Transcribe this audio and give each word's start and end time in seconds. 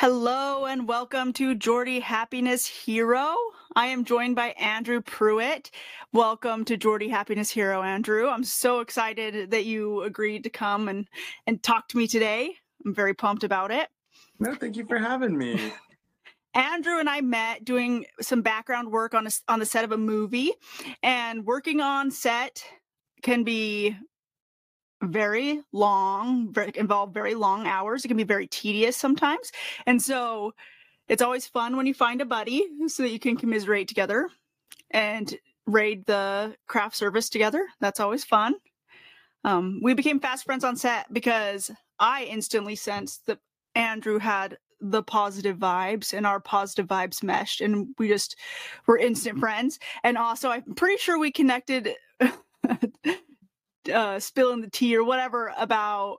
Hello 0.00 0.64
and 0.66 0.86
welcome 0.86 1.32
to 1.32 1.56
Jordi 1.56 2.00
Happiness 2.00 2.64
Hero. 2.64 3.34
I 3.74 3.86
am 3.86 4.04
joined 4.04 4.36
by 4.36 4.50
Andrew 4.50 5.00
Pruitt. 5.00 5.72
Welcome 6.12 6.64
to 6.66 6.78
Jordi 6.78 7.10
Happiness 7.10 7.50
Hero, 7.50 7.82
Andrew. 7.82 8.28
I'm 8.28 8.44
so 8.44 8.78
excited 8.78 9.50
that 9.50 9.64
you 9.64 10.02
agreed 10.02 10.44
to 10.44 10.50
come 10.50 10.88
and, 10.88 11.08
and 11.48 11.60
talk 11.64 11.88
to 11.88 11.96
me 11.96 12.06
today. 12.06 12.52
I'm 12.86 12.94
very 12.94 13.12
pumped 13.12 13.42
about 13.42 13.72
it. 13.72 13.88
No, 14.38 14.54
thank 14.54 14.76
you 14.76 14.86
for 14.86 14.98
having 14.98 15.36
me. 15.36 15.72
Andrew 16.54 17.00
and 17.00 17.10
I 17.10 17.20
met 17.20 17.64
doing 17.64 18.06
some 18.20 18.42
background 18.42 18.92
work 18.92 19.14
on 19.14 19.26
a, 19.26 19.30
on 19.48 19.58
the 19.58 19.66
set 19.66 19.82
of 19.82 19.90
a 19.90 19.98
movie, 19.98 20.52
and 21.02 21.44
working 21.44 21.80
on 21.80 22.12
set 22.12 22.62
can 23.22 23.42
be 23.42 23.96
very 25.02 25.62
long, 25.72 26.52
very, 26.52 26.72
involve 26.74 27.14
very 27.14 27.34
long 27.34 27.66
hours. 27.66 28.04
It 28.04 28.08
can 28.08 28.16
be 28.16 28.24
very 28.24 28.46
tedious 28.46 28.96
sometimes. 28.96 29.52
And 29.86 30.02
so 30.02 30.54
it's 31.08 31.22
always 31.22 31.46
fun 31.46 31.76
when 31.76 31.86
you 31.86 31.94
find 31.94 32.20
a 32.20 32.26
buddy 32.26 32.66
so 32.86 33.02
that 33.02 33.10
you 33.12 33.18
can 33.18 33.36
commiserate 33.36 33.88
together 33.88 34.28
and 34.90 35.34
raid 35.66 36.04
the 36.06 36.56
craft 36.66 36.96
service 36.96 37.28
together. 37.28 37.66
That's 37.80 38.00
always 38.00 38.24
fun. 38.24 38.54
Um, 39.44 39.80
we 39.82 39.94
became 39.94 40.20
fast 40.20 40.44
friends 40.44 40.64
on 40.64 40.76
set 40.76 41.12
because 41.12 41.70
I 41.98 42.24
instantly 42.24 42.74
sensed 42.74 43.26
that 43.26 43.38
Andrew 43.74 44.18
had 44.18 44.58
the 44.80 45.02
positive 45.02 45.56
vibes 45.56 46.12
and 46.12 46.26
our 46.26 46.40
positive 46.40 46.86
vibes 46.86 47.22
meshed 47.22 47.60
and 47.60 47.88
we 47.98 48.08
just 48.08 48.36
were 48.86 48.98
instant 48.98 49.38
friends. 49.38 49.78
And 50.04 50.16
also 50.16 50.50
I'm 50.50 50.74
pretty 50.74 50.98
sure 50.98 51.18
we 51.18 51.32
connected 51.32 51.94
uh, 53.92 54.20
spilling 54.20 54.60
the 54.60 54.70
tea 54.70 54.96
or 54.96 55.04
whatever 55.04 55.52
about 55.56 56.18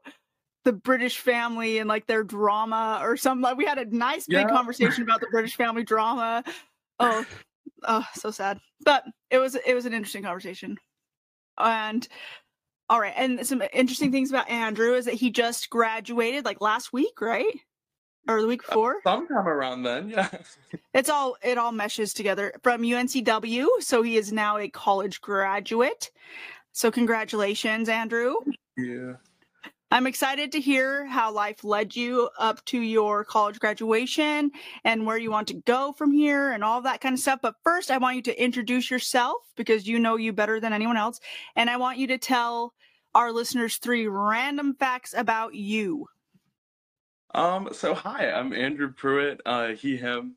the 0.66 0.74
British 0.74 1.20
family 1.20 1.80
and 1.80 1.88
like 1.88 2.06
their 2.06 2.24
drama 2.24 3.00
or 3.02 3.18
something. 3.18 3.42
Like 3.42 3.58
we 3.58 3.66
had 3.66 3.78
a 3.78 3.86
nice 3.86 4.28
big 4.28 4.48
yeah. 4.48 4.50
conversation 4.50 5.04
about 5.04 5.20
the 5.20 5.28
British 5.32 5.56
family 5.56 5.84
drama. 5.84 6.44
Oh, 7.00 7.26
oh, 7.84 8.06
so 8.14 8.32
sad. 8.32 8.60
But 8.84 9.04
it 9.30 9.40
was 9.40 9.56
it 9.56 9.74
was 9.74 9.86
an 9.86 9.94
interesting 9.94 10.24
conversation. 10.24 10.78
And 11.58 12.08
all 12.90 13.00
right, 13.00 13.14
and 13.16 13.46
some 13.46 13.62
interesting 13.74 14.12
things 14.12 14.30
about 14.32 14.50
Andrew 14.50 14.96
is 14.96 15.06
that 15.06 15.14
he 15.14 15.30
just 15.30 15.70
graduated 15.70 16.46
like 16.46 16.62
last 16.62 16.92
week, 16.92 17.22
right? 17.22 17.54
Or 18.28 18.42
the 18.42 18.48
week 18.48 18.64
uh, 18.66 18.68
before? 18.70 18.98
Sometime 19.04 19.48
around 19.48 19.84
then, 19.84 20.10
yeah. 20.10 20.30
it's 20.94 21.10
all 21.10 21.38
it 21.44 21.58
all 21.58 21.72
meshes 21.72 22.14
together 22.14 22.54
from 22.64 22.82
UNCW, 22.82 23.68
so 23.80 24.02
he 24.02 24.18
is 24.18 24.32
now 24.32 24.58
a 24.58 24.70
college 24.70 25.22
graduate. 25.22 26.12
So, 26.72 26.92
congratulations, 26.92 27.90
Andrew. 27.90 28.36
Yeah. 28.78 29.14
I'm 29.92 30.06
excited 30.06 30.52
to 30.52 30.60
hear 30.60 31.08
how 31.08 31.34
life 31.34 31.64
led 31.64 31.96
you 31.96 32.30
up 32.38 32.64
to 32.66 32.80
your 32.80 33.26
college 33.26 33.60
graduation 33.60 34.52
and 34.84 35.04
where 35.04 35.18
you 35.18 35.32
want 35.32 35.48
to 35.48 35.56
go 35.56 35.94
from 35.94 36.12
here 36.12 36.52
and 36.52 36.64
all 36.64 36.82
that 36.82 37.02
kind 37.02 37.14
of 37.14 37.20
stuff. 37.20 37.40
But 37.42 37.56
first, 37.64 37.90
I 37.90 37.98
want 37.98 38.16
you 38.16 38.22
to 38.24 38.44
introduce 38.44 38.92
yourself 38.92 39.38
because 39.56 39.88
you 39.88 39.98
know 39.98 40.16
you 40.16 40.32
better 40.32 40.60
than 40.60 40.74
anyone 40.74 40.96
else. 40.96 41.20
And 41.56 41.72
I 41.72 41.78
want 41.78 41.98
you 41.98 42.06
to 42.08 42.20
tell 42.20 42.76
our 43.16 43.32
listeners 43.32 43.78
three 43.78 44.06
random 44.06 44.76
facts 44.76 45.16
about 45.18 45.56
you. 45.56 46.08
Um, 47.34 47.70
so 47.72 47.96
hi, 47.96 48.32
I'm 48.32 48.54
Andrew 48.54 48.94
Pruitt, 48.94 49.42
uh, 49.46 49.70
he, 49.70 49.98
him. 49.98 50.36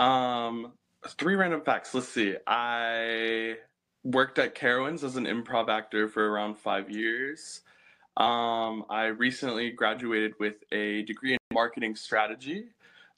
Um, 0.00 0.72
three 1.06 1.36
random 1.36 1.62
facts. 1.62 1.94
Let's 1.94 2.08
see. 2.08 2.34
I 2.48 3.58
worked 4.04 4.38
at 4.38 4.54
Carowinds 4.54 5.02
as 5.02 5.16
an 5.16 5.26
improv 5.26 5.68
actor 5.68 6.08
for 6.08 6.30
around 6.30 6.58
five 6.58 6.90
years. 6.90 7.62
Um, 8.16 8.84
I 8.90 9.06
recently 9.06 9.70
graduated 9.70 10.34
with 10.40 10.56
a 10.72 11.02
degree 11.02 11.34
in 11.34 11.38
marketing 11.52 11.94
strategy. 11.94 12.66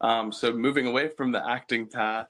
Um, 0.01 0.33
so 0.33 0.53
moving 0.53 0.87
away 0.87 1.09
from 1.09 1.33
the 1.33 1.47
acting 1.49 1.87
path 1.87 2.29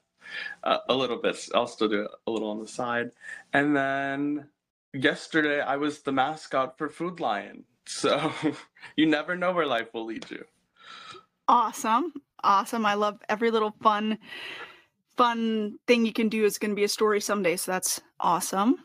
uh, 0.63 0.77
a 0.87 0.93
little 0.93 1.17
bit, 1.17 1.37
I'll 1.53 1.67
still 1.67 1.89
do 1.89 2.03
it 2.03 2.11
a 2.27 2.31
little 2.31 2.49
on 2.49 2.59
the 2.59 2.67
side. 2.67 3.11
And 3.53 3.75
then 3.75 4.47
yesterday 4.93 5.61
I 5.61 5.77
was 5.77 6.01
the 6.01 6.11
mascot 6.11 6.77
for 6.77 6.89
Food 6.89 7.19
Lion. 7.19 7.65
So 7.85 8.31
you 8.95 9.05
never 9.05 9.35
know 9.35 9.51
where 9.51 9.65
life 9.65 9.93
will 9.93 10.05
lead 10.05 10.29
you. 10.29 10.45
Awesome. 11.47 12.13
Awesome. 12.43 12.85
I 12.85 12.93
love 12.93 13.19
every 13.27 13.51
little 13.51 13.75
fun 13.83 14.17
fun 15.17 15.77
thing 15.87 16.05
you 16.05 16.13
can 16.13 16.29
do 16.29 16.45
is 16.45 16.57
going 16.57 16.71
to 16.71 16.75
be 16.75 16.83
a 16.83 16.89
story 16.89 17.21
someday. 17.21 17.57
So 17.57 17.71
that's 17.71 18.01
awesome. 18.19 18.77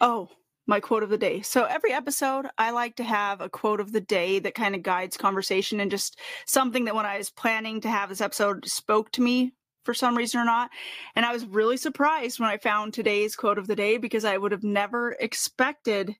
Oh, 0.00 0.28
my 0.66 0.80
quote 0.80 1.02
of 1.02 1.10
the 1.10 1.18
day. 1.18 1.42
So 1.42 1.64
every 1.64 1.92
episode, 1.92 2.46
I 2.56 2.70
like 2.70 2.96
to 2.96 3.04
have 3.04 3.40
a 3.40 3.48
quote 3.48 3.80
of 3.80 3.92
the 3.92 4.00
day 4.00 4.38
that 4.38 4.54
kind 4.54 4.74
of 4.74 4.82
guides 4.82 5.16
conversation 5.16 5.80
and 5.80 5.90
just 5.90 6.18
something 6.46 6.86
that 6.86 6.94
when 6.94 7.06
I 7.06 7.18
was 7.18 7.30
planning 7.30 7.80
to 7.82 7.88
have 7.88 8.08
this 8.08 8.20
episode 8.20 8.66
spoke 8.66 9.10
to 9.12 9.22
me 9.22 9.52
for 9.84 9.92
some 9.94 10.16
reason 10.16 10.40
or 10.40 10.44
not. 10.44 10.70
And 11.14 11.26
I 11.26 11.32
was 11.32 11.44
really 11.44 11.76
surprised 11.76 12.40
when 12.40 12.48
I 12.48 12.56
found 12.56 12.94
today's 12.94 13.36
quote 13.36 13.58
of 13.58 13.66
the 13.66 13.76
day 13.76 13.98
because 13.98 14.24
I 14.24 14.38
would 14.38 14.52
have 14.52 14.64
never 14.64 15.12
expected 15.20 16.16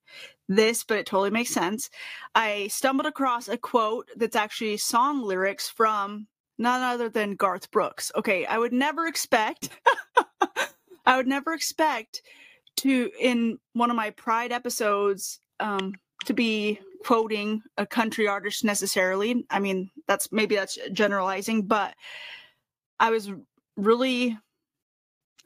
this, 0.49 0.85
but 0.85 0.99
it 0.99 1.07
totally 1.07 1.31
makes 1.31 1.51
sense. 1.51 1.89
I 2.35 2.69
stumbled 2.69 3.07
across 3.07 3.49
a 3.49 3.57
quote 3.57 4.09
that's 4.17 4.37
actually 4.37 4.77
song 4.77 5.23
lyrics 5.23 5.71
from 5.71 6.27
none 6.59 6.83
other 6.83 7.09
than 7.09 7.35
Garth 7.35 7.71
Brooks. 7.71 8.13
Okay, 8.17 8.47
I 8.47 8.59
would 8.59 8.73
never 8.73 9.07
expect 9.07 9.71
I 11.07 11.17
would 11.17 11.27
never 11.27 11.53
expect 11.53 12.23
to 12.79 13.11
in 13.21 13.59
one 13.73 13.91
of 13.91 13.97
my 13.97 14.11
pride 14.11 14.53
episodes 14.53 15.41
um 15.61 15.95
to 16.27 16.33
be 16.33 16.81
quoting 17.05 17.63
a 17.77 17.87
country 17.87 18.27
artist 18.27 18.65
necessarily. 18.65 19.45
I 19.51 19.61
mean, 19.61 19.91
that's 20.09 20.33
maybe 20.33 20.55
that's 20.55 20.79
generalizing, 20.93 21.67
but 21.67 21.95
I 22.99 23.11
was 23.11 23.31
really 23.77 24.39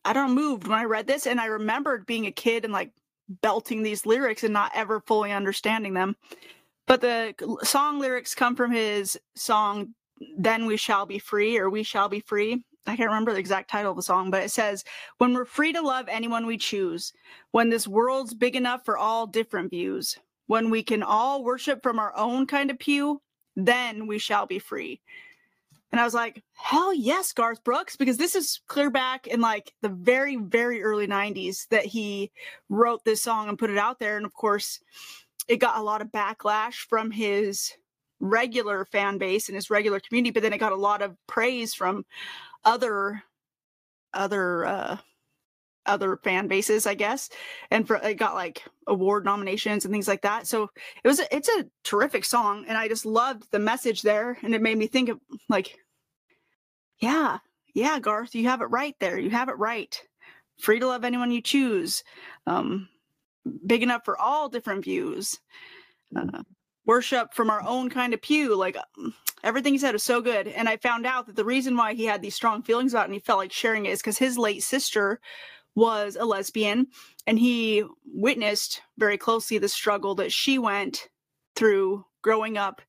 I 0.04 0.12
don't 0.12 0.34
know, 0.34 0.40
moved 0.40 0.66
when 0.66 0.78
I 0.78 0.84
read 0.84 1.06
this 1.06 1.26
and 1.26 1.40
I 1.40 1.46
remembered 1.46 2.06
being 2.06 2.26
a 2.26 2.32
kid 2.32 2.64
and 2.64 2.72
like 2.72 2.92
belting 3.28 3.82
these 3.82 4.06
lyrics 4.06 4.44
and 4.44 4.54
not 4.54 4.72
ever 4.74 5.00
fully 5.00 5.32
understanding 5.32 5.94
them. 5.94 6.16
But 6.86 7.02
the 7.02 7.34
song 7.62 7.98
lyrics 7.98 8.34
come 8.34 8.56
from 8.56 8.70
his 8.70 9.18
song 9.34 9.94
then 10.36 10.66
we 10.66 10.76
shall 10.76 11.06
be 11.06 11.18
free 11.18 11.58
or 11.58 11.70
we 11.70 11.82
shall 11.82 12.08
be 12.08 12.20
free. 12.20 12.62
I 12.86 12.96
can't 12.96 13.10
remember 13.10 13.32
the 13.32 13.38
exact 13.38 13.70
title 13.70 13.90
of 13.90 13.96
the 13.96 14.02
song 14.02 14.30
but 14.30 14.42
it 14.42 14.50
says 14.50 14.84
when 15.18 15.34
we're 15.34 15.44
free 15.44 15.72
to 15.72 15.82
love 15.82 16.06
anyone 16.08 16.46
we 16.46 16.56
choose 16.56 17.12
when 17.50 17.68
this 17.68 17.86
world's 17.86 18.34
big 18.34 18.56
enough 18.56 18.84
for 18.84 18.96
all 18.96 19.26
different 19.26 19.70
views 19.70 20.16
when 20.46 20.70
we 20.70 20.82
can 20.82 21.02
all 21.02 21.44
worship 21.44 21.82
from 21.82 21.98
our 21.98 22.16
own 22.16 22.46
kind 22.46 22.70
of 22.70 22.78
pew 22.78 23.20
then 23.56 24.06
we 24.06 24.18
shall 24.18 24.46
be 24.46 24.58
free. 24.58 25.00
And 25.92 26.00
i 26.00 26.04
was 26.04 26.14
like 26.14 26.42
hell 26.54 26.94
yes 26.94 27.32
garth 27.32 27.62
brooks 27.62 27.96
because 27.96 28.16
this 28.16 28.34
is 28.34 28.60
clear 28.68 28.90
back 28.90 29.26
in 29.26 29.40
like 29.40 29.72
the 29.82 29.90
very 29.90 30.36
very 30.36 30.82
early 30.82 31.06
90s 31.06 31.68
that 31.68 31.84
he 31.84 32.30
wrote 32.70 33.04
this 33.04 33.22
song 33.22 33.48
and 33.48 33.58
put 33.58 33.70
it 33.70 33.78
out 33.78 33.98
there. 33.98 34.16
And 34.16 34.24
of 34.24 34.32
course 34.32 34.80
it 35.46 35.56
got 35.56 35.78
a 35.78 35.82
lot 35.82 36.02
of 36.02 36.08
backlash 36.08 36.86
from 36.88 37.10
his 37.10 37.72
regular 38.20 38.84
fan 38.84 39.18
base 39.18 39.48
and 39.48 39.56
his 39.56 39.70
regular 39.70 40.00
community, 40.00 40.30
but 40.32 40.42
then 40.42 40.52
it 40.52 40.58
got 40.58 40.72
a 40.72 40.76
lot 40.76 41.02
of 41.02 41.16
praise 41.26 41.74
from 41.74 42.04
other 42.64 43.22
other 44.14 44.64
uh 44.66 44.96
other 45.86 46.18
fan 46.22 46.46
bases, 46.48 46.86
I 46.86 46.94
guess, 46.94 47.30
and 47.70 47.86
for 47.86 47.96
it 47.96 48.14
got 48.14 48.34
like 48.34 48.62
award 48.86 49.24
nominations 49.24 49.84
and 49.84 49.92
things 49.92 50.06
like 50.06 50.22
that. 50.22 50.46
So 50.46 50.70
it 51.02 51.08
was 51.08 51.18
a, 51.20 51.34
it's 51.34 51.48
a 51.48 51.64
terrific 51.82 52.24
song, 52.24 52.66
and 52.68 52.76
I 52.76 52.88
just 52.88 53.06
loved 53.06 53.50
the 53.50 53.58
message 53.58 54.02
there, 54.02 54.38
and 54.42 54.54
it 54.54 54.62
made 54.62 54.78
me 54.78 54.86
think 54.86 55.08
of 55.08 55.18
like, 55.48 55.78
yeah, 57.00 57.38
yeah, 57.74 57.98
Garth, 58.00 58.34
you 58.34 58.44
have 58.48 58.60
it 58.60 58.66
right 58.66 58.94
there. 59.00 59.18
You 59.18 59.30
have 59.30 59.48
it 59.48 59.58
right. 59.58 60.00
Free 60.58 60.80
to 60.80 60.86
love 60.86 61.04
anyone 61.04 61.30
you 61.30 61.40
choose. 61.40 62.04
Um, 62.46 62.88
big 63.66 63.82
enough 63.82 64.04
for 64.04 64.20
all 64.20 64.48
different 64.48 64.84
views. 64.84 65.38
Uh, 66.14 66.42
worship 66.88 67.34
from 67.34 67.50
our 67.50 67.62
own 67.62 67.90
kind 67.90 68.14
of 68.14 68.22
pew. 68.22 68.56
Like 68.56 68.76
everything 69.44 69.74
he 69.74 69.78
said 69.78 69.92
was 69.92 70.02
so 70.02 70.20
good. 70.20 70.48
And 70.48 70.68
I 70.68 70.78
found 70.78 71.06
out 71.06 71.26
that 71.26 71.36
the 71.36 71.44
reason 71.44 71.76
why 71.76 71.94
he 71.94 72.06
had 72.06 72.22
these 72.22 72.34
strong 72.34 72.62
feelings 72.62 72.94
about 72.94 73.02
it 73.02 73.04
and 73.04 73.14
he 73.14 73.20
felt 73.20 73.38
like 73.38 73.52
sharing 73.52 73.86
it 73.86 73.90
is 73.90 74.00
because 74.00 74.18
his 74.18 74.38
late 74.38 74.64
sister 74.64 75.20
was 75.76 76.16
a 76.18 76.24
lesbian 76.24 76.88
and 77.26 77.38
he 77.38 77.84
witnessed 78.06 78.80
very 78.96 79.18
closely 79.18 79.58
the 79.58 79.68
struggle 79.68 80.16
that 80.16 80.32
she 80.32 80.58
went 80.58 81.08
through 81.54 82.04
growing 82.22 82.56
up, 82.56 82.80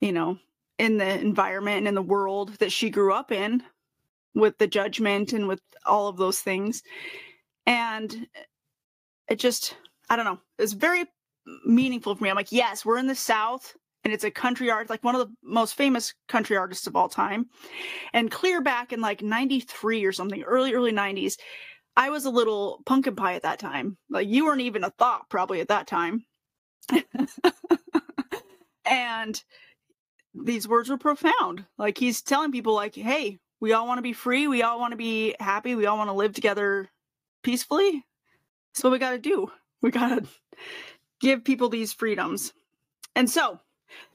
you 0.00 0.12
know, 0.12 0.38
in 0.78 0.98
the 0.98 1.18
environment 1.18 1.78
and 1.78 1.88
in 1.88 1.94
the 1.94 2.02
world 2.02 2.50
that 2.58 2.70
she 2.70 2.90
grew 2.90 3.12
up 3.12 3.32
in 3.32 3.62
with 4.34 4.58
the 4.58 4.68
judgment 4.68 5.32
and 5.32 5.48
with 5.48 5.62
all 5.86 6.08
of 6.08 6.18
those 6.18 6.40
things. 6.40 6.82
And 7.66 8.28
it 9.28 9.38
just, 9.38 9.76
I 10.10 10.16
don't 10.16 10.26
know, 10.26 10.38
it 10.58 10.62
was 10.62 10.74
very 10.74 11.06
meaningful 11.64 12.14
for 12.14 12.24
me. 12.24 12.30
I'm 12.30 12.36
like, 12.36 12.52
yes, 12.52 12.84
we're 12.84 12.98
in 12.98 13.06
the 13.06 13.14
South 13.14 13.74
and 14.04 14.12
it's 14.12 14.24
a 14.24 14.30
country 14.30 14.70
art, 14.70 14.90
like 14.90 15.04
one 15.04 15.14
of 15.14 15.26
the 15.26 15.34
most 15.42 15.74
famous 15.74 16.14
country 16.28 16.56
artists 16.56 16.86
of 16.86 16.96
all 16.96 17.08
time. 17.08 17.46
And 18.12 18.30
clear 18.30 18.60
back 18.60 18.92
in 18.92 19.00
like 19.00 19.22
93 19.22 20.04
or 20.04 20.12
something, 20.12 20.42
early, 20.42 20.72
early 20.72 20.92
90s, 20.92 21.36
I 21.96 22.10
was 22.10 22.24
a 22.24 22.30
little 22.30 22.80
pumpkin 22.86 23.16
pie 23.16 23.34
at 23.34 23.42
that 23.42 23.58
time. 23.58 23.98
Like 24.08 24.28
you 24.28 24.44
weren't 24.44 24.60
even 24.60 24.84
a 24.84 24.90
thought 24.90 25.28
probably 25.28 25.60
at 25.60 25.68
that 25.68 25.86
time. 25.88 26.24
and 28.86 29.42
these 30.32 30.68
words 30.68 30.88
were 30.88 30.96
profound. 30.96 31.66
Like 31.76 31.98
he's 31.98 32.22
telling 32.22 32.52
people 32.52 32.74
like, 32.74 32.94
"Hey, 32.94 33.38
we 33.60 33.72
all 33.72 33.86
want 33.86 33.98
to 33.98 34.02
be 34.02 34.12
free, 34.12 34.46
we 34.46 34.62
all 34.62 34.78
want 34.78 34.92
to 34.92 34.96
be 34.96 35.34
happy, 35.40 35.74
we 35.74 35.86
all 35.86 35.98
want 35.98 36.08
to 36.08 36.14
live 36.14 36.32
together 36.32 36.88
peacefully." 37.42 38.04
So 38.74 38.88
what 38.88 38.92
we 38.92 38.98
got 39.00 39.10
to 39.10 39.18
do. 39.18 39.50
We 39.82 39.90
got 39.90 40.08
to 40.08 40.28
give 41.20 41.44
people 41.44 41.68
these 41.68 41.92
freedoms. 41.92 42.52
And 43.14 43.28
so, 43.28 43.60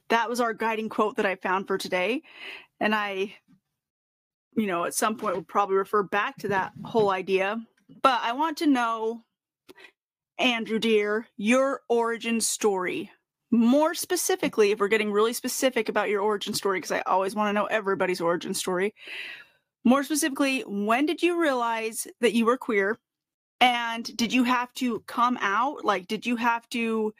that 0.08 0.28
was 0.28 0.40
our 0.40 0.52
guiding 0.52 0.88
quote 0.88 1.16
that 1.16 1.26
I 1.26 1.36
found 1.36 1.66
for 1.66 1.78
today. 1.78 2.22
And 2.80 2.94
I 2.94 3.34
you 4.56 4.66
know, 4.66 4.84
at 4.84 4.94
some 4.94 5.16
point 5.16 5.34
will 5.34 5.42
probably 5.42 5.76
refer 5.76 6.02
back 6.02 6.36
to 6.38 6.48
that 6.48 6.72
whole 6.84 7.10
idea. 7.10 7.60
But 8.02 8.20
I 8.22 8.32
want 8.32 8.58
to 8.58 8.66
know, 8.66 9.24
Andrew 10.38 10.78
dear, 10.78 11.26
your 11.36 11.82
origin 11.88 12.40
story. 12.40 13.10
More 13.50 13.94
specifically, 13.94 14.72
if 14.72 14.80
we're 14.80 14.88
getting 14.88 15.12
really 15.12 15.32
specific 15.32 15.88
about 15.88 16.08
your 16.08 16.22
origin 16.22 16.54
story, 16.54 16.78
because 16.78 16.90
I 16.90 17.00
always 17.00 17.34
want 17.34 17.48
to 17.50 17.52
know 17.52 17.66
everybody's 17.66 18.20
origin 18.20 18.54
story. 18.54 18.94
More 19.84 20.02
specifically, 20.02 20.62
when 20.62 21.06
did 21.06 21.22
you 21.22 21.40
realize 21.40 22.06
that 22.20 22.32
you 22.32 22.46
were 22.46 22.56
queer? 22.56 22.98
And 23.60 24.04
did 24.16 24.32
you 24.32 24.44
have 24.44 24.72
to 24.74 25.00
come 25.06 25.38
out? 25.40 25.84
Like, 25.84 26.06
did 26.06 26.26
you 26.26 26.36
have 26.36 26.68
to 26.70 27.14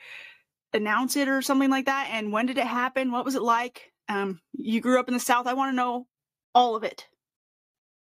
announce 0.73 1.17
it 1.17 1.29
or 1.29 1.43
something 1.43 1.71
like 1.71 1.87
that? 1.87 2.11
And 2.13 2.33
when 2.33 2.47
did 2.47 2.59
it 2.59 2.67
happen? 2.67 3.13
What 3.13 3.25
was 3.25 3.35
it 3.35 3.43
like? 3.43 3.93
Um, 4.09 4.41
you 4.53 4.81
grew 4.81 5.01
up 5.01 5.09
in 5.09 5.15
the 5.15 5.21
South. 5.21 5.47
I 5.47 5.55
want 5.55 5.73
to 5.73 5.77
know 5.77 6.07
all 6.55 6.77
of 6.77 6.85
it. 6.85 7.07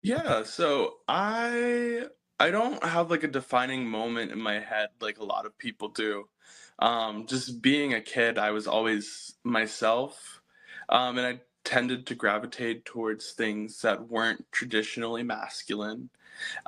Yeah, 0.01 0.43
so 0.43 0.95
I 1.07 2.05
I 2.39 2.51
don't 2.51 2.81
have 2.83 3.11
like 3.11 3.23
a 3.23 3.27
defining 3.27 3.85
moment 3.85 4.31
in 4.31 4.39
my 4.41 4.59
head 4.59 4.89
like 5.01 5.19
a 5.19 5.25
lot 5.25 5.45
of 5.45 5.57
people 5.57 5.89
do. 5.89 6.29
Um, 6.79 7.27
just 7.27 7.61
being 7.61 7.93
a 7.93 8.01
kid, 8.01 8.37
I 8.37 8.51
was 8.51 8.65
always 8.65 9.35
myself, 9.43 10.41
um, 10.87 11.17
and 11.17 11.27
I 11.27 11.41
tended 11.65 12.07
to 12.07 12.15
gravitate 12.15 12.85
towards 12.85 13.33
things 13.33 13.81
that 13.81 14.07
weren't 14.09 14.45
traditionally 14.51 15.23
masculine. 15.23 16.09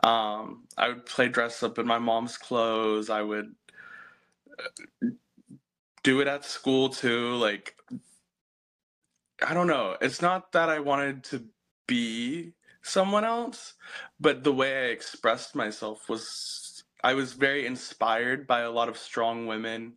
Um, 0.03 0.63
I 0.77 0.89
would 0.89 1.05
play 1.05 1.27
dress 1.29 1.63
up 1.63 1.79
in 1.79 1.87
my 1.87 1.99
mom's 1.99 2.37
clothes. 2.37 3.09
I 3.09 3.21
would 3.21 3.55
uh, 4.59 5.07
do 6.03 6.21
it 6.21 6.27
at 6.27 6.45
school 6.45 6.89
too. 6.89 7.35
Like, 7.35 7.75
I 9.45 9.53
don't 9.53 9.67
know. 9.67 9.97
It's 10.01 10.21
not 10.21 10.51
that 10.53 10.69
I 10.69 10.79
wanted 10.79 11.23
to 11.25 11.43
be 11.87 12.53
someone 12.81 13.25
else, 13.25 13.73
but 14.19 14.43
the 14.43 14.53
way 14.53 14.87
I 14.87 14.91
expressed 14.91 15.55
myself 15.55 16.09
was 16.09 16.83
I 17.03 17.13
was 17.13 17.33
very 17.33 17.65
inspired 17.65 18.47
by 18.47 18.61
a 18.61 18.71
lot 18.71 18.89
of 18.89 18.97
strong 18.97 19.47
women. 19.47 19.93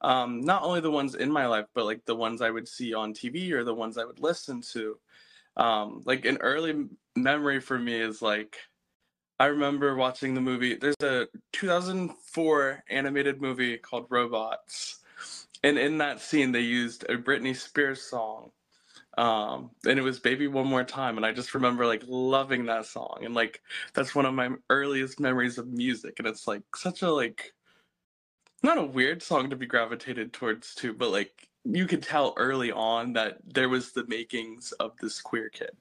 Um, 0.00 0.40
not 0.40 0.62
only 0.62 0.80
the 0.80 0.90
ones 0.90 1.14
in 1.14 1.30
my 1.30 1.46
life, 1.46 1.66
but 1.74 1.84
like 1.84 2.04
the 2.06 2.16
ones 2.16 2.40
I 2.42 2.50
would 2.50 2.68
see 2.68 2.94
on 2.94 3.12
TV 3.14 3.52
or 3.52 3.64
the 3.64 3.74
ones 3.74 3.98
I 3.98 4.04
would 4.04 4.20
listen 4.20 4.62
to. 4.72 4.98
Um, 5.56 6.02
like 6.04 6.24
an 6.24 6.38
early 6.40 6.86
memory 7.16 7.60
for 7.60 7.78
me 7.78 8.00
is 8.00 8.22
like 8.22 8.56
I 9.40 9.46
remember 9.46 9.96
watching 9.96 10.34
the 10.34 10.40
movie. 10.42 10.74
There's 10.74 10.94
a 11.02 11.26
2004 11.52 12.84
animated 12.90 13.40
movie 13.40 13.78
called 13.78 14.06
Robots, 14.10 14.98
and 15.64 15.78
in 15.78 15.96
that 15.98 16.20
scene 16.20 16.52
they 16.52 16.60
used 16.60 17.04
a 17.04 17.16
Britney 17.16 17.56
Spears 17.56 18.02
song 18.02 18.50
um 19.18 19.70
and 19.86 19.98
it 19.98 20.02
was 20.02 20.20
baby 20.20 20.46
one 20.46 20.66
more 20.66 20.84
time 20.84 21.16
and 21.16 21.26
i 21.26 21.32
just 21.32 21.52
remember 21.52 21.84
like 21.84 22.02
loving 22.06 22.64
that 22.66 22.86
song 22.86 23.18
and 23.22 23.34
like 23.34 23.60
that's 23.92 24.14
one 24.14 24.24
of 24.24 24.32
my 24.32 24.48
earliest 24.70 25.18
memories 25.18 25.58
of 25.58 25.66
music 25.66 26.14
and 26.18 26.28
it's 26.28 26.46
like 26.46 26.62
such 26.76 27.02
a 27.02 27.10
like 27.10 27.52
not 28.62 28.78
a 28.78 28.84
weird 28.84 29.20
song 29.20 29.50
to 29.50 29.56
be 29.56 29.66
gravitated 29.66 30.32
towards 30.32 30.76
too 30.76 30.94
but 30.94 31.10
like 31.10 31.48
you 31.64 31.86
could 31.86 32.02
tell 32.02 32.34
early 32.36 32.70
on 32.70 33.12
that 33.12 33.38
there 33.44 33.68
was 33.68 33.92
the 33.92 34.06
makings 34.06 34.70
of 34.72 34.96
this 35.00 35.20
queer 35.20 35.48
kid 35.48 35.76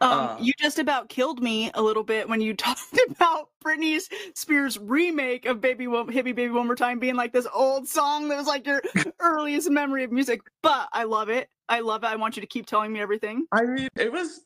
um, 0.00 0.10
uh, 0.10 0.36
you 0.40 0.52
just 0.58 0.78
about 0.78 1.08
killed 1.08 1.42
me 1.42 1.70
a 1.74 1.82
little 1.82 2.02
bit 2.02 2.28
when 2.28 2.40
you 2.40 2.54
talked 2.56 2.98
about 3.10 3.50
Britney 3.64 4.00
Spears' 4.34 4.78
remake 4.78 5.46
of 5.46 5.60
"Baby 5.60 5.86
One, 5.86 6.08
Hit 6.08 6.24
Me 6.24 6.32
Baby 6.32 6.52
One 6.52 6.66
More 6.66 6.76
Time" 6.76 6.98
being 6.98 7.16
like 7.16 7.32
this 7.32 7.46
old 7.52 7.86
song 7.86 8.28
that 8.28 8.36
was 8.36 8.46
like 8.46 8.66
your 8.66 8.82
earliest 9.20 9.70
memory 9.70 10.04
of 10.04 10.12
music. 10.12 10.40
But 10.62 10.88
I 10.92 11.04
love 11.04 11.28
it. 11.28 11.48
I 11.68 11.80
love 11.80 12.04
it. 12.04 12.08
I 12.08 12.16
want 12.16 12.36
you 12.36 12.40
to 12.40 12.46
keep 12.46 12.66
telling 12.66 12.92
me 12.92 13.00
everything. 13.00 13.46
I 13.52 13.62
mean, 13.62 13.88
it 13.96 14.12
was 14.12 14.44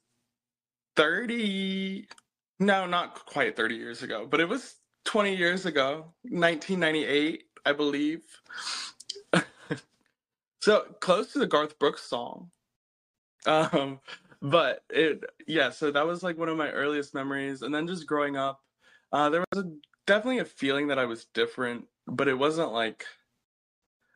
thirty. 0.96 2.08
No, 2.60 2.86
not 2.86 3.26
quite 3.26 3.56
thirty 3.56 3.76
years 3.76 4.02
ago, 4.02 4.26
but 4.28 4.40
it 4.40 4.48
was 4.48 4.76
twenty 5.04 5.36
years 5.36 5.66
ago, 5.66 6.12
nineteen 6.24 6.80
ninety 6.80 7.04
eight, 7.04 7.44
I 7.64 7.72
believe. 7.72 8.22
so 10.60 10.86
close 11.00 11.32
to 11.32 11.38
the 11.38 11.46
Garth 11.46 11.78
Brooks 11.78 12.02
song. 12.02 12.50
Um, 13.46 14.00
but 14.44 14.80
it 14.90 15.24
yeah 15.48 15.70
so 15.70 15.90
that 15.90 16.06
was 16.06 16.22
like 16.22 16.36
one 16.36 16.50
of 16.50 16.56
my 16.56 16.70
earliest 16.70 17.14
memories 17.14 17.62
and 17.62 17.74
then 17.74 17.86
just 17.86 18.06
growing 18.06 18.36
up 18.36 18.60
uh, 19.10 19.30
there 19.30 19.42
was 19.52 19.64
a, 19.64 19.70
definitely 20.06 20.38
a 20.38 20.44
feeling 20.44 20.88
that 20.88 20.98
i 20.98 21.06
was 21.06 21.24
different 21.32 21.86
but 22.06 22.28
it 22.28 22.38
wasn't 22.38 22.70
like 22.70 23.06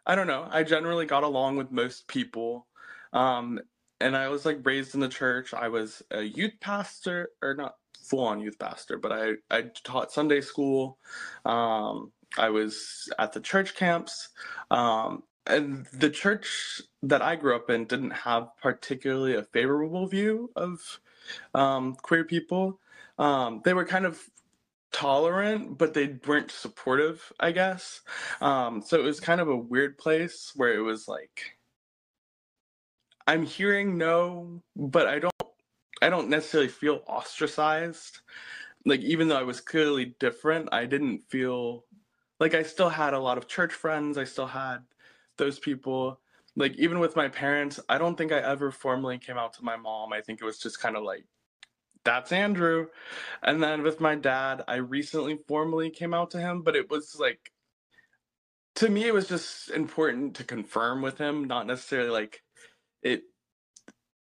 i 0.07 0.15
don't 0.15 0.27
know 0.27 0.47
i 0.51 0.63
generally 0.63 1.07
got 1.07 1.25
along 1.25 1.57
with 1.57 1.73
most 1.73 2.07
people 2.09 2.67
um, 3.15 3.59
and 4.01 4.15
i 4.15 4.29
was 4.29 4.45
like 4.45 4.59
raised 4.65 4.95
in 4.95 5.01
the 5.01 5.09
church 5.09 5.55
i 5.55 5.67
was 5.67 6.03
a 6.11 6.23
youth 6.23 6.53
pastor 6.61 7.31
or 7.43 7.55
not 7.55 7.77
full 7.99 8.25
on 8.25 8.39
youth 8.39 8.59
pastor 8.59 8.99
but 8.99 9.11
i 9.11 9.33
i 9.51 9.63
taught 9.83 10.13
sunday 10.13 10.43
school 10.43 10.99
um, 11.47 12.13
i 12.37 12.51
was 12.51 13.09
at 13.19 13.33
the 13.33 13.41
church 13.41 13.75
camps 13.75 14.29
um, 14.71 15.23
and 15.47 15.87
the 15.95 16.11
church 16.11 16.83
that 17.03 17.23
I 17.23 17.37
grew 17.37 17.55
up 17.55 17.71
in 17.71 17.85
didn't 17.85 18.11
have 18.11 18.57
particularly 18.61 19.35
a 19.35 19.45
favorable 19.45 20.07
view 20.07 20.51
of 20.57 21.01
um, 21.55 21.95
queer 21.95 22.25
people. 22.25 22.81
Um, 23.19 23.63
they 23.65 23.75
were 23.75 23.85
kind 23.85 24.07
of 24.07 24.21
tolerant, 24.93 25.79
but 25.79 25.95
they 25.95 26.19
weren't 26.27 26.51
supportive, 26.51 27.33
I 27.39 27.53
guess. 27.53 28.01
Um, 28.41 28.83
so 28.83 28.99
it 28.99 29.05
was 29.05 29.21
kind 29.21 29.41
of 29.41 29.49
a 29.49 29.57
weird 29.57 29.99
place 29.99 30.53
where 30.57 30.75
it 30.75 30.81
was 30.81 31.07
like, 31.07 31.57
I'm 33.27 33.45
hearing 33.45 33.99
no, 33.99 34.63
but 34.75 35.07
I 35.07 35.19
don't, 35.19 35.35
I 36.01 36.09
don't 36.09 36.31
necessarily 36.31 36.69
feel 36.69 37.03
ostracized. 37.07 38.21
Like 38.85 39.01
even 39.01 39.29
though 39.29 39.39
I 39.39 39.43
was 39.43 39.61
clearly 39.61 40.17
different, 40.19 40.71
I 40.73 40.87
didn't 40.87 41.29
feel 41.29 41.85
like 42.41 42.55
I 42.55 42.63
still 42.63 42.89
had 42.89 43.15
a 43.15 43.21
lot 43.21 43.37
of 43.37 43.49
church 43.49 43.73
friends. 43.73 44.17
I 44.17 44.25
still 44.25 44.47
had 44.47 44.79
those 45.37 45.59
people 45.59 46.21
like 46.59 46.77
even 46.77 46.99
with 46.99 47.17
my 47.17 47.29
parents 47.29 47.81
i 47.89 47.99
don't 47.99 48.17
think 48.17 48.33
i 48.33 48.39
ever 48.41 48.71
formally 48.71 49.19
came 49.19 49.39
out 49.39 49.55
to 49.55 49.65
my 49.65 49.77
mom. 49.77 50.13
I 50.13 50.21
think 50.21 50.41
it 50.41 50.45
was 50.45 50.59
just 50.59 50.81
kind 50.81 50.97
of 50.97 51.05
like 51.05 51.25
that's 52.05 52.33
andrew. 52.33 52.89
And 53.43 53.63
then 53.63 53.83
with 53.83 54.01
my 54.01 54.15
dad 54.17 54.65
i 54.69 54.77
recently 54.77 55.39
formally 55.49 55.91
came 55.91 56.15
out 56.15 56.31
to 56.33 56.41
him 56.41 56.63
but 56.63 56.77
it 56.77 56.91
was 56.91 57.17
like 57.19 57.53
to 58.77 58.89
me 58.91 59.07
it 59.07 59.15
was 59.15 59.29
just 59.29 59.71
important 59.71 60.37
to 60.37 60.45
confirm 60.45 61.03
with 61.03 61.19
him 61.19 61.47
not 61.47 61.67
necessarily 61.67 62.11
like 62.11 62.43
it 63.03 63.23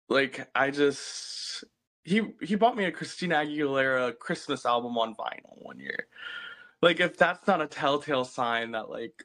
like 0.10 0.48
i 0.56 0.72
just 0.72 1.64
he 2.04 2.22
he 2.42 2.56
bought 2.56 2.78
me 2.78 2.86
a 2.86 2.92
christina 2.92 3.36
aguilera 3.38 4.18
christmas 4.18 4.66
album 4.66 4.98
on 4.98 5.16
vinyl 5.16 5.56
one 5.64 5.80
year. 5.80 6.08
Like 6.82 7.00
if 7.00 7.18
that's 7.18 7.48
not 7.48 7.62
a 7.62 7.68
telltale 7.68 8.26
sign 8.26 8.72
that 8.72 8.90
like 8.90 9.24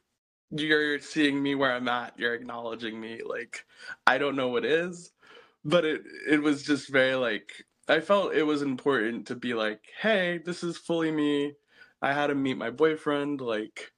you're 0.50 1.00
seeing 1.00 1.42
me 1.42 1.54
where 1.54 1.72
I'm 1.72 1.88
at, 1.88 2.18
you're 2.18 2.34
acknowledging 2.34 3.00
me. 3.00 3.20
Like 3.26 3.64
I 4.06 4.18
don't 4.18 4.36
know 4.36 4.48
what 4.48 4.64
is, 4.64 5.12
but 5.64 5.84
it 5.84 6.02
it 6.28 6.42
was 6.42 6.62
just 6.64 6.90
very 6.90 7.14
like 7.16 7.64
I 7.88 8.00
felt 8.00 8.34
it 8.34 8.44
was 8.44 8.62
important 8.62 9.26
to 9.28 9.36
be 9.36 9.54
like, 9.54 9.82
hey, 10.00 10.38
this 10.44 10.62
is 10.62 10.76
fully 10.78 11.10
me. 11.12 11.54
I 12.02 12.12
had 12.12 12.28
to 12.28 12.34
meet 12.34 12.56
my 12.58 12.70
boyfriend, 12.70 13.40
like 13.40 13.92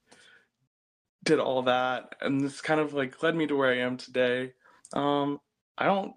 did 1.23 1.39
all 1.39 1.63
that, 1.63 2.15
and 2.21 2.41
this 2.41 2.61
kind 2.61 2.79
of 2.81 2.93
like 2.93 3.21
led 3.23 3.35
me 3.35 3.47
to 3.47 3.55
where 3.55 3.71
I 3.71 3.79
am 3.79 3.97
today. 3.97 4.53
Um, 4.93 5.39
I 5.77 5.85
don't 5.85 6.13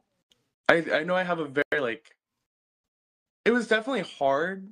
I 0.68 0.84
I 0.92 1.04
know 1.04 1.16
I 1.16 1.24
have 1.24 1.38
a 1.40 1.46
very 1.70 1.82
like 1.82 2.04
it 3.46 3.52
was 3.52 3.68
definitely 3.68 4.02
hard 4.18 4.68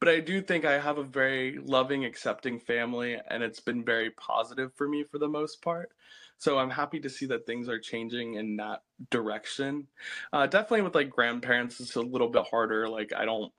but 0.00 0.08
I 0.08 0.20
do 0.20 0.42
think 0.42 0.64
I 0.66 0.78
have 0.78 0.98
a 0.98 1.04
very 1.04 1.58
loving, 1.58 2.04
accepting 2.04 2.58
family, 2.60 3.18
and 3.28 3.42
it's 3.42 3.60
been 3.60 3.84
very 3.84 4.10
positive 4.10 4.72
for 4.74 4.86
me 4.88 5.02
for 5.04 5.18
the 5.18 5.28
most 5.28 5.62
part. 5.62 5.92
So 6.36 6.58
I'm 6.58 6.70
happy 6.70 7.00
to 7.00 7.08
see 7.08 7.26
that 7.26 7.46
things 7.46 7.68
are 7.68 7.78
changing 7.78 8.34
in 8.34 8.56
that 8.56 8.82
direction. 9.10 9.86
Uh, 10.32 10.46
definitely 10.46 10.82
with 10.82 10.94
like 10.94 11.08
grandparents, 11.08 11.80
it's 11.80 11.96
a 11.96 12.02
little 12.02 12.28
bit 12.28 12.44
harder. 12.50 12.88
Like 12.88 13.12
I 13.16 13.24
don't, 13.24 13.50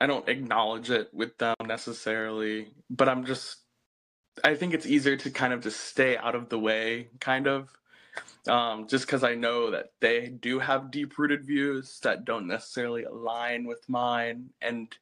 I 0.00 0.06
don't 0.08 0.28
acknowledge 0.28 0.90
it 0.90 1.10
with 1.12 1.38
them 1.38 1.54
necessarily, 1.64 2.72
but 2.90 3.08
I'm 3.08 3.24
just, 3.24 3.58
I 4.44 4.56
think 4.56 4.74
it's 4.74 4.86
easier 4.86 5.16
to 5.18 5.30
kind 5.30 5.52
of 5.52 5.62
just 5.62 5.80
stay 5.80 6.16
out 6.16 6.34
of 6.34 6.48
the 6.48 6.58
way, 6.58 7.10
kind 7.20 7.46
of 7.46 7.70
um, 8.48 8.86
just 8.86 9.06
because 9.06 9.24
I 9.24 9.34
know 9.34 9.70
that 9.70 9.92
they 10.00 10.28
do 10.28 10.58
have 10.58 10.90
deep 10.90 11.18
rooted 11.18 11.44
views 11.44 11.98
that 12.02 12.24
don't 12.24 12.46
necessarily 12.46 13.04
align 13.04 13.66
with 13.66 13.88
mine. 13.88 14.50
And 14.60 14.94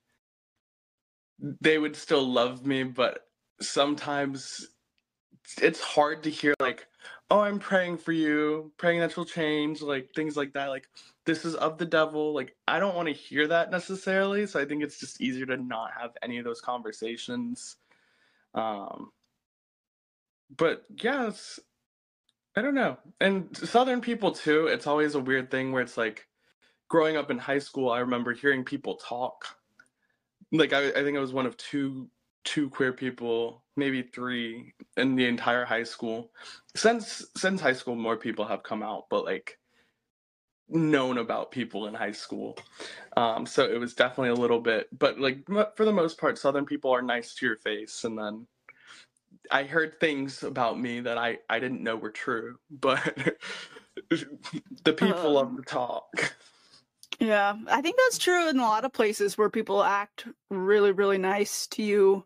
they 1.60 1.78
would 1.78 1.96
still 1.96 2.26
love 2.26 2.64
me, 2.64 2.84
but 2.84 3.26
sometimes 3.60 4.66
it's 5.60 5.80
hard 5.80 6.22
to 6.22 6.30
hear 6.30 6.54
like 6.60 6.86
oh 7.30 7.40
i'm 7.40 7.58
praying 7.58 7.96
for 7.96 8.12
you 8.12 8.70
praying 8.76 9.00
that 9.00 9.14
you'll 9.16 9.24
change 9.24 9.82
like 9.82 10.08
things 10.14 10.36
like 10.36 10.52
that 10.52 10.68
like 10.68 10.86
this 11.24 11.44
is 11.44 11.54
of 11.56 11.78
the 11.78 11.84
devil 11.84 12.32
like 12.34 12.54
i 12.68 12.78
don't 12.78 12.94
want 12.94 13.08
to 13.08 13.14
hear 13.14 13.46
that 13.46 13.70
necessarily 13.70 14.46
so 14.46 14.60
i 14.60 14.64
think 14.64 14.82
it's 14.82 15.00
just 15.00 15.20
easier 15.20 15.46
to 15.46 15.56
not 15.56 15.90
have 15.98 16.10
any 16.22 16.38
of 16.38 16.44
those 16.44 16.60
conversations 16.60 17.76
um 18.54 19.10
but 20.56 20.84
yes 21.02 21.58
i 22.56 22.62
don't 22.62 22.74
know 22.74 22.96
and 23.20 23.56
southern 23.56 24.00
people 24.00 24.32
too 24.32 24.66
it's 24.66 24.86
always 24.86 25.14
a 25.14 25.20
weird 25.20 25.50
thing 25.50 25.72
where 25.72 25.82
it's 25.82 25.96
like 25.96 26.26
growing 26.88 27.16
up 27.16 27.30
in 27.30 27.38
high 27.38 27.58
school 27.58 27.90
i 27.90 28.00
remember 28.00 28.32
hearing 28.32 28.64
people 28.64 28.96
talk 28.96 29.56
like 30.52 30.72
i, 30.72 30.88
I 30.88 31.02
think 31.02 31.16
i 31.16 31.20
was 31.20 31.32
one 31.32 31.46
of 31.46 31.56
two 31.56 32.08
two 32.44 32.68
queer 32.70 32.92
people, 32.92 33.62
maybe 33.76 34.02
three 34.02 34.74
in 34.96 35.16
the 35.16 35.26
entire 35.26 35.64
high 35.64 35.84
school. 35.84 36.30
Since 36.74 37.24
since 37.36 37.60
high 37.60 37.72
school, 37.72 37.94
more 37.94 38.16
people 38.16 38.46
have 38.46 38.62
come 38.62 38.82
out, 38.82 39.04
but 39.10 39.24
like 39.24 39.58
known 40.68 41.18
about 41.18 41.50
people 41.50 41.86
in 41.86 41.94
high 41.94 42.12
school. 42.12 42.56
Um, 43.16 43.46
so 43.46 43.64
it 43.64 43.78
was 43.78 43.94
definitely 43.94 44.30
a 44.30 44.34
little 44.34 44.60
bit, 44.60 44.88
but 44.98 45.18
like 45.18 45.46
for 45.76 45.84
the 45.84 45.92
most 45.92 46.18
part, 46.18 46.38
Southern 46.38 46.66
people 46.66 46.90
are 46.92 47.02
nice 47.02 47.34
to 47.34 47.46
your 47.46 47.56
face. 47.56 48.04
And 48.04 48.18
then 48.18 48.46
I 49.52 49.64
heard 49.64 50.00
things 50.00 50.42
about 50.42 50.80
me 50.80 51.00
that 51.00 51.18
I 51.18 51.38
I 51.48 51.60
didn't 51.60 51.82
know 51.82 51.96
were 51.96 52.10
true, 52.10 52.58
but 52.70 53.02
the 54.08 54.92
people 54.92 55.26
um, 55.26 55.34
love 55.34 55.56
to 55.56 55.62
talk. 55.62 56.34
Yeah, 57.20 57.54
I 57.68 57.80
think 57.82 57.96
that's 57.96 58.18
true 58.18 58.48
in 58.48 58.58
a 58.58 58.62
lot 58.62 58.84
of 58.84 58.92
places 58.92 59.38
where 59.38 59.50
people 59.50 59.82
act 59.84 60.26
really, 60.50 60.90
really 60.90 61.18
nice 61.18 61.68
to 61.68 61.82
you, 61.82 62.24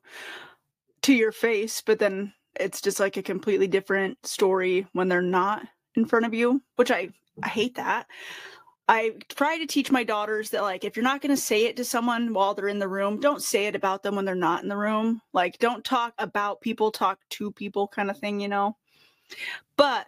to 1.02 1.12
your 1.12 1.32
face, 1.32 1.82
but 1.84 1.98
then 1.98 2.32
it's 2.58 2.80
just 2.80 2.98
like 2.98 3.18
a 3.18 3.22
completely 3.22 3.66
different 3.66 4.24
story 4.24 4.86
when 4.92 5.08
they're 5.08 5.20
not 5.20 5.66
in 5.96 6.06
front 6.06 6.24
of 6.24 6.32
you, 6.32 6.62
which 6.76 6.90
I, 6.90 7.10
I 7.42 7.48
hate 7.48 7.74
that. 7.74 8.06
I 8.88 9.14
try 9.28 9.58
to 9.58 9.66
teach 9.66 9.90
my 9.90 10.04
daughters 10.04 10.50
that, 10.50 10.62
like, 10.62 10.84
if 10.84 10.96
you're 10.96 11.02
not 11.02 11.20
going 11.20 11.34
to 11.34 11.40
say 11.40 11.64
it 11.64 11.76
to 11.76 11.84
someone 11.84 12.32
while 12.32 12.54
they're 12.54 12.68
in 12.68 12.78
the 12.78 12.88
room, 12.88 13.18
don't 13.18 13.42
say 13.42 13.66
it 13.66 13.74
about 13.74 14.02
them 14.02 14.14
when 14.14 14.24
they're 14.24 14.36
not 14.36 14.62
in 14.62 14.68
the 14.68 14.76
room. 14.76 15.20
Like, 15.32 15.58
don't 15.58 15.84
talk 15.84 16.14
about 16.18 16.60
people, 16.60 16.92
talk 16.92 17.18
to 17.30 17.50
people, 17.50 17.88
kind 17.88 18.10
of 18.10 18.18
thing, 18.18 18.38
you 18.38 18.48
know? 18.48 18.76
But 19.76 20.06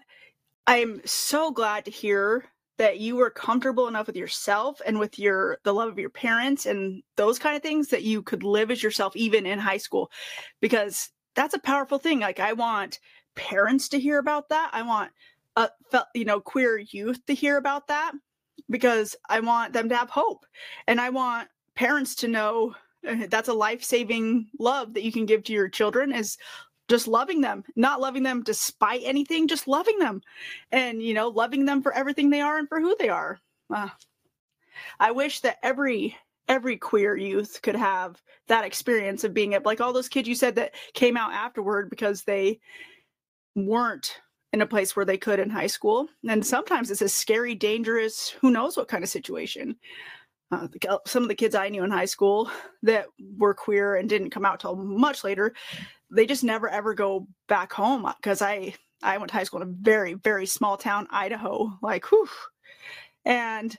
I'm 0.66 1.00
so 1.04 1.50
glad 1.50 1.86
to 1.86 1.90
hear 1.90 2.44
that 2.78 3.00
you 3.00 3.16
were 3.16 3.30
comfortable 3.30 3.88
enough 3.88 4.06
with 4.06 4.16
yourself 4.16 4.80
and 4.86 4.98
with 4.98 5.18
your 5.18 5.58
the 5.64 5.74
love 5.74 5.88
of 5.88 5.98
your 5.98 6.10
parents 6.10 6.64
and 6.64 7.02
those 7.16 7.38
kind 7.38 7.56
of 7.56 7.62
things 7.62 7.88
that 7.88 8.02
you 8.04 8.22
could 8.22 8.44
live 8.44 8.70
as 8.70 8.82
yourself 8.82 9.14
even 9.16 9.46
in 9.46 9.58
high 9.58 9.76
school 9.76 10.10
because 10.60 11.10
that's 11.34 11.54
a 11.54 11.58
powerful 11.58 11.98
thing 11.98 12.20
like 12.20 12.38
i 12.38 12.52
want 12.52 13.00
parents 13.34 13.88
to 13.88 13.98
hear 13.98 14.18
about 14.18 14.48
that 14.48 14.70
i 14.72 14.82
want 14.82 15.10
uh 15.56 15.68
you 16.14 16.24
know 16.24 16.40
queer 16.40 16.78
youth 16.78 17.24
to 17.26 17.34
hear 17.34 17.56
about 17.56 17.88
that 17.88 18.12
because 18.70 19.16
i 19.28 19.40
want 19.40 19.72
them 19.72 19.88
to 19.88 19.96
have 19.96 20.10
hope 20.10 20.44
and 20.86 21.00
i 21.00 21.10
want 21.10 21.48
parents 21.74 22.14
to 22.14 22.28
know 22.28 22.74
eh, 23.04 23.26
that's 23.30 23.48
a 23.48 23.54
life-saving 23.54 24.46
love 24.58 24.94
that 24.94 25.02
you 25.02 25.12
can 25.12 25.26
give 25.26 25.44
to 25.44 25.52
your 25.52 25.68
children 25.68 26.12
is 26.12 26.36
just 26.88 27.06
loving 27.06 27.40
them, 27.42 27.64
not 27.76 28.00
loving 28.00 28.22
them 28.22 28.42
despite 28.42 29.02
anything, 29.04 29.46
just 29.46 29.68
loving 29.68 29.98
them 29.98 30.22
and, 30.72 31.02
you 31.02 31.14
know, 31.14 31.28
loving 31.28 31.66
them 31.66 31.82
for 31.82 31.92
everything 31.92 32.30
they 32.30 32.40
are 32.40 32.58
and 32.58 32.68
for 32.68 32.80
who 32.80 32.96
they 32.98 33.10
are. 33.10 33.38
Uh, 33.72 33.88
I 34.98 35.12
wish 35.12 35.40
that 35.40 35.58
every 35.62 36.16
every 36.48 36.78
queer 36.78 37.14
youth 37.14 37.60
could 37.62 37.76
have 37.76 38.22
that 38.46 38.64
experience 38.64 39.22
of 39.22 39.34
being 39.34 39.52
it 39.52 39.66
like 39.66 39.82
all 39.82 39.92
those 39.92 40.08
kids 40.08 40.26
you 40.26 40.34
said 40.34 40.54
that 40.54 40.74
came 40.94 41.14
out 41.14 41.30
afterward 41.30 41.90
because 41.90 42.22
they 42.22 42.58
weren't 43.54 44.18
in 44.52 44.62
a 44.62 44.66
place 44.66 44.96
where 44.96 45.04
they 45.04 45.18
could 45.18 45.38
in 45.38 45.50
high 45.50 45.66
school 45.66 46.08
and 46.28 46.46
sometimes 46.46 46.90
it's 46.90 47.02
a 47.02 47.08
scary 47.08 47.54
dangerous 47.54 48.30
who 48.40 48.50
knows 48.50 48.76
what 48.76 48.88
kind 48.88 49.04
of 49.04 49.10
situation 49.10 49.76
uh, 50.50 50.66
some 51.06 51.22
of 51.22 51.28
the 51.28 51.34
kids 51.34 51.54
i 51.54 51.68
knew 51.68 51.84
in 51.84 51.90
high 51.90 52.04
school 52.04 52.50
that 52.82 53.06
were 53.36 53.54
queer 53.54 53.96
and 53.96 54.08
didn't 54.08 54.30
come 54.30 54.46
out 54.46 54.60
till 54.60 54.76
much 54.76 55.22
later 55.24 55.52
they 56.10 56.26
just 56.26 56.44
never 56.44 56.68
ever 56.68 56.94
go 56.94 57.26
back 57.48 57.72
home 57.72 58.10
because 58.16 58.42
I 58.42 58.74
I 59.02 59.18
went 59.18 59.30
to 59.30 59.36
high 59.36 59.44
school 59.44 59.62
in 59.62 59.68
a 59.68 59.72
very 59.72 60.14
very 60.14 60.46
small 60.46 60.76
town, 60.76 61.06
Idaho. 61.10 61.78
Like, 61.82 62.06
whew. 62.06 62.28
and 63.24 63.76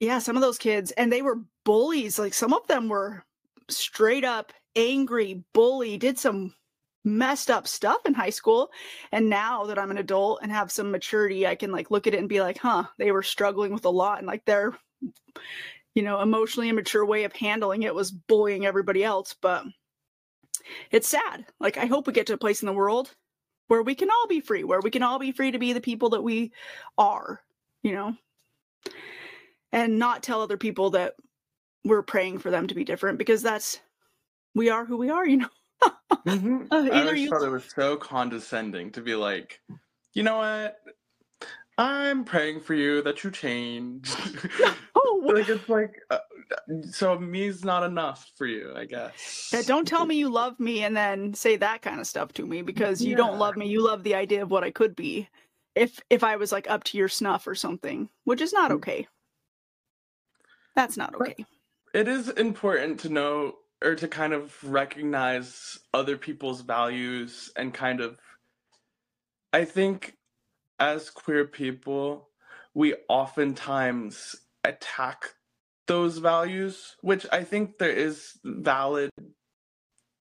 yeah, 0.00 0.18
some 0.18 0.36
of 0.36 0.42
those 0.42 0.58
kids 0.58 0.90
and 0.92 1.12
they 1.12 1.22
were 1.22 1.40
bullies. 1.64 2.18
Like 2.18 2.34
some 2.34 2.52
of 2.52 2.66
them 2.66 2.88
were 2.88 3.24
straight 3.68 4.24
up 4.24 4.52
angry, 4.74 5.44
bully, 5.54 5.96
did 5.96 6.18
some 6.18 6.54
messed 7.04 7.50
up 7.50 7.66
stuff 7.66 7.98
in 8.06 8.14
high 8.14 8.30
school 8.30 8.70
and 9.10 9.28
now 9.28 9.64
that 9.64 9.78
i'm 9.78 9.90
an 9.90 9.98
adult 9.98 10.38
and 10.42 10.52
have 10.52 10.70
some 10.70 10.90
maturity 10.90 11.46
i 11.46 11.54
can 11.54 11.72
like 11.72 11.90
look 11.90 12.06
at 12.06 12.14
it 12.14 12.20
and 12.20 12.28
be 12.28 12.40
like 12.40 12.58
huh 12.58 12.84
they 12.98 13.10
were 13.10 13.22
struggling 13.22 13.72
with 13.72 13.84
a 13.84 13.90
lot 13.90 14.18
and 14.18 14.26
like 14.26 14.44
their 14.44 14.72
you 15.94 16.02
know 16.02 16.20
emotionally 16.20 16.68
immature 16.68 17.04
way 17.04 17.24
of 17.24 17.32
handling 17.32 17.82
it 17.82 17.94
was 17.94 18.12
bullying 18.12 18.64
everybody 18.64 19.02
else 19.02 19.34
but 19.40 19.64
it's 20.90 21.08
sad. 21.08 21.46
Like 21.60 21.76
I 21.76 21.86
hope 21.86 22.06
we 22.06 22.12
get 22.12 22.26
to 22.28 22.34
a 22.34 22.38
place 22.38 22.62
in 22.62 22.66
the 22.66 22.72
world 22.72 23.14
where 23.68 23.82
we 23.82 23.94
can 23.94 24.10
all 24.10 24.26
be 24.28 24.40
free, 24.40 24.64
where 24.64 24.80
we 24.80 24.90
can 24.90 25.02
all 25.02 25.18
be 25.18 25.32
free 25.32 25.50
to 25.52 25.58
be 25.58 25.72
the 25.72 25.80
people 25.80 26.10
that 26.10 26.22
we 26.22 26.52
are, 26.98 27.40
you 27.82 27.92
know, 27.92 28.14
and 29.72 29.98
not 29.98 30.22
tell 30.22 30.42
other 30.42 30.58
people 30.58 30.90
that 30.90 31.14
we're 31.84 32.02
praying 32.02 32.38
for 32.38 32.50
them 32.50 32.66
to 32.66 32.74
be 32.74 32.84
different 32.84 33.18
because 33.18 33.42
that's 33.42 33.80
we 34.54 34.68
are 34.68 34.84
who 34.84 34.96
we 34.96 35.10
are, 35.10 35.26
you 35.26 35.38
know. 35.38 35.48
Mm-hmm. 36.26 36.64
uh, 36.70 36.88
I 36.92 37.00
always 37.00 37.20
you... 37.20 37.30
thought 37.30 37.42
it 37.42 37.50
was 37.50 37.64
so 37.74 37.96
condescending 37.96 38.92
to 38.92 39.00
be 39.00 39.14
like, 39.14 39.60
you 40.14 40.22
know 40.22 40.38
what? 40.38 40.76
I'm 41.78 42.24
praying 42.24 42.60
for 42.60 42.74
you 42.74 43.02
that 43.02 43.24
you 43.24 43.30
change. 43.30 44.14
oh, 44.94 45.22
like 45.34 45.48
it's 45.48 45.68
like 45.68 45.94
uh, 46.10 46.18
so 46.90 47.18
me's 47.18 47.64
not 47.64 47.82
enough 47.82 48.30
for 48.36 48.46
you, 48.46 48.72
I 48.76 48.84
guess. 48.84 49.50
Yeah, 49.52 49.62
don't 49.62 49.88
tell 49.88 50.04
me 50.04 50.16
you 50.16 50.28
love 50.28 50.60
me 50.60 50.84
and 50.84 50.96
then 50.96 51.34
say 51.34 51.56
that 51.56 51.82
kind 51.82 51.98
of 51.98 52.06
stuff 52.06 52.32
to 52.34 52.46
me 52.46 52.62
because 52.62 53.02
you 53.02 53.12
yeah. 53.12 53.16
don't 53.16 53.38
love 53.38 53.56
me. 53.56 53.66
You 53.68 53.84
love 53.84 54.02
the 54.02 54.14
idea 54.14 54.42
of 54.42 54.50
what 54.50 54.64
I 54.64 54.70
could 54.70 54.94
be. 54.94 55.28
If 55.74 55.98
if 56.10 56.22
I 56.22 56.36
was 56.36 56.52
like 56.52 56.68
up 56.68 56.84
to 56.84 56.98
your 56.98 57.08
snuff 57.08 57.46
or 57.46 57.54
something, 57.54 58.08
which 58.24 58.42
is 58.42 58.52
not 58.52 58.70
mm. 58.70 58.74
okay. 58.74 59.08
That's 60.76 60.96
not 60.96 61.14
okay. 61.14 61.34
But 61.38 62.00
it 62.00 62.08
is 62.08 62.28
important 62.28 63.00
to 63.00 63.08
know 63.08 63.54
or 63.82 63.94
to 63.96 64.08
kind 64.08 64.32
of 64.32 64.56
recognize 64.62 65.78
other 65.92 66.16
people's 66.16 66.60
values 66.60 67.50
and 67.56 67.74
kind 67.74 68.00
of 68.00 68.18
I 69.52 69.64
think 69.64 70.16
as 70.78 71.10
queer 71.10 71.44
people, 71.44 72.28
we 72.74 72.94
oftentimes 73.08 74.36
attack 74.64 75.34
those 75.86 76.18
values, 76.18 76.96
which 77.02 77.26
I 77.30 77.44
think 77.44 77.78
there 77.78 77.92
is 77.92 78.38
valid 78.44 79.10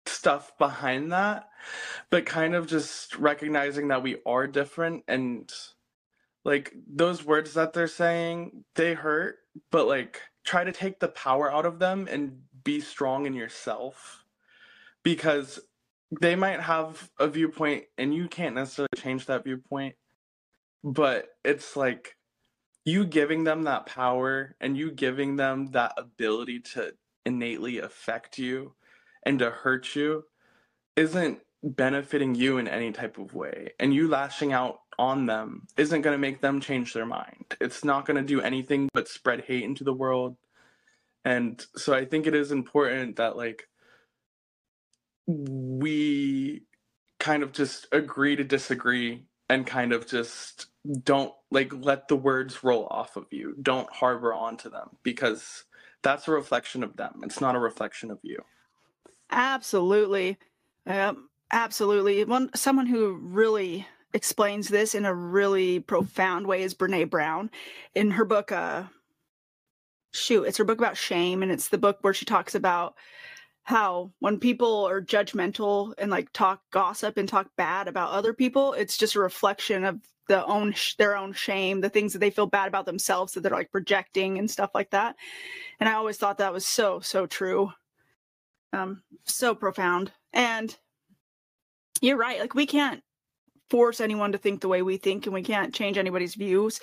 stuff 0.05 0.57
behind 0.57 1.11
that, 1.11 1.49
but 2.09 2.25
kind 2.25 2.55
of 2.55 2.67
just 2.67 3.17
recognizing 3.17 3.89
that 3.89 4.03
we 4.03 4.17
are 4.25 4.47
different 4.47 5.03
and 5.07 5.51
like 6.45 6.73
those 6.87 7.25
words 7.25 7.55
that 7.55 7.73
they're 7.73 7.87
saying, 7.87 8.63
they 8.75 8.93
hurt, 8.93 9.37
but 9.69 9.87
like 9.87 10.21
try 10.45 10.63
to 10.63 10.71
take 10.71 10.99
the 10.99 11.09
power 11.09 11.51
out 11.51 11.65
of 11.65 11.79
them 11.79 12.07
and 12.09 12.39
be 12.67 12.81
strong 12.81 13.25
in 13.25 13.33
yourself 13.33 14.25
because 15.01 15.61
they 16.19 16.35
might 16.35 16.59
have 16.59 17.09
a 17.17 17.25
viewpoint 17.25 17.85
and 17.97 18.13
you 18.13 18.27
can't 18.27 18.55
necessarily 18.55 18.89
change 18.97 19.25
that 19.25 19.45
viewpoint 19.45 19.95
but 20.83 21.29
it's 21.45 21.77
like 21.77 22.17
you 22.83 23.05
giving 23.05 23.45
them 23.45 23.63
that 23.63 23.85
power 23.85 24.53
and 24.59 24.77
you 24.77 24.91
giving 24.91 25.37
them 25.37 25.67
that 25.67 25.93
ability 25.97 26.59
to 26.59 26.93
innately 27.25 27.79
affect 27.79 28.37
you 28.37 28.73
and 29.23 29.39
to 29.39 29.49
hurt 29.49 29.95
you 29.95 30.25
isn't 30.97 31.39
benefiting 31.63 32.35
you 32.35 32.57
in 32.57 32.67
any 32.67 32.91
type 32.91 33.17
of 33.17 33.33
way. 33.33 33.71
And 33.79 33.93
you 33.93 34.07
lashing 34.07 34.53
out 34.53 34.79
on 34.97 35.25
them 35.25 35.67
isn't 35.77 36.01
going 36.01 36.13
to 36.13 36.17
make 36.17 36.41
them 36.41 36.61
change 36.61 36.93
their 36.93 37.05
mind. 37.05 37.55
It's 37.59 37.83
not 37.83 38.05
going 38.05 38.17
to 38.17 38.23
do 38.23 38.41
anything 38.41 38.89
but 38.93 39.07
spread 39.07 39.41
hate 39.41 39.63
into 39.63 39.83
the 39.83 39.93
world 39.93 40.37
and 41.27 41.65
so 41.75 41.93
i 41.93 42.05
think 42.05 42.27
it 42.27 42.35
is 42.35 42.51
important 42.51 43.17
that 43.17 43.37
like 43.37 43.67
we 45.27 46.63
kind 47.19 47.43
of 47.43 47.51
just 47.51 47.87
agree 47.91 48.35
to 48.35 48.43
disagree 48.43 49.23
and 49.49 49.65
kind 49.65 49.93
of 49.93 50.07
just 50.07 50.67
don't 51.03 51.33
like 51.51 51.71
let 51.73 52.07
the 52.07 52.15
words 52.15 52.63
roll 52.63 52.87
off 52.89 53.15
of 53.15 53.25
you. 53.31 53.55
Don't 53.61 53.91
harbor 53.91 54.33
onto 54.33 54.69
them 54.69 54.89
because 55.03 55.65
that's 56.01 56.27
a 56.27 56.31
reflection 56.31 56.83
of 56.83 56.95
them. 56.95 57.21
It's 57.23 57.41
not 57.41 57.55
a 57.55 57.59
reflection 57.59 58.11
of 58.11 58.19
you. 58.21 58.39
Absolutely. 59.29 60.37
Um, 60.85 61.29
absolutely. 61.51 62.23
One 62.23 62.49
someone 62.55 62.87
who 62.87 63.13
really 63.21 63.87
explains 64.13 64.69
this 64.69 64.95
in 64.95 65.05
a 65.05 65.13
really 65.13 65.79
profound 65.79 66.47
way 66.47 66.63
is 66.63 66.73
Brene 66.73 67.09
Brown 67.09 67.51
in 67.93 68.11
her 68.11 68.23
book 68.23 68.51
uh 68.51 68.83
shoot, 70.17 70.43
it's 70.43 70.57
her 70.57 70.63
book 70.63 70.79
about 70.79 70.97
shame 70.97 71.43
and 71.43 71.51
it's 71.51 71.69
the 71.69 71.77
book 71.77 71.99
where 72.01 72.13
she 72.13 72.25
talks 72.25 72.55
about 72.55 72.95
how 73.63 74.11
when 74.19 74.39
people 74.39 74.85
are 74.85 75.01
judgmental 75.01 75.93
and 75.97 76.09
like 76.09 76.31
talk 76.31 76.61
gossip 76.71 77.17
and 77.17 77.27
talk 77.27 77.49
bad 77.57 77.89
about 77.89 78.11
other 78.11 78.33
people, 78.33 78.73
it's 78.73 78.97
just 78.97 79.15
a 79.15 79.19
reflection 79.19 79.83
of 79.83 79.99
the 80.29 80.45
own 80.45 80.73
their 80.97 81.17
own 81.17 81.33
shame, 81.33 81.81
the 81.81 81.89
things 81.89 82.13
that 82.13 82.19
they 82.19 82.29
feel 82.29 82.47
bad 82.47 82.67
about 82.67 82.85
themselves 82.85 83.33
that 83.33 83.41
they're 83.41 83.51
like 83.51 83.71
projecting 83.71 84.37
and 84.37 84.49
stuff 84.49 84.71
like 84.73 84.89
that. 84.91 85.15
And 85.79 85.89
I 85.89 85.93
always 85.93 86.17
thought 86.17 86.37
that 86.37 86.53
was 86.53 86.65
so 86.65 86.99
so 87.01 87.25
true. 87.25 87.71
Um 88.73 89.01
so 89.25 89.53
profound. 89.53 90.11
And 90.31 90.75
you're 92.01 92.17
right. 92.17 92.39
Like 92.39 92.55
we 92.55 92.65
can't 92.65 93.01
force 93.69 93.99
anyone 93.99 94.31
to 94.31 94.37
think 94.37 94.61
the 94.61 94.67
way 94.69 94.81
we 94.81 94.97
think 94.97 95.25
and 95.25 95.33
we 95.33 95.43
can't 95.43 95.73
change 95.73 95.97
anybody's 95.97 96.35
views. 96.35 96.79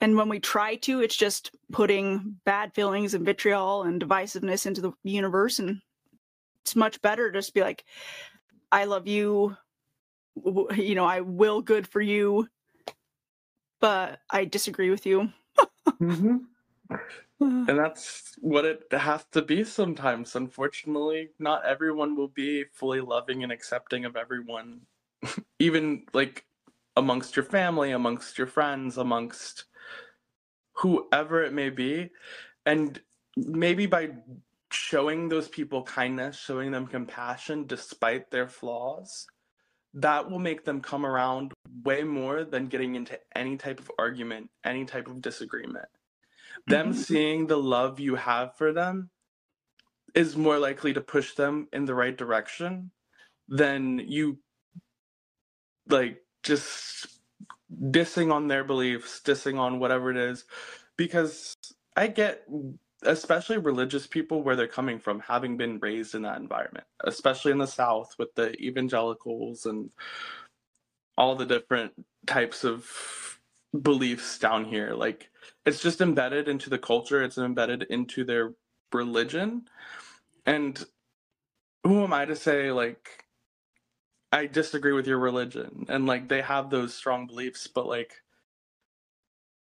And 0.00 0.16
when 0.16 0.28
we 0.28 0.40
try 0.40 0.76
to, 0.76 1.00
it's 1.00 1.16
just 1.16 1.52
putting 1.72 2.36
bad 2.44 2.74
feelings 2.74 3.14
and 3.14 3.24
vitriol 3.24 3.82
and 3.82 4.00
divisiveness 4.00 4.66
into 4.66 4.80
the 4.80 4.92
universe. 5.04 5.58
And 5.58 5.80
it's 6.62 6.76
much 6.76 7.00
better 7.00 7.30
to 7.30 7.38
just 7.38 7.54
be 7.54 7.62
like, 7.62 7.84
I 8.70 8.84
love 8.84 9.06
you. 9.06 9.56
You 10.44 10.94
know, 10.94 11.06
I 11.06 11.22
will 11.22 11.62
good 11.62 11.88
for 11.88 12.00
you, 12.00 12.48
but 13.80 14.20
I 14.30 14.44
disagree 14.44 14.90
with 14.90 15.06
you. 15.06 15.30
mm-hmm. 15.88 16.36
And 17.38 17.78
that's 17.78 18.34
what 18.40 18.64
it 18.64 18.84
has 18.92 19.26
to 19.32 19.42
be 19.42 19.62
sometimes. 19.62 20.34
Unfortunately, 20.36 21.30
not 21.38 21.66
everyone 21.66 22.16
will 22.16 22.28
be 22.28 22.64
fully 22.72 23.00
loving 23.02 23.42
and 23.42 23.52
accepting 23.52 24.06
of 24.06 24.16
everyone, 24.16 24.80
even 25.58 26.04
like 26.14 26.46
amongst 26.96 27.36
your 27.36 27.44
family, 27.44 27.90
amongst 27.90 28.38
your 28.38 28.46
friends, 28.46 28.96
amongst 28.96 29.66
whoever 30.76 31.42
it 31.42 31.52
may 31.52 31.70
be. 31.70 32.10
And 32.64 33.00
maybe 33.36 33.86
by 33.86 34.10
showing 34.70 35.28
those 35.28 35.48
people 35.48 35.82
kindness, 35.82 36.38
showing 36.38 36.70
them 36.70 36.86
compassion 36.86 37.66
despite 37.66 38.30
their 38.30 38.48
flaws, 38.48 39.26
that 39.94 40.30
will 40.30 40.38
make 40.38 40.64
them 40.64 40.80
come 40.80 41.06
around 41.06 41.52
way 41.84 42.02
more 42.02 42.44
than 42.44 42.66
getting 42.66 42.94
into 42.94 43.18
any 43.34 43.56
type 43.56 43.80
of 43.80 43.90
argument, 43.98 44.50
any 44.64 44.84
type 44.84 45.08
of 45.08 45.22
disagreement. 45.22 45.86
Them 46.66 46.90
mm-hmm. 46.90 47.00
seeing 47.00 47.46
the 47.46 47.58
love 47.58 48.00
you 48.00 48.16
have 48.16 48.56
for 48.56 48.72
them 48.72 49.10
is 50.14 50.36
more 50.36 50.58
likely 50.58 50.92
to 50.94 51.00
push 51.00 51.34
them 51.34 51.68
in 51.72 51.84
the 51.84 51.94
right 51.94 52.16
direction 52.16 52.90
than 53.48 53.98
you 53.98 54.38
like 55.88 56.22
just 56.42 57.06
dissing 57.74 58.32
on 58.32 58.48
their 58.48 58.64
beliefs, 58.64 59.20
dissing 59.24 59.58
on 59.58 59.78
whatever 59.78 60.10
it 60.10 60.16
is, 60.16 60.44
because 60.96 61.56
I 61.96 62.06
get, 62.08 62.44
especially 63.02 63.58
religious 63.58 64.06
people, 64.06 64.42
where 64.42 64.56
they're 64.56 64.68
coming 64.68 64.98
from, 64.98 65.20
having 65.20 65.56
been 65.56 65.78
raised 65.80 66.14
in 66.14 66.22
that 66.22 66.38
environment, 66.38 66.86
especially 67.04 67.52
in 67.52 67.58
the 67.58 67.66
South 67.66 68.14
with 68.18 68.34
the 68.34 68.52
evangelicals 68.60 69.66
and 69.66 69.90
all 71.18 71.34
the 71.34 71.46
different 71.46 71.92
types 72.26 72.64
of 72.64 73.40
beliefs 73.82 74.38
down 74.38 74.64
here. 74.64 74.94
Like, 74.94 75.30
it's 75.64 75.82
just 75.82 76.00
embedded 76.00 76.48
into 76.48 76.70
the 76.70 76.78
culture, 76.78 77.22
it's 77.22 77.38
embedded 77.38 77.84
into 77.84 78.24
their 78.24 78.54
religion. 78.92 79.68
And 80.44 80.82
who 81.84 82.04
am 82.04 82.12
I 82.12 82.24
to 82.24 82.36
say, 82.36 82.70
like, 82.72 83.25
I 84.32 84.46
disagree 84.46 84.92
with 84.92 85.06
your 85.06 85.18
religion 85.18 85.86
and 85.88 86.06
like 86.06 86.28
they 86.28 86.42
have 86.42 86.70
those 86.70 86.94
strong 86.94 87.26
beliefs, 87.26 87.66
but 87.66 87.86
like 87.86 88.22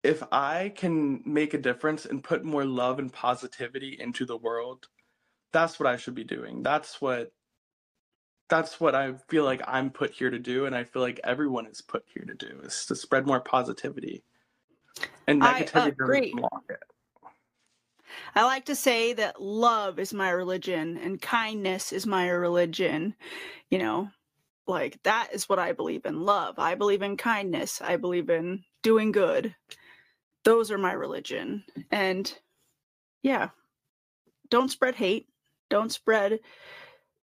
if 0.03 0.23
I 0.33 0.73
can 0.75 1.23
make 1.25 1.55
a 1.55 1.59
difference 1.59 2.07
and 2.07 2.25
put 2.25 2.45
more 2.45 2.65
love 2.65 2.99
and 2.99 3.13
positivity 3.13 3.97
into 4.01 4.25
the 4.25 4.37
world, 4.37 4.89
that's 5.53 5.79
what 5.79 5.89
I 5.89 5.97
should 5.97 6.15
be 6.15 6.25
doing. 6.25 6.63
That's 6.63 7.01
what 7.01 7.33
that's 8.49 8.81
what 8.81 8.95
I 8.95 9.15
feel 9.29 9.45
like 9.45 9.63
I'm 9.67 9.91
put 9.91 10.11
here 10.11 10.31
to 10.31 10.39
do 10.39 10.67
and 10.67 10.75
I 10.75 10.85
feel 10.85 11.01
like 11.03 11.21
everyone 11.25 11.67
is 11.67 11.81
put 11.81 12.05
here 12.13 12.25
to 12.25 12.35
do 12.35 12.61
is 12.65 12.85
to 12.87 12.97
spread 12.97 13.27
more 13.27 13.41
positivity. 13.41 14.25
And 15.27 15.43
negativity 15.43 15.75
I 15.75 15.89
agree. 15.89 16.35
it. 16.69 16.83
I 18.35 18.45
like 18.45 18.67
to 18.67 18.75
say 18.75 19.13
that 19.15 19.41
love 19.41 19.99
is 19.99 20.13
my 20.13 20.31
religion 20.31 20.99
and 20.99 21.21
kindness 21.21 21.93
is 21.93 22.07
my 22.07 22.29
religion. 22.29 23.15
You 23.71 23.79
know, 23.79 24.11
like 24.67 25.03
that 25.03 25.29
is 25.33 25.49
what 25.49 25.59
I 25.59 25.73
believe 25.73 26.07
in 26.07 26.23
love. 26.23 26.59
I 26.59 26.75
believe 26.75 27.03
in 27.03 27.17
kindness. 27.17 27.81
I 27.83 27.97
believe 27.97 28.31
in 28.31 28.65
doing 28.83 29.13
good. 29.13 29.55
Those 30.45 30.71
are 30.71 30.79
my 30.79 30.93
religion. 30.93 31.65
And 31.91 32.33
yeah, 33.23 33.51
don't 34.51 34.71
spread 34.71 34.95
hate. 34.95 35.29
Don't 35.71 35.93
spread 35.93 36.41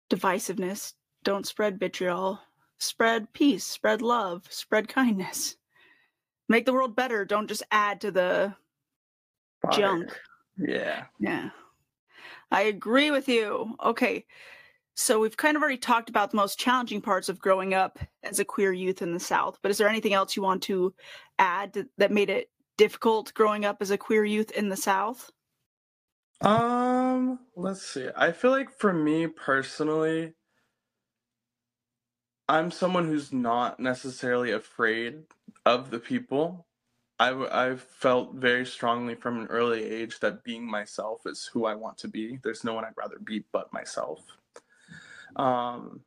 divisiveness. 0.10 0.94
Don't 1.24 1.48
spread 1.48 1.80
vitriol. 1.80 2.40
Spread 2.80 3.34
peace. 3.34 3.64
Spread 3.66 4.02
love. 4.02 4.46
Spread 4.50 4.88
kindness. 4.88 5.56
Make 6.50 6.66
the 6.66 6.74
world 6.74 6.96
better. 6.96 7.26
Don't 7.26 7.48
just 7.48 7.64
add 7.72 8.02
to 8.02 8.12
the 8.12 8.56
Fire. 9.62 9.72
junk. 9.72 10.20
Yeah. 10.58 11.06
Yeah. 11.20 11.50
I 12.52 12.64
agree 12.64 13.12
with 13.12 13.28
you. 13.28 13.76
Okay. 13.84 14.26
So 15.00 15.20
we've 15.20 15.38
kind 15.38 15.56
of 15.56 15.62
already 15.62 15.78
talked 15.78 16.10
about 16.10 16.32
the 16.32 16.38
most 16.38 16.58
challenging 16.58 17.02
parts 17.02 17.30
of 17.30 17.38
growing 17.38 17.76
up 17.76 18.00
as 18.24 18.40
a 18.40 18.46
queer 18.46 18.74
youth 18.74 19.04
in 19.04 19.14
the 19.14 19.20
South, 19.20 19.60
but 19.62 19.70
is 19.70 19.78
there 19.78 19.88
anything 19.88 20.14
else 20.14 20.36
you 20.36 20.42
want 20.42 20.64
to 20.64 20.92
add 21.38 21.88
that 22.00 22.12
made 22.12 22.32
it 22.32 22.50
difficult 22.78 23.32
growing 23.36 23.64
up 23.64 23.78
as 23.80 23.92
a 23.92 23.98
queer 23.98 24.26
youth 24.26 24.50
in 24.52 24.70
the 24.70 24.76
South? 24.76 25.32
Um, 26.42 27.38
let's 27.56 27.84
see. 27.84 28.10
I 28.16 28.32
feel 28.32 28.50
like 28.50 28.72
for 28.72 28.92
me 28.92 29.28
personally, 29.28 30.34
I'm 32.50 32.72
someone 32.72 33.06
who's 33.06 33.32
not 33.32 33.80
necessarily 33.80 34.52
afraid 34.52 35.26
of 35.64 35.92
the 35.92 36.00
people. 36.00 36.66
I 37.20 37.30
I 37.30 37.76
felt 37.76 38.34
very 38.34 38.66
strongly 38.66 39.14
from 39.14 39.42
an 39.42 39.48
early 39.48 39.84
age 39.84 40.20
that 40.22 40.44
being 40.44 40.66
myself 40.70 41.22
is 41.28 41.50
who 41.54 41.66
I 41.66 41.76
want 41.76 42.00
to 42.00 42.08
be. 42.08 42.40
There's 42.44 42.64
no 42.64 42.74
one 42.74 42.84
I'd 42.84 42.98
rather 42.98 43.20
be 43.20 43.46
but 43.52 43.72
myself. 43.72 44.37
Um, 45.36 46.02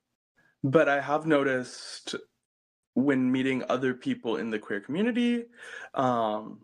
but 0.63 0.89
I 0.89 1.01
have 1.01 1.27
noticed 1.27 2.15
when 2.95 3.31
meeting 3.31 3.63
other 3.69 3.95
people 3.95 4.37
in 4.37 4.51
the 4.51 4.59
queer 4.59 4.81
community 4.81 5.45
um, 5.95 6.61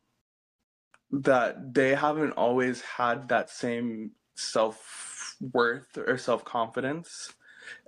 that 1.11 1.75
they 1.75 1.95
haven't 1.95 2.33
always 2.33 2.81
had 2.81 3.29
that 3.29 3.49
same 3.51 4.11
self 4.35 5.37
worth 5.53 5.97
or 5.97 6.19
self 6.19 6.45
confidence. 6.45 7.33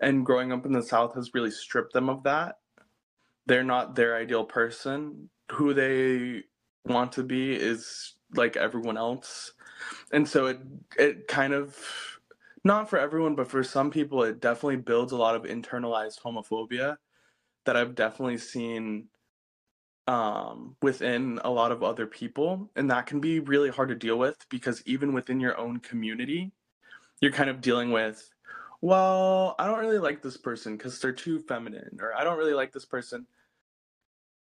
And 0.00 0.26
growing 0.26 0.52
up 0.52 0.66
in 0.66 0.72
the 0.72 0.82
South 0.82 1.14
has 1.14 1.34
really 1.34 1.50
stripped 1.50 1.92
them 1.92 2.08
of 2.08 2.24
that. 2.24 2.56
They're 3.46 3.64
not 3.64 3.94
their 3.94 4.16
ideal 4.16 4.44
person. 4.44 5.30
Who 5.52 5.72
they 5.72 6.42
want 6.84 7.12
to 7.12 7.22
be 7.22 7.52
is 7.52 8.14
like 8.34 8.56
everyone 8.56 8.96
else. 8.98 9.52
And 10.12 10.28
so 10.28 10.46
it 10.46 10.58
it 10.98 11.28
kind 11.28 11.54
of 11.54 11.76
not 12.68 12.88
for 12.88 12.98
everyone, 12.98 13.34
but 13.34 13.48
for 13.48 13.64
some 13.64 13.90
people, 13.90 14.22
it 14.22 14.40
definitely 14.40 14.76
builds 14.76 15.12
a 15.12 15.16
lot 15.16 15.34
of 15.34 15.42
internalized 15.42 16.20
homophobia 16.20 16.98
that 17.64 17.76
I've 17.76 17.94
definitely 17.94 18.38
seen 18.38 19.08
um, 20.06 20.76
within 20.82 21.40
a 21.44 21.50
lot 21.50 21.72
of 21.72 21.82
other 21.82 22.06
people. 22.06 22.70
And 22.76 22.90
that 22.90 23.06
can 23.06 23.20
be 23.20 23.40
really 23.40 23.70
hard 23.70 23.88
to 23.88 23.94
deal 23.96 24.18
with 24.18 24.46
because 24.50 24.82
even 24.86 25.12
within 25.12 25.40
your 25.40 25.58
own 25.58 25.80
community, 25.80 26.52
you're 27.20 27.32
kind 27.32 27.50
of 27.50 27.60
dealing 27.60 27.90
with, 27.90 28.30
well, 28.80 29.56
I 29.58 29.66
don't 29.66 29.80
really 29.80 29.98
like 29.98 30.22
this 30.22 30.36
person 30.36 30.76
because 30.76 31.00
they're 31.00 31.12
too 31.12 31.40
feminine, 31.40 31.98
or 32.00 32.14
I 32.14 32.22
don't 32.22 32.38
really 32.38 32.54
like 32.54 32.72
this 32.72 32.84
person 32.84 33.26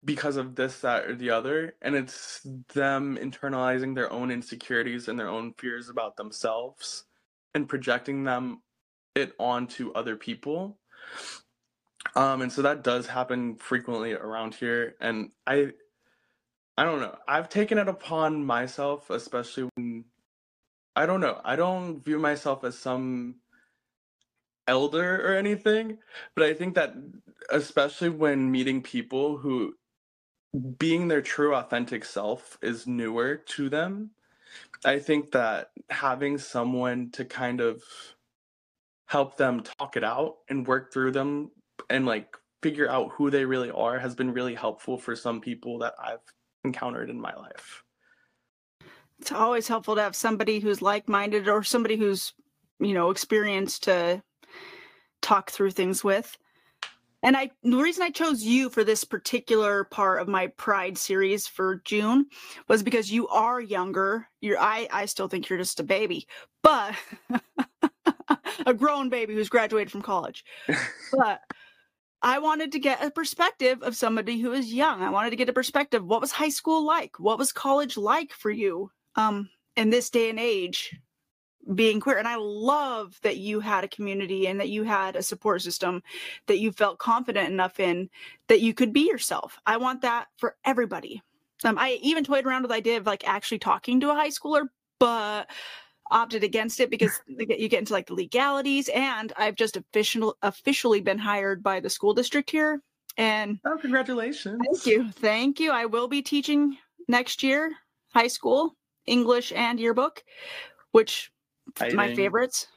because 0.04 0.36
of 0.36 0.54
this, 0.54 0.80
that, 0.80 1.06
or 1.06 1.14
the 1.14 1.30
other. 1.30 1.76
And 1.80 1.94
it's 1.94 2.46
them 2.74 3.16
internalizing 3.20 3.94
their 3.94 4.12
own 4.12 4.30
insecurities 4.30 5.08
and 5.08 5.18
their 5.18 5.28
own 5.28 5.54
fears 5.54 5.88
about 5.88 6.16
themselves 6.16 7.05
and 7.56 7.68
projecting 7.68 8.22
them 8.24 8.62
it 9.16 9.32
onto 9.38 9.90
other 9.92 10.14
people. 10.14 10.78
Um, 12.14 12.42
and 12.42 12.52
so 12.52 12.62
that 12.62 12.84
does 12.84 13.06
happen 13.08 13.56
frequently 13.56 14.12
around 14.12 14.54
here. 14.54 14.94
And 15.00 15.30
I 15.46 15.72
I 16.78 16.84
don't 16.84 17.00
know. 17.00 17.16
I've 17.26 17.48
taken 17.48 17.78
it 17.78 17.88
upon 17.88 18.44
myself, 18.44 19.08
especially 19.10 19.70
when 19.74 20.04
I 20.94 21.06
don't 21.06 21.20
know. 21.20 21.40
I 21.44 21.56
don't 21.56 22.04
view 22.04 22.18
myself 22.18 22.62
as 22.62 22.78
some 22.78 23.36
elder 24.68 25.26
or 25.26 25.34
anything, 25.36 25.98
but 26.34 26.44
I 26.44 26.52
think 26.52 26.74
that 26.74 26.94
especially 27.50 28.10
when 28.10 28.50
meeting 28.50 28.82
people 28.82 29.38
who 29.38 29.74
being 30.78 31.08
their 31.08 31.22
true 31.22 31.54
authentic 31.54 32.04
self 32.04 32.58
is 32.62 32.86
newer 32.86 33.36
to 33.36 33.68
them 33.68 34.10
I 34.84 34.98
think 34.98 35.32
that 35.32 35.70
having 35.90 36.38
someone 36.38 37.10
to 37.12 37.24
kind 37.24 37.60
of 37.60 37.82
help 39.06 39.36
them 39.36 39.62
talk 39.62 39.96
it 39.96 40.04
out 40.04 40.36
and 40.48 40.66
work 40.66 40.92
through 40.92 41.12
them 41.12 41.50
and 41.88 42.06
like 42.06 42.36
figure 42.62 42.90
out 42.90 43.12
who 43.12 43.30
they 43.30 43.44
really 43.44 43.70
are 43.70 43.98
has 43.98 44.14
been 44.14 44.32
really 44.32 44.54
helpful 44.54 44.98
for 44.98 45.14
some 45.14 45.40
people 45.40 45.78
that 45.78 45.94
I've 46.02 46.18
encountered 46.64 47.10
in 47.10 47.20
my 47.20 47.34
life. 47.34 47.84
It's 49.20 49.32
always 49.32 49.68
helpful 49.68 49.94
to 49.94 50.02
have 50.02 50.16
somebody 50.16 50.60
who's 50.60 50.82
like 50.82 51.08
minded 51.08 51.48
or 51.48 51.62
somebody 51.62 51.96
who's 51.96 52.34
you 52.78 52.92
know, 52.92 53.10
experienced 53.10 53.84
to 53.84 54.22
talk 55.22 55.50
through 55.50 55.70
things 55.70 56.04
with. 56.04 56.36
And 57.26 57.36
I 57.36 57.50
the 57.64 57.76
reason 57.76 58.04
I 58.04 58.10
chose 58.10 58.44
you 58.44 58.70
for 58.70 58.84
this 58.84 59.02
particular 59.02 59.82
part 59.82 60.22
of 60.22 60.28
my 60.28 60.46
Pride 60.46 60.96
series 60.96 61.48
for 61.48 61.82
June 61.84 62.26
was 62.68 62.84
because 62.84 63.10
you 63.10 63.26
are 63.26 63.60
younger. 63.60 64.28
You're 64.40 64.60
I 64.60 64.86
I 64.92 65.06
still 65.06 65.26
think 65.26 65.48
you're 65.48 65.58
just 65.58 65.80
a 65.80 65.82
baby, 65.82 66.28
but 66.62 66.94
a 68.66 68.72
grown 68.72 69.08
baby 69.08 69.34
who's 69.34 69.48
graduated 69.48 69.90
from 69.90 70.02
college. 70.02 70.44
but 71.12 71.40
I 72.22 72.38
wanted 72.38 72.70
to 72.70 72.78
get 72.78 73.04
a 73.04 73.10
perspective 73.10 73.82
of 73.82 73.96
somebody 73.96 74.40
who 74.40 74.52
is 74.52 74.72
young. 74.72 75.02
I 75.02 75.10
wanted 75.10 75.30
to 75.30 75.36
get 75.36 75.48
a 75.48 75.52
perspective. 75.52 76.04
What 76.04 76.20
was 76.20 76.30
high 76.30 76.48
school 76.48 76.86
like? 76.86 77.18
What 77.18 77.38
was 77.38 77.50
college 77.50 77.96
like 77.96 78.32
for 78.32 78.52
you 78.52 78.92
um, 79.16 79.50
in 79.74 79.90
this 79.90 80.10
day 80.10 80.30
and 80.30 80.38
age? 80.38 80.94
Being 81.74 81.98
queer 82.00 82.18
and 82.18 82.28
i 82.28 82.36
love 82.36 83.18
that 83.22 83.38
you 83.38 83.58
had 83.60 83.82
a 83.82 83.88
community 83.88 84.46
and 84.46 84.60
that 84.60 84.68
you 84.68 84.84
had 84.84 85.16
a 85.16 85.22
support 85.22 85.60
system 85.62 86.02
that 86.46 86.58
you 86.58 86.70
felt 86.70 86.98
confident 86.98 87.50
enough 87.50 87.80
in 87.80 88.08
that 88.48 88.60
you 88.60 88.74
could 88.74 88.92
be 88.92 89.08
yourself. 89.08 89.58
I 89.66 89.76
want 89.76 90.02
that 90.02 90.28
for 90.36 90.56
everybody. 90.64 91.22
Um, 91.64 91.78
i 91.78 91.98
even 92.02 92.22
toyed 92.22 92.44
around 92.44 92.62
with 92.62 92.70
the 92.70 92.76
idea 92.76 92.98
of 92.98 93.06
like 93.06 93.26
actually 93.26 93.58
talking 93.58 94.00
to 94.00 94.10
a 94.10 94.14
high 94.14 94.28
schooler 94.28 94.66
but 95.00 95.48
opted 96.10 96.44
against 96.44 96.80
it 96.80 96.90
because 96.90 97.18
you 97.26 97.68
get 97.68 97.78
into 97.78 97.94
like 97.94 98.06
the 98.06 98.14
legalities 98.14 98.88
and 98.90 99.32
i've 99.38 99.56
just 99.56 99.76
official, 99.76 100.36
officially 100.42 101.00
been 101.00 101.18
hired 101.18 101.62
by 101.62 101.80
the 101.80 101.88
school 101.88 102.12
district 102.12 102.50
here 102.50 102.82
and 103.16 103.58
oh 103.64 103.78
congratulations. 103.78 104.60
thank 104.62 104.86
you 104.86 105.10
thank 105.12 105.58
you. 105.58 105.72
I 105.72 105.86
will 105.86 106.08
be 106.08 106.20
teaching 106.20 106.76
next 107.08 107.42
year 107.42 107.72
high 108.12 108.28
school 108.28 108.76
english 109.06 109.50
and 109.56 109.80
yearbook 109.80 110.22
which 110.92 111.32
my 111.94 112.14
favorites. 112.14 112.68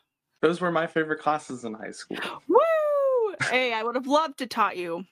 Those 0.41 0.61
were 0.61 0.71
my 0.71 0.87
favorite 0.87 1.19
classes 1.19 1.65
in 1.65 1.73
high 1.73 1.91
school. 1.91 2.17
Woo! 2.47 2.59
hey, 3.49 3.73
I 3.73 3.83
would 3.83 3.95
have 3.95 4.07
loved 4.07 4.39
to 4.39 4.47
taught 4.47 4.77
you. 4.77 5.05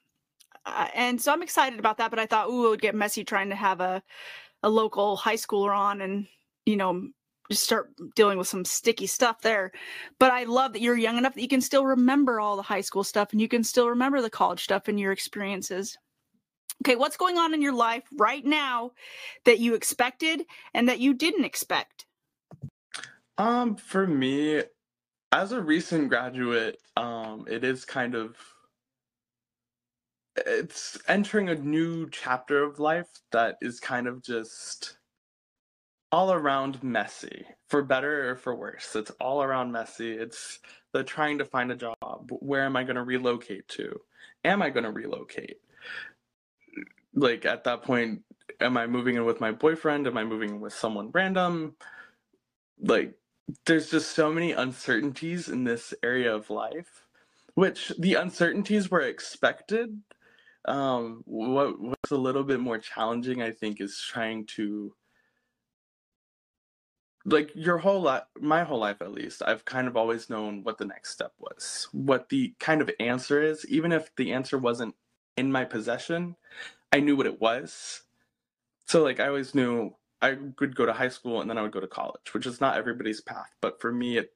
Uh, 0.65 0.87
and 0.93 1.21
so 1.21 1.31
I'm 1.31 1.43
excited 1.43 1.79
about 1.79 1.97
that, 1.97 2.09
but 2.09 2.19
I 2.19 2.25
thought, 2.25 2.49
ooh, 2.49 2.67
it 2.67 2.69
would 2.69 2.81
get 2.81 2.95
messy 2.95 3.23
trying 3.23 3.49
to 3.49 3.55
have 3.55 3.79
a, 3.79 4.03
a 4.63 4.69
local 4.69 5.15
high 5.15 5.35
schooler 5.35 5.75
on 5.75 6.01
and, 6.01 6.27
you 6.65 6.75
know, 6.75 7.07
just 7.49 7.63
start 7.63 7.93
dealing 8.15 8.37
with 8.37 8.47
some 8.47 8.65
sticky 8.65 9.07
stuff 9.07 9.41
there. 9.41 9.71
But 10.19 10.31
I 10.31 10.43
love 10.43 10.73
that 10.73 10.81
you're 10.81 10.97
young 10.97 11.17
enough 11.17 11.35
that 11.35 11.41
you 11.41 11.47
can 11.47 11.61
still 11.61 11.85
remember 11.85 12.41
all 12.41 12.57
the 12.57 12.61
high 12.61 12.81
school 12.81 13.03
stuff 13.03 13.31
and 13.31 13.39
you 13.39 13.47
can 13.47 13.63
still 13.63 13.89
remember 13.89 14.21
the 14.21 14.29
college 14.29 14.63
stuff 14.63 14.89
and 14.89 14.99
your 14.99 15.13
experiences. 15.13 15.97
Okay, 16.83 16.95
what's 16.95 17.17
going 17.17 17.37
on 17.37 17.53
in 17.53 17.61
your 17.61 17.73
life 17.73 18.03
right 18.17 18.45
now 18.45 18.91
that 19.45 19.59
you 19.59 19.73
expected 19.73 20.43
and 20.73 20.89
that 20.89 20.99
you 20.99 21.13
didn't 21.13 21.45
expect? 21.45 22.06
Um, 23.37 23.75
for 23.75 24.07
me, 24.07 24.63
as 25.31 25.51
a 25.51 25.61
recent 25.61 26.09
graduate, 26.09 26.79
um, 26.95 27.45
it 27.47 27.63
is 27.63 27.85
kind 27.85 28.15
of 28.15 28.35
it's 30.45 30.97
entering 31.07 31.49
a 31.49 31.55
new 31.55 32.09
chapter 32.09 32.63
of 32.63 32.79
life 32.79 33.07
that 33.31 33.57
is 33.61 33.79
kind 33.79 34.07
of 34.07 34.23
just 34.23 34.97
all 36.11 36.31
around 36.31 36.81
messy, 36.83 37.45
for 37.67 37.83
better 37.83 38.29
or 38.29 38.35
for 38.35 38.55
worse. 38.55 38.95
It's 38.95 39.11
all 39.19 39.43
around 39.43 39.71
messy. 39.71 40.11
It's 40.11 40.59
the 40.93 41.03
trying 41.03 41.37
to 41.39 41.45
find 41.45 41.71
a 41.71 41.75
job. 41.75 42.31
Where 42.39 42.63
am 42.63 42.75
I 42.75 42.83
going 42.83 42.95
to 42.95 43.03
relocate 43.03 43.67
to? 43.69 43.99
Am 44.45 44.61
I 44.61 44.69
going 44.69 44.83
to 44.85 44.91
relocate? 44.91 45.57
Like 47.13 47.45
at 47.45 47.63
that 47.65 47.83
point, 47.83 48.21
am 48.61 48.77
I 48.77 48.87
moving 48.87 49.15
in 49.15 49.25
with 49.25 49.41
my 49.41 49.51
boyfriend? 49.51 50.07
Am 50.07 50.17
I 50.17 50.23
moving 50.23 50.51
in 50.51 50.59
with 50.61 50.73
someone 50.73 51.11
random? 51.11 51.75
Like 52.79 53.15
there's 53.65 53.89
just 53.89 54.11
so 54.11 54.31
many 54.31 54.51
uncertainties 54.51 55.49
in 55.49 55.63
this 55.63 55.93
area 56.03 56.33
of 56.33 56.49
life, 56.49 57.05
which 57.55 57.91
the 57.97 58.15
uncertainties 58.15 58.91
were 58.91 59.01
expected. 59.01 60.01
Um, 60.65 61.23
what 61.25 61.79
was 61.79 62.11
a 62.11 62.17
little 62.17 62.43
bit 62.43 62.59
more 62.59 62.77
challenging, 62.77 63.41
I 63.41 63.51
think, 63.51 63.79
is 63.79 64.01
trying 64.05 64.45
to 64.57 64.93
like 67.25 67.51
your 67.55 67.77
whole 67.77 68.01
life 68.01 68.23
my 68.39 68.63
whole 68.63 68.79
life 68.79 69.01
at 69.01 69.11
least 69.11 69.41
i've 69.45 69.65
kind 69.65 69.87
of 69.87 69.97
always 69.97 70.29
known 70.29 70.63
what 70.63 70.77
the 70.77 70.85
next 70.85 71.11
step 71.11 71.33
was 71.39 71.87
what 71.91 72.29
the 72.29 72.53
kind 72.59 72.81
of 72.81 72.89
answer 72.99 73.41
is 73.41 73.65
even 73.67 73.91
if 73.91 74.15
the 74.15 74.31
answer 74.31 74.57
wasn't 74.57 74.95
in 75.35 75.51
my 75.51 75.65
possession 75.65 76.35
i 76.93 76.99
knew 77.01 77.17
what 77.17 77.25
it 77.25 77.41
was 77.41 78.03
so 78.85 79.03
like 79.03 79.19
i 79.19 79.27
always 79.27 79.53
knew 79.53 79.93
I 80.21 80.37
would 80.59 80.75
go 80.75 80.85
to 80.85 80.93
high 80.93 81.09
school 81.09 81.41
and 81.41 81.49
then 81.49 81.57
I 81.57 81.61
would 81.61 81.71
go 81.71 81.79
to 81.79 81.87
college, 81.87 82.33
which 82.33 82.45
is 82.45 82.59
not 82.59 82.77
everybody's 82.77 83.21
path. 83.21 83.55
But 83.61 83.79
for 83.79 83.91
me, 83.91 84.17
it, 84.17 84.33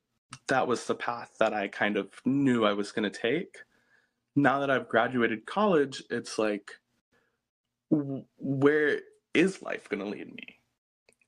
that 0.47 0.67
was 0.67 0.85
the 0.85 0.95
path 0.95 1.35
that 1.39 1.53
I 1.53 1.67
kind 1.67 1.97
of 1.97 2.09
knew 2.25 2.65
I 2.65 2.73
was 2.73 2.91
going 2.91 3.09
to 3.09 3.19
take. 3.19 3.57
Now 4.35 4.59
that 4.59 4.69
I've 4.69 4.87
graduated 4.87 5.45
college, 5.45 6.03
it's 6.09 6.37
like, 6.37 6.71
where 7.89 8.99
is 9.33 9.61
life 9.61 9.89
going 9.89 10.03
to 10.03 10.09
lead 10.09 10.33
me? 10.33 10.59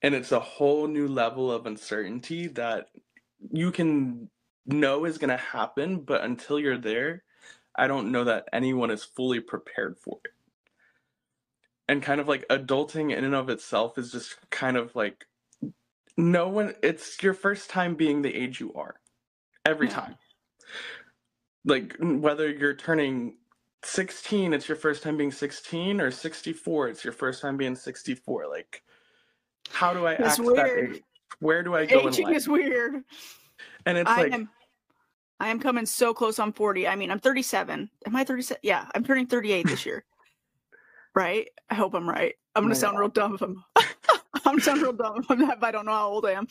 And 0.01 0.13
it's 0.13 0.31
a 0.31 0.39
whole 0.39 0.87
new 0.87 1.07
level 1.07 1.51
of 1.51 1.65
uncertainty 1.65 2.47
that 2.47 2.87
you 3.51 3.71
can 3.71 4.29
know 4.65 5.05
is 5.05 5.17
going 5.17 5.29
to 5.29 5.37
happen, 5.37 5.99
but 6.01 6.23
until 6.23 6.59
you're 6.59 6.77
there, 6.77 7.23
I 7.75 7.87
don't 7.87 8.11
know 8.11 8.25
that 8.25 8.47
anyone 8.53 8.91
is 8.91 9.03
fully 9.03 9.39
prepared 9.39 9.97
for 9.97 10.19
it 10.23 10.32
and 11.93 12.01
kind 12.01 12.19
of 12.19 12.27
like 12.27 12.43
adulting 12.47 13.15
in 13.15 13.23
and 13.23 13.35
of 13.35 13.49
itself 13.49 13.99
is 13.99 14.11
just 14.11 14.35
kind 14.49 14.77
of 14.77 14.95
like 14.95 15.27
no 16.17 16.47
one 16.47 16.73
it's 16.81 17.21
your 17.21 17.35
first 17.35 17.69
time 17.69 17.93
being 17.93 18.23
the 18.23 18.33
age 18.33 18.59
you 18.59 18.73
are 18.73 18.95
every 19.63 19.87
time. 19.87 20.15
Like 21.65 21.95
whether 21.99 22.49
you're 22.49 22.73
turning 22.73 23.37
16 23.83 24.53
it's 24.53 24.67
your 24.67 24.75
first 24.75 25.03
time 25.03 25.17
being 25.17 25.31
16 25.31 26.01
or 26.01 26.09
64 26.09 26.87
it's 26.87 27.03
your 27.03 27.13
first 27.13 27.41
time 27.41 27.57
being 27.57 27.75
64 27.75 28.47
like 28.47 28.81
how 29.69 29.93
do 29.93 30.05
i 30.05 30.13
it's 30.13 30.21
act 30.21 30.39
weird. 30.39 30.57
that 30.57 30.95
age? 30.95 31.01
where 31.39 31.63
do 31.63 31.75
i 31.75 31.85
go 31.85 32.07
aging 32.07 32.33
is 32.33 32.47
weird. 32.47 33.03
And 33.85 33.97
it's 33.97 34.09
I 34.09 34.23
like 34.23 34.31
am, 34.31 34.49
i 35.41 35.49
am 35.49 35.59
coming 35.59 35.85
so 35.85 36.13
close 36.13 36.39
on 36.39 36.53
40 36.53 36.87
i 36.87 36.95
mean 36.95 37.11
i'm 37.11 37.19
37 37.19 37.89
am 38.05 38.15
i 38.15 38.23
37 38.23 38.59
yeah 38.63 38.87
i'm 38.95 39.03
turning 39.03 39.27
38 39.27 39.67
this 39.67 39.85
year 39.85 40.05
right? 41.15 41.47
I 41.69 41.75
hope 41.75 41.93
I'm 41.93 42.09
right. 42.09 42.35
I'm 42.55 42.63
gonna 42.63 42.75
sound 42.75 42.99
real 42.99 43.09
dumb 43.09 43.35
if 43.35 43.41
I'm 43.41 43.63
I'm 44.45 44.59
sound 44.59 44.81
real 44.81 44.93
dumb 44.93 45.17
if, 45.19 45.29
I'm 45.29 45.39
not, 45.39 45.57
if 45.57 45.63
I 45.63 45.71
don't 45.71 45.85
know 45.85 45.91
how 45.93 46.09
old 46.09 46.25
I 46.25 46.31
am. 46.31 46.47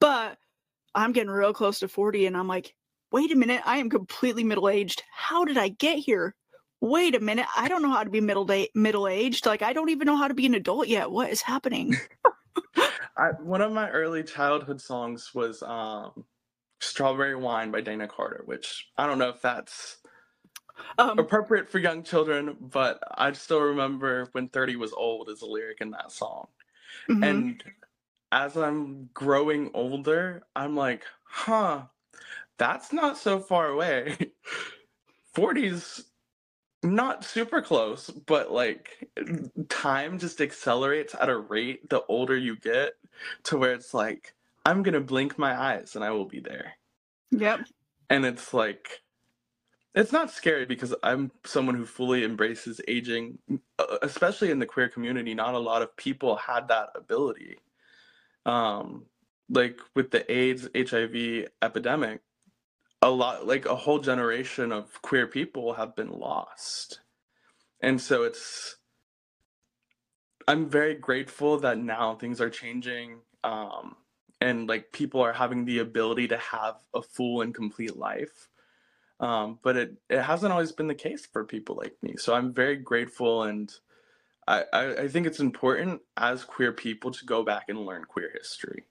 But 0.00 0.38
I'm 0.94 1.12
getting 1.12 1.30
real 1.30 1.52
close 1.52 1.80
to 1.80 1.88
40 1.88 2.26
and 2.26 2.36
I'm 2.36 2.48
like, 2.48 2.74
wait 3.12 3.32
a 3.32 3.36
minute, 3.36 3.62
I 3.64 3.78
am 3.78 3.90
completely 3.90 4.44
middle 4.44 4.68
aged. 4.68 5.02
How 5.14 5.44
did 5.44 5.58
I 5.58 5.68
get 5.68 5.98
here? 5.98 6.34
Wait 6.80 7.14
a 7.14 7.20
minute, 7.20 7.46
I 7.56 7.68
don't 7.68 7.82
know 7.82 7.90
how 7.90 8.04
to 8.04 8.10
be 8.10 8.20
middle 8.20 8.44
day 8.44 8.68
middle 8.74 9.08
aged. 9.08 9.46
Like 9.46 9.62
I 9.62 9.72
don't 9.72 9.90
even 9.90 10.06
know 10.06 10.16
how 10.16 10.28
to 10.28 10.34
be 10.34 10.46
an 10.46 10.54
adult 10.54 10.86
yet. 10.88 11.10
What 11.10 11.30
is 11.30 11.42
happening? 11.42 11.96
I, 13.16 13.30
one 13.42 13.60
of 13.62 13.72
my 13.72 13.90
early 13.90 14.22
childhood 14.22 14.80
songs 14.80 15.34
was 15.34 15.60
um, 15.64 16.24
"Strawberry 16.80 17.34
Wine" 17.34 17.72
by 17.72 17.80
Deana 17.80 18.06
Carter, 18.06 18.42
which 18.44 18.86
I 18.96 19.08
don't 19.08 19.18
know 19.18 19.30
if 19.30 19.42
that's 19.42 19.98
um, 20.98 21.18
appropriate 21.18 21.70
for 21.70 21.78
young 21.78 22.02
children, 22.02 22.56
but 22.60 23.02
I 23.16 23.32
still 23.32 23.60
remember 23.60 24.28
when 24.32 24.48
30 24.48 24.76
was 24.76 24.92
old 24.92 25.28
is 25.28 25.42
a 25.42 25.46
lyric 25.46 25.80
in 25.80 25.90
that 25.90 26.12
song. 26.12 26.48
Mm-hmm. 27.08 27.24
And 27.24 27.64
as 28.32 28.56
I'm 28.56 29.10
growing 29.14 29.70
older, 29.74 30.42
I'm 30.54 30.76
like, 30.76 31.04
huh, 31.24 31.82
that's 32.58 32.92
not 32.92 33.16
so 33.16 33.38
far 33.38 33.68
away. 33.68 34.16
40's 35.34 36.04
not 36.82 37.24
super 37.24 37.60
close, 37.60 38.08
but 38.08 38.52
like 38.52 39.08
time 39.68 40.18
just 40.18 40.40
accelerates 40.40 41.14
at 41.14 41.28
a 41.28 41.36
rate 41.36 41.88
the 41.90 42.02
older 42.08 42.36
you 42.36 42.56
get 42.56 42.92
to 43.44 43.56
where 43.56 43.72
it's 43.72 43.94
like, 43.94 44.34
I'm 44.64 44.82
to 44.94 45.00
blink 45.00 45.38
my 45.38 45.58
eyes 45.58 45.96
and 45.96 46.04
I 46.04 46.10
will 46.10 46.26
be 46.26 46.40
there. 46.40 46.74
Yep. 47.30 47.60
And 48.10 48.24
it's 48.24 48.54
like, 48.54 49.00
it's 49.94 50.12
not 50.12 50.30
scary 50.30 50.66
because 50.66 50.94
I'm 51.02 51.30
someone 51.44 51.74
who 51.74 51.86
fully 51.86 52.24
embraces 52.24 52.80
aging, 52.86 53.38
uh, 53.78 53.98
especially 54.02 54.50
in 54.50 54.58
the 54.58 54.66
queer 54.66 54.88
community. 54.88 55.34
Not 55.34 55.54
a 55.54 55.58
lot 55.58 55.82
of 55.82 55.96
people 55.96 56.36
had 56.36 56.68
that 56.68 56.90
ability. 56.94 57.58
Um, 58.44 59.06
like 59.48 59.80
with 59.94 60.10
the 60.10 60.30
AIDS, 60.30 60.68
HIV 60.76 61.48
epidemic, 61.62 62.20
a 63.00 63.10
lot, 63.10 63.46
like 63.46 63.66
a 63.66 63.76
whole 63.76 63.98
generation 63.98 64.72
of 64.72 65.00
queer 65.02 65.26
people 65.26 65.72
have 65.74 65.96
been 65.96 66.10
lost. 66.10 67.00
And 67.80 68.00
so 68.00 68.24
it's, 68.24 68.76
I'm 70.46 70.68
very 70.68 70.94
grateful 70.94 71.58
that 71.60 71.78
now 71.78 72.14
things 72.14 72.40
are 72.40 72.50
changing. 72.50 73.20
Um, 73.44 73.96
and 74.40 74.68
like 74.68 74.92
people 74.92 75.20
are 75.22 75.32
having 75.32 75.64
the 75.64 75.78
ability 75.78 76.28
to 76.28 76.36
have 76.36 76.76
a 76.94 77.02
full 77.02 77.40
and 77.40 77.54
complete 77.54 77.96
life 77.96 78.47
um, 79.20 79.58
but 79.62 79.76
it, 79.76 79.94
it 80.08 80.22
hasn't 80.22 80.52
always 80.52 80.72
been 80.72 80.86
the 80.86 80.94
case 80.94 81.26
for 81.26 81.44
people 81.44 81.76
like 81.76 81.96
me. 82.02 82.16
So 82.16 82.34
I'm 82.34 82.52
very 82.52 82.76
grateful 82.76 83.42
and 83.44 83.72
I, 84.46 84.64
I, 84.72 84.84
I 84.96 85.08
think 85.08 85.26
it's 85.26 85.40
important 85.40 86.00
as 86.16 86.44
queer 86.44 86.72
people 86.72 87.10
to 87.10 87.24
go 87.24 87.42
back 87.42 87.64
and 87.68 87.84
learn 87.84 88.04
queer 88.04 88.30
history. 88.36 88.84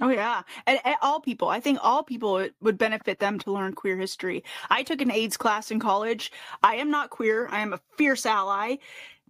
Oh 0.00 0.10
yeah, 0.10 0.42
and, 0.66 0.78
and, 0.84 0.94
all 1.02 1.20
people. 1.20 1.48
I 1.48 1.58
think 1.58 1.80
all 1.82 2.04
people 2.04 2.46
would 2.60 2.78
benefit 2.78 3.18
them 3.18 3.38
to 3.40 3.52
learn 3.52 3.72
queer 3.72 3.96
history. 3.96 4.44
I 4.70 4.84
took 4.84 5.00
an 5.00 5.10
AIDS 5.10 5.36
class 5.36 5.72
in 5.72 5.80
college. 5.80 6.30
I 6.62 6.76
am 6.76 6.90
not 6.90 7.10
queer. 7.10 7.48
I 7.50 7.60
am 7.60 7.72
a 7.72 7.80
fierce 7.96 8.24
ally, 8.24 8.76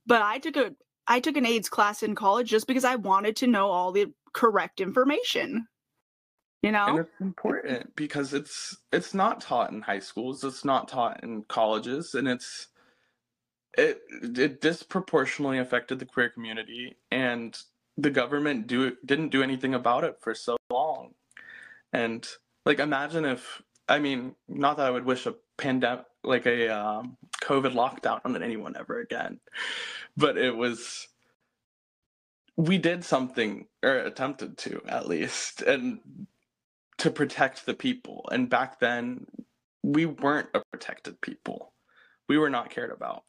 but 0.06 0.20
I 0.20 0.38
took 0.38 0.56
a 0.56 0.74
I 1.06 1.20
took 1.20 1.38
an 1.38 1.46
AIDS 1.46 1.70
class 1.70 2.02
in 2.02 2.14
college 2.14 2.50
just 2.50 2.66
because 2.66 2.84
I 2.84 2.96
wanted 2.96 3.36
to 3.36 3.46
know 3.46 3.70
all 3.70 3.92
the 3.92 4.12
correct 4.34 4.80
information. 4.80 5.68
You 6.62 6.72
know, 6.72 6.86
and 6.86 6.98
it's 6.98 7.20
important 7.20 7.94
because 7.94 8.34
it's 8.34 8.76
it's 8.92 9.14
not 9.14 9.40
taught 9.40 9.70
in 9.70 9.80
high 9.82 10.00
schools. 10.00 10.42
It's 10.42 10.64
not 10.64 10.88
taught 10.88 11.22
in 11.22 11.44
colleges, 11.44 12.14
and 12.14 12.26
it's 12.26 12.68
it 13.78 14.02
it 14.22 14.60
disproportionately 14.60 15.58
affected 15.58 15.98
the 15.98 16.04
queer 16.04 16.28
community 16.28 16.96
and 17.10 17.56
the 17.96 18.10
government 18.10 18.66
do 18.66 18.96
didn't 19.04 19.30
do 19.30 19.42
anything 19.42 19.74
about 19.74 20.04
it 20.04 20.16
for 20.20 20.34
so 20.34 20.56
long 20.70 21.14
and 21.92 22.26
like 22.66 22.80
imagine 22.80 23.24
if 23.24 23.62
i 23.88 23.98
mean 23.98 24.34
not 24.48 24.76
that 24.76 24.86
i 24.86 24.90
would 24.90 25.04
wish 25.04 25.26
a 25.26 25.34
pandemic 25.56 26.04
like 26.24 26.46
a 26.46 26.68
um, 26.68 27.16
covid 27.40 27.72
lockdown 27.72 28.20
on 28.24 28.42
anyone 28.42 28.74
ever 28.76 29.00
again 29.00 29.38
but 30.16 30.36
it 30.36 30.56
was 30.56 31.08
we 32.56 32.78
did 32.78 33.04
something 33.04 33.66
or 33.84 33.98
attempted 33.98 34.58
to 34.58 34.80
at 34.88 35.08
least 35.08 35.62
and 35.62 36.00
to 36.98 37.10
protect 37.10 37.66
the 37.66 37.74
people. 37.74 38.28
And 38.30 38.50
back 38.50 38.80
then 38.80 39.26
we 39.82 40.06
weren't 40.06 40.48
a 40.54 40.62
protected 40.72 41.20
people. 41.20 41.72
We 42.28 42.38
were 42.38 42.50
not 42.50 42.70
cared 42.70 42.90
about. 42.90 43.24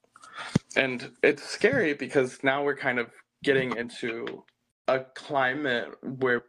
And 0.76 1.12
it's 1.24 1.44
scary 1.44 1.94
because 1.94 2.44
now 2.44 2.64
we're 2.64 2.76
kind 2.76 3.00
of 3.00 3.08
getting 3.44 3.76
into 3.78 4.44
a 4.88 5.02
climate 5.16 5.90
where 6.02 6.44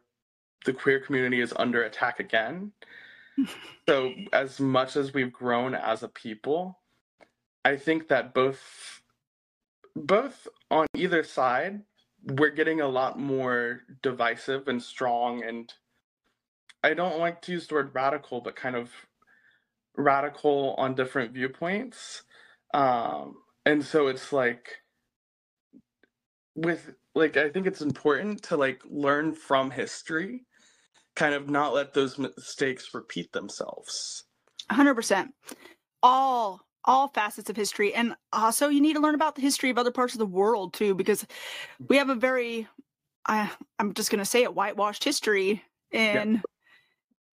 the 0.64 0.72
queer 0.72 1.00
community 1.00 1.40
is 1.40 1.52
under 1.56 1.82
attack 1.82 2.20
again. 2.20 2.72
so 3.88 4.12
as 4.32 4.60
much 4.60 4.96
as 4.96 5.14
we've 5.14 5.32
grown 5.32 5.74
as 5.74 6.02
a 6.02 6.08
people, 6.08 6.78
I 7.64 7.76
think 7.76 8.08
that 8.08 8.34
both 8.34 9.02
both 9.96 10.46
on 10.70 10.86
either 10.94 11.22
side 11.24 11.80
we're 12.24 12.50
getting 12.50 12.80
a 12.80 12.88
lot 12.88 13.18
more 13.18 13.80
divisive 14.02 14.68
and 14.68 14.82
strong 14.82 15.42
and 15.42 15.72
I 16.82 16.94
don't 16.94 17.18
like 17.18 17.42
to 17.42 17.52
use 17.52 17.66
the 17.66 17.74
word 17.74 17.90
radical, 17.94 18.40
but 18.40 18.56
kind 18.56 18.76
of 18.76 18.90
radical 19.96 20.74
on 20.78 20.94
different 20.94 21.32
viewpoints. 21.32 22.22
Um, 22.72 23.36
and 23.66 23.84
so 23.84 24.06
it's 24.06 24.32
like 24.32 24.78
with 26.54 26.94
like 27.14 27.36
I 27.36 27.50
think 27.50 27.66
it's 27.66 27.82
important 27.82 28.42
to 28.44 28.56
like 28.56 28.80
learn 28.88 29.34
from 29.34 29.70
history, 29.70 30.46
kind 31.16 31.34
of 31.34 31.48
not 31.48 31.74
let 31.74 31.94
those 31.94 32.18
mistakes 32.18 32.94
repeat 32.94 33.32
themselves. 33.32 34.24
100%. 34.70 35.28
All 36.02 36.60
all 36.86 37.08
facets 37.08 37.50
of 37.50 37.56
history 37.56 37.92
and 37.92 38.16
also 38.32 38.68
you 38.68 38.80
need 38.80 38.94
to 38.94 39.00
learn 39.00 39.14
about 39.14 39.34
the 39.34 39.42
history 39.42 39.68
of 39.68 39.76
other 39.76 39.90
parts 39.90 40.14
of 40.14 40.18
the 40.18 40.24
world 40.24 40.72
too 40.72 40.94
because 40.94 41.26
we 41.90 41.98
have 41.98 42.08
a 42.08 42.14
very 42.14 42.66
I 43.26 43.50
I'm 43.78 43.92
just 43.92 44.10
going 44.10 44.20
to 44.20 44.24
say 44.24 44.44
it 44.44 44.54
whitewashed 44.54 45.04
history 45.04 45.62
in 45.92 46.34
yeah. 46.34 46.40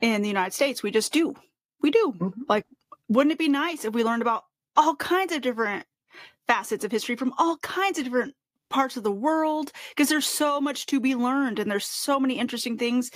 In 0.01 0.21
the 0.21 0.27
United 0.27 0.53
States. 0.53 0.83
We 0.83 0.91
just 0.91 1.13
do. 1.13 1.35
We 1.81 1.91
do. 1.91 2.13
Mm-hmm. 2.17 2.41
Like 2.47 2.65
wouldn't 3.09 3.33
it 3.33 3.39
be 3.39 3.49
nice 3.49 3.85
if 3.85 3.93
we 3.93 4.03
learned 4.03 4.21
about 4.21 4.43
all 4.75 4.95
kinds 4.95 5.33
of 5.33 5.41
different 5.41 5.85
facets 6.47 6.83
of 6.83 6.91
history 6.91 7.15
from 7.15 7.33
all 7.37 7.57
kinds 7.57 7.97
of 7.97 8.05
different 8.05 8.33
parts 8.69 8.97
of 8.97 9.03
the 9.03 9.11
world 9.11 9.71
because 9.89 10.09
there's 10.09 10.25
so 10.25 10.59
much 10.59 10.85
to 10.87 10.99
be 10.99 11.15
learned 11.15 11.59
and 11.59 11.71
there's 11.71 11.85
so 11.85 12.19
many 12.19 12.37
interesting 12.37 12.77
things 12.77 13.11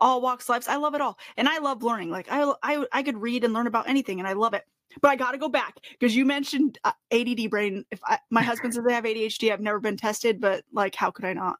all 0.00 0.20
walks 0.20 0.48
lives 0.48 0.68
i 0.68 0.76
love 0.76 0.94
it 0.94 1.00
all 1.00 1.18
and 1.36 1.48
i 1.48 1.58
love 1.58 1.82
learning 1.82 2.10
like 2.10 2.26
i 2.30 2.52
i, 2.62 2.84
I 2.92 3.02
could 3.02 3.20
read 3.20 3.44
and 3.44 3.52
learn 3.52 3.66
about 3.66 3.88
anything 3.88 4.20
and 4.20 4.28
i 4.28 4.34
love 4.34 4.54
it 4.54 4.62
but 5.00 5.10
i 5.10 5.16
got 5.16 5.32
to 5.32 5.38
go 5.38 5.48
back 5.48 5.74
because 5.98 6.14
you 6.14 6.24
mentioned 6.24 6.78
uh, 6.84 6.92
add 7.12 7.50
brain 7.50 7.84
if 7.90 8.00
I, 8.04 8.18
my 8.30 8.42
husband 8.42 8.74
says 8.74 8.84
i 8.88 8.92
have 8.92 9.04
adhd 9.04 9.52
i've 9.52 9.60
never 9.60 9.80
been 9.80 9.96
tested 9.96 10.40
but 10.40 10.64
like 10.72 10.94
how 10.94 11.10
could 11.10 11.24
i 11.24 11.32
not 11.32 11.56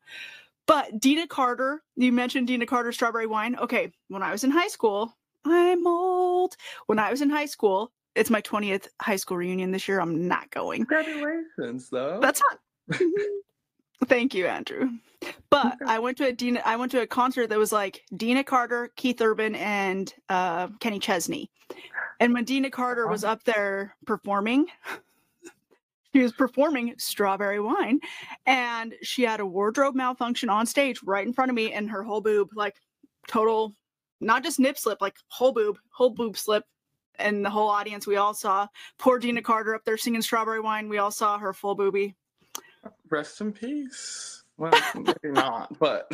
but 0.67 1.01
Deana 1.01 1.27
carter 1.27 1.83
you 1.97 2.13
mentioned 2.13 2.47
Deana 2.47 2.67
carter 2.67 2.93
strawberry 2.93 3.27
wine. 3.27 3.57
Okay 3.57 3.93
when 4.09 4.23
i 4.23 4.33
was 4.33 4.45
in 4.45 4.51
high 4.51 4.69
school 4.69 5.17
i'm 5.45 5.87
old. 5.87 6.57
When 6.87 6.99
i 6.99 7.11
was 7.11 7.23
in 7.23 7.31
high 7.31 7.47
school 7.47 7.93
it's 8.15 8.31
my 8.31 8.43
20th 8.43 8.89
high 9.01 9.17
school 9.17 9.37
reunion 9.37 9.73
this 9.73 9.89
year. 9.89 10.01
I'm 10.01 10.29
not 10.29 10.51
going. 10.51 10.87
Congratulations 10.87 11.91
though. 11.91 12.19
That's 12.21 12.41
not 12.89 13.01
Thank 14.09 14.35
you, 14.35 14.47
Andrew. 14.47 14.91
But 15.51 15.79
I 15.87 15.99
went 15.99 16.19
to 16.19 16.29
a 16.29 16.33
Deana, 16.33 16.61
I 16.65 16.77
went 16.77 16.93
to 16.93 17.01
a 17.01 17.07
concert 17.07 17.49
that 17.49 17.59
was 17.59 17.73
like 17.73 18.05
Deana 18.15 18.45
Carter, 18.45 18.91
Keith 18.97 19.21
Urban, 19.21 19.55
and 19.55 20.13
uh, 20.29 20.69
Kenny 20.81 20.99
Chesney. 20.99 21.51
And 22.21 22.35
when 22.35 22.45
Deana 22.45 22.71
Carter 22.71 23.07
was 23.07 23.25
up 23.25 23.45
there 23.45 23.97
performing, 24.07 24.67
she 26.15 26.23
was 26.23 26.33
performing 26.33 26.95
Strawberry 26.99 27.61
Wine, 27.61 28.01
and 28.47 28.95
she 29.03 29.23
had 29.23 29.41
a 29.41 29.47
wardrobe 29.47 29.95
malfunction 29.95 30.49
on 30.49 30.67
stage 30.67 31.01
right 31.03 31.27
in 31.27 31.33
front 31.33 31.51
of 31.51 31.55
me, 31.55 31.73
and 31.73 31.91
her 31.91 32.03
whole 32.03 32.21
boob, 32.21 32.51
like 32.55 32.77
total, 33.29 33.75
not 34.21 34.43
just 34.43 34.61
nip 34.61 34.79
slip, 34.79 35.01
like 35.01 35.17
whole 35.29 35.53
boob, 35.53 35.79
whole 35.91 36.11
boob 36.11 36.37
slip. 36.37 36.65
And 37.17 37.45
the 37.45 37.51
whole 37.51 37.69
audience, 37.69 38.09
we 38.09 38.17
all 38.17 38.35
saw 38.35 38.67
poor 38.99 39.21
Deana 39.21 39.41
Carter 39.41 39.73
up 39.73 39.85
there 39.85 39.97
singing 39.97 40.21
Strawberry 40.21 40.59
Wine. 40.59 40.89
We 40.89 40.99
all 40.99 41.13
saw 41.13 41.39
her 41.39 41.53
full 41.53 41.77
boobie 41.77 42.15
rest 43.11 43.41
in 43.41 43.53
peace. 43.53 44.43
Well, 44.57 44.73
maybe 44.95 45.33
not, 45.33 45.79
but. 45.79 46.11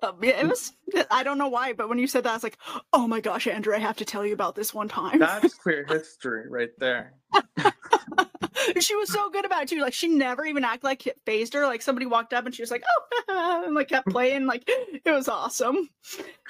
Um, 0.00 0.22
it 0.22 0.46
was. 0.46 0.72
I 1.10 1.24
don't 1.24 1.38
know 1.38 1.48
why, 1.48 1.72
but 1.72 1.88
when 1.88 1.98
you 1.98 2.06
said 2.06 2.22
that, 2.22 2.30
I 2.30 2.34
was 2.34 2.44
like, 2.44 2.56
"Oh 2.92 3.08
my 3.08 3.20
gosh, 3.20 3.48
Andrew, 3.48 3.74
I 3.74 3.78
have 3.78 3.96
to 3.96 4.04
tell 4.04 4.24
you 4.24 4.32
about 4.32 4.54
this 4.54 4.72
one 4.72 4.88
time." 4.88 5.18
That's 5.18 5.54
queer 5.54 5.84
history 5.88 6.48
right 6.48 6.70
there. 6.78 7.14
she 8.80 8.96
was 8.96 9.12
so 9.12 9.30
good 9.30 9.44
about 9.44 9.64
it 9.64 9.68
too. 9.68 9.80
Like 9.80 9.94
she 9.94 10.08
never 10.08 10.44
even 10.44 10.64
acted 10.64 10.84
like 10.84 11.06
it 11.06 11.20
fazed 11.24 11.54
her. 11.54 11.66
Like 11.66 11.82
somebody 11.82 12.06
walked 12.06 12.32
up 12.32 12.46
and 12.46 12.54
she 12.54 12.62
was 12.62 12.70
like, 12.70 12.84
"Oh," 13.28 13.62
and 13.66 13.74
like 13.74 13.88
kept 13.88 14.08
playing. 14.08 14.46
Like 14.46 14.64
it 14.66 15.10
was 15.10 15.28
awesome. 15.28 15.88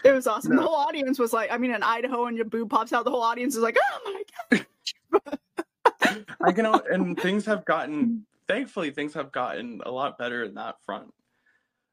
It 0.05 0.13
was 0.13 0.27
awesome. 0.27 0.57
No. 0.57 0.63
The 0.63 0.69
whole 0.69 0.77
audience 0.77 1.19
was 1.19 1.33
like, 1.33 1.51
I 1.53 1.59
mean, 1.59 1.73
in 1.73 1.83
Idaho, 1.83 2.27
and 2.27 2.37
your 2.37 2.47
boob 2.47 2.71
pops 2.71 2.93
out. 2.93 3.05
The 3.05 3.11
whole 3.11 3.23
audience 3.23 3.57
is 3.57 3.63
like, 3.63 3.77
"Oh 3.93 4.23
my 4.51 4.65
god." 5.21 5.39
I 6.41 6.53
can, 6.53 6.67
and 6.67 7.19
things 7.19 7.45
have 7.47 7.65
gotten 7.65 8.25
thankfully 8.49 8.91
things 8.91 9.15
have 9.15 9.31
gotten 9.31 9.81
a 9.85 9.91
lot 9.91 10.19
better 10.19 10.43
in 10.43 10.55
that 10.55 10.77
front. 10.85 11.13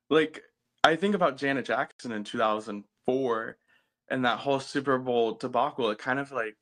Like 0.09 0.41
I 0.83 0.95
think 0.95 1.15
about 1.15 1.37
Janet 1.37 1.65
Jackson 1.65 2.11
in 2.11 2.23
2004 2.23 3.57
and 4.09 4.25
that 4.25 4.39
whole 4.39 4.59
Super 4.59 4.97
Bowl 4.97 5.33
debacle. 5.33 5.89
It 5.89 5.97
kind 5.97 6.19
of 6.19 6.31
like 6.31 6.57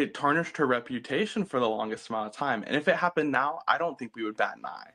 it 0.00 0.14
tarnished 0.14 0.56
her 0.56 0.66
reputation 0.66 1.44
for 1.44 1.60
the 1.60 1.68
longest 1.68 2.08
amount 2.08 2.28
of 2.28 2.32
time. 2.32 2.64
And 2.66 2.76
if 2.76 2.88
it 2.88 2.96
happened 2.96 3.30
now, 3.30 3.60
I 3.68 3.78
don't 3.78 3.98
think 3.98 4.16
we 4.16 4.24
would 4.24 4.36
bat 4.36 4.56
an 4.56 4.66
eye. 4.66 4.90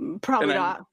Mm, 0.00 0.22
probably 0.22 0.54
not. 0.54 0.86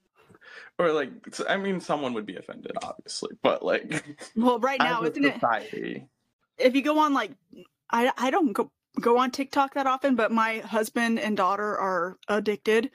Or 0.78 0.92
like, 0.92 1.12
I 1.48 1.58
mean, 1.58 1.80
someone 1.80 2.14
would 2.14 2.26
be 2.26 2.36
offended, 2.36 2.74
obviously, 2.84 3.36
but 3.42 3.64
like, 3.64 4.18
well, 4.36 4.60
right 4.60 4.80
now, 4.80 5.04
isn't 5.04 5.24
society, 5.24 6.08
it? 6.58 6.66
If 6.66 6.76
you 6.76 6.82
go 6.82 7.00
on 7.00 7.14
like, 7.14 7.32
I 7.90 8.12
I 8.18 8.32
don't 8.32 8.54
go 8.54 8.72
go 9.00 9.18
on 9.18 9.32
TikTok 9.32 9.74
that 9.76 9.88
often, 9.88 10.16
but 10.16 10.32
my 10.32 10.60
husband 10.60 11.20
and 11.20 11.38
daughter 11.38 11.78
are 11.78 12.18
addicted. 12.28 12.92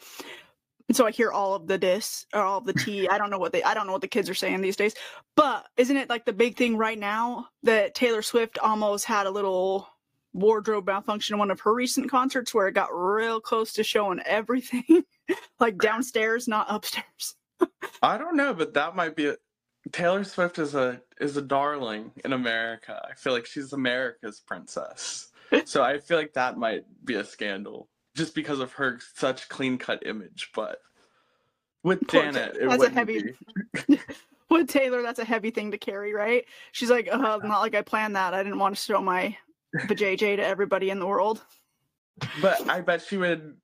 And 0.88 0.96
so 0.96 1.06
I 1.06 1.10
hear 1.10 1.30
all 1.30 1.54
of 1.54 1.66
the 1.66 1.78
dis 1.78 2.26
or 2.34 2.40
all 2.40 2.58
of 2.58 2.64
the 2.64 2.72
tea. 2.72 3.08
I 3.08 3.18
don't 3.18 3.30
know 3.30 3.38
what 3.38 3.52
they 3.52 3.62
I 3.62 3.74
don't 3.74 3.86
know 3.86 3.92
what 3.92 4.00
the 4.00 4.08
kids 4.08 4.30
are 4.30 4.34
saying 4.34 4.60
these 4.60 4.76
days. 4.76 4.94
But 5.36 5.66
isn't 5.76 5.96
it 5.96 6.08
like 6.08 6.24
the 6.24 6.32
big 6.32 6.56
thing 6.56 6.76
right 6.76 6.98
now 6.98 7.48
that 7.62 7.94
Taylor 7.94 8.22
Swift 8.22 8.58
almost 8.58 9.04
had 9.04 9.26
a 9.26 9.30
little 9.30 9.88
wardrobe 10.32 10.86
malfunction 10.86 11.34
in 11.34 11.38
one 11.38 11.50
of 11.50 11.60
her 11.60 11.74
recent 11.74 12.10
concerts 12.10 12.54
where 12.54 12.68
it 12.68 12.72
got 12.72 12.90
real 12.92 13.40
close 13.40 13.72
to 13.74 13.82
showing 13.84 14.20
everything 14.24 15.04
like 15.60 15.78
downstairs, 15.78 16.48
not 16.48 16.66
upstairs. 16.68 17.34
I 18.02 18.18
don't 18.18 18.36
know, 18.36 18.54
but 18.54 18.74
that 18.74 18.96
might 18.96 19.16
be 19.16 19.26
a 19.26 19.36
Taylor 19.92 20.24
Swift 20.24 20.58
is 20.58 20.74
a 20.74 21.00
is 21.20 21.36
a 21.36 21.42
darling 21.42 22.12
in 22.24 22.32
America. 22.32 23.00
I 23.10 23.14
feel 23.14 23.32
like 23.32 23.46
she's 23.46 23.72
America's 23.72 24.40
princess 24.40 25.28
so 25.64 25.82
I 25.82 25.98
feel 25.98 26.16
like 26.16 26.34
that 26.34 26.58
might 26.58 26.84
be 27.04 27.14
a 27.14 27.24
scandal 27.24 27.88
just 28.18 28.34
because 28.34 28.58
of 28.58 28.72
her 28.72 28.98
such 29.14 29.48
clean 29.48 29.78
cut 29.78 30.04
image. 30.04 30.50
But 30.54 30.80
with 31.84 32.06
Poor 32.08 32.24
Janet, 32.24 32.56
it 32.60 32.68
that's 32.68 32.82
a 32.82 32.90
heavy. 32.90 33.34
with 34.50 34.68
Taylor, 34.68 35.02
that's 35.02 35.20
a 35.20 35.24
heavy 35.24 35.50
thing 35.50 35.70
to 35.70 35.78
carry, 35.78 36.12
right? 36.12 36.44
She's 36.72 36.90
like, 36.90 37.08
uh, 37.10 37.16
not 37.16 37.60
like 37.60 37.76
I 37.76 37.82
planned 37.82 38.16
that. 38.16 38.34
I 38.34 38.42
didn't 38.42 38.58
want 38.58 38.76
to 38.76 38.82
show 38.82 39.00
my 39.00 39.36
vajayjay 39.76 40.36
to 40.36 40.44
everybody 40.44 40.90
in 40.90 40.98
the 40.98 41.06
world. 41.06 41.42
But 42.42 42.68
I 42.68 42.80
bet 42.80 43.02
she 43.02 43.16
would 43.16 43.56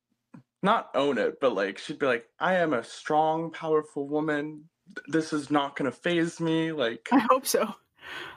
not 0.63 0.91
own 0.95 1.19
it, 1.19 1.41
but 1.41 1.55
like 1.55 1.77
she'd 1.77 1.99
be 1.99 2.07
like, 2.07 2.27
I 2.39 2.55
am 2.55 2.73
a 2.73 2.85
strong, 2.85 3.51
powerful 3.51 4.07
woman. 4.07 4.65
This 5.09 5.33
is 5.33 5.51
not 5.51 5.75
gonna 5.75 5.91
faze 5.91 6.41
me. 6.41 6.71
Like 6.71 7.09
I 7.11 7.19
hope 7.19 7.45
so. 7.45 7.75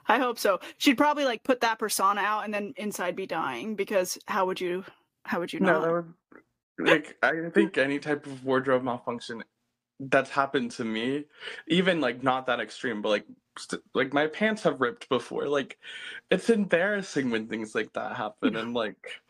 I 0.07 0.17
hope 0.17 0.39
so. 0.39 0.59
She'd 0.77 0.97
probably 0.97 1.25
like 1.25 1.43
put 1.43 1.61
that 1.61 1.77
persona 1.77 2.21
out 2.21 2.45
and 2.45 2.53
then 2.53 2.73
inside 2.77 3.15
be 3.15 3.27
dying 3.27 3.75
because 3.75 4.17
how 4.27 4.47
would 4.47 4.59
you 4.59 4.83
how 5.27 5.39
would 5.39 5.53
you 5.53 5.59
know? 5.59 5.85
No, 5.85 6.13
like 6.79 7.17
I 7.23 7.49
think 7.51 7.77
any 7.77 7.99
type 7.99 8.25
of 8.27 8.45
wardrobe 8.45 8.83
malfunction 8.83 9.43
that's 9.99 10.31
happened 10.31 10.71
to 10.71 10.85
me. 10.85 11.25
Even 11.67 12.01
like 12.01 12.23
not 12.23 12.47
that 12.47 12.59
extreme, 12.59 13.01
but 13.01 13.09
like 13.09 13.25
st- 13.57 13.83
like 13.93 14.13
my 14.13 14.27
pants 14.27 14.63
have 14.63 14.81
ripped 14.81 15.09
before. 15.09 15.47
Like 15.47 15.79
it's 16.31 16.49
embarrassing 16.49 17.31
when 17.31 17.47
things 17.47 17.75
like 17.75 17.93
that 17.93 18.17
happen 18.17 18.55
and 18.57 18.73
like 18.75 19.21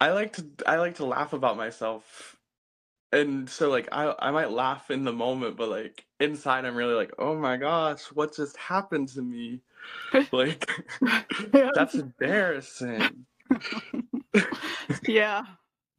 I 0.00 0.12
like 0.12 0.34
to 0.34 0.46
I 0.66 0.76
like 0.78 0.96
to 0.96 1.06
laugh 1.06 1.32
about 1.32 1.56
myself. 1.56 2.36
And 3.12 3.48
so 3.48 3.70
like 3.70 3.88
I 3.92 4.14
I 4.18 4.30
might 4.32 4.50
laugh 4.50 4.90
in 4.90 5.04
the 5.04 5.12
moment, 5.12 5.56
but 5.56 5.68
like 5.70 6.06
inside 6.20 6.64
I'm 6.64 6.76
really 6.76 6.94
like, 6.94 7.12
"Oh 7.18 7.36
my 7.38 7.56
gosh, 7.56 8.04
what 8.12 8.36
just 8.36 8.56
happened 8.56 9.08
to 9.10 9.22
me?" 9.22 9.62
Like 10.32 10.70
that's 11.74 11.98
embarrassing. 11.98 13.26
yeah. 15.06 15.44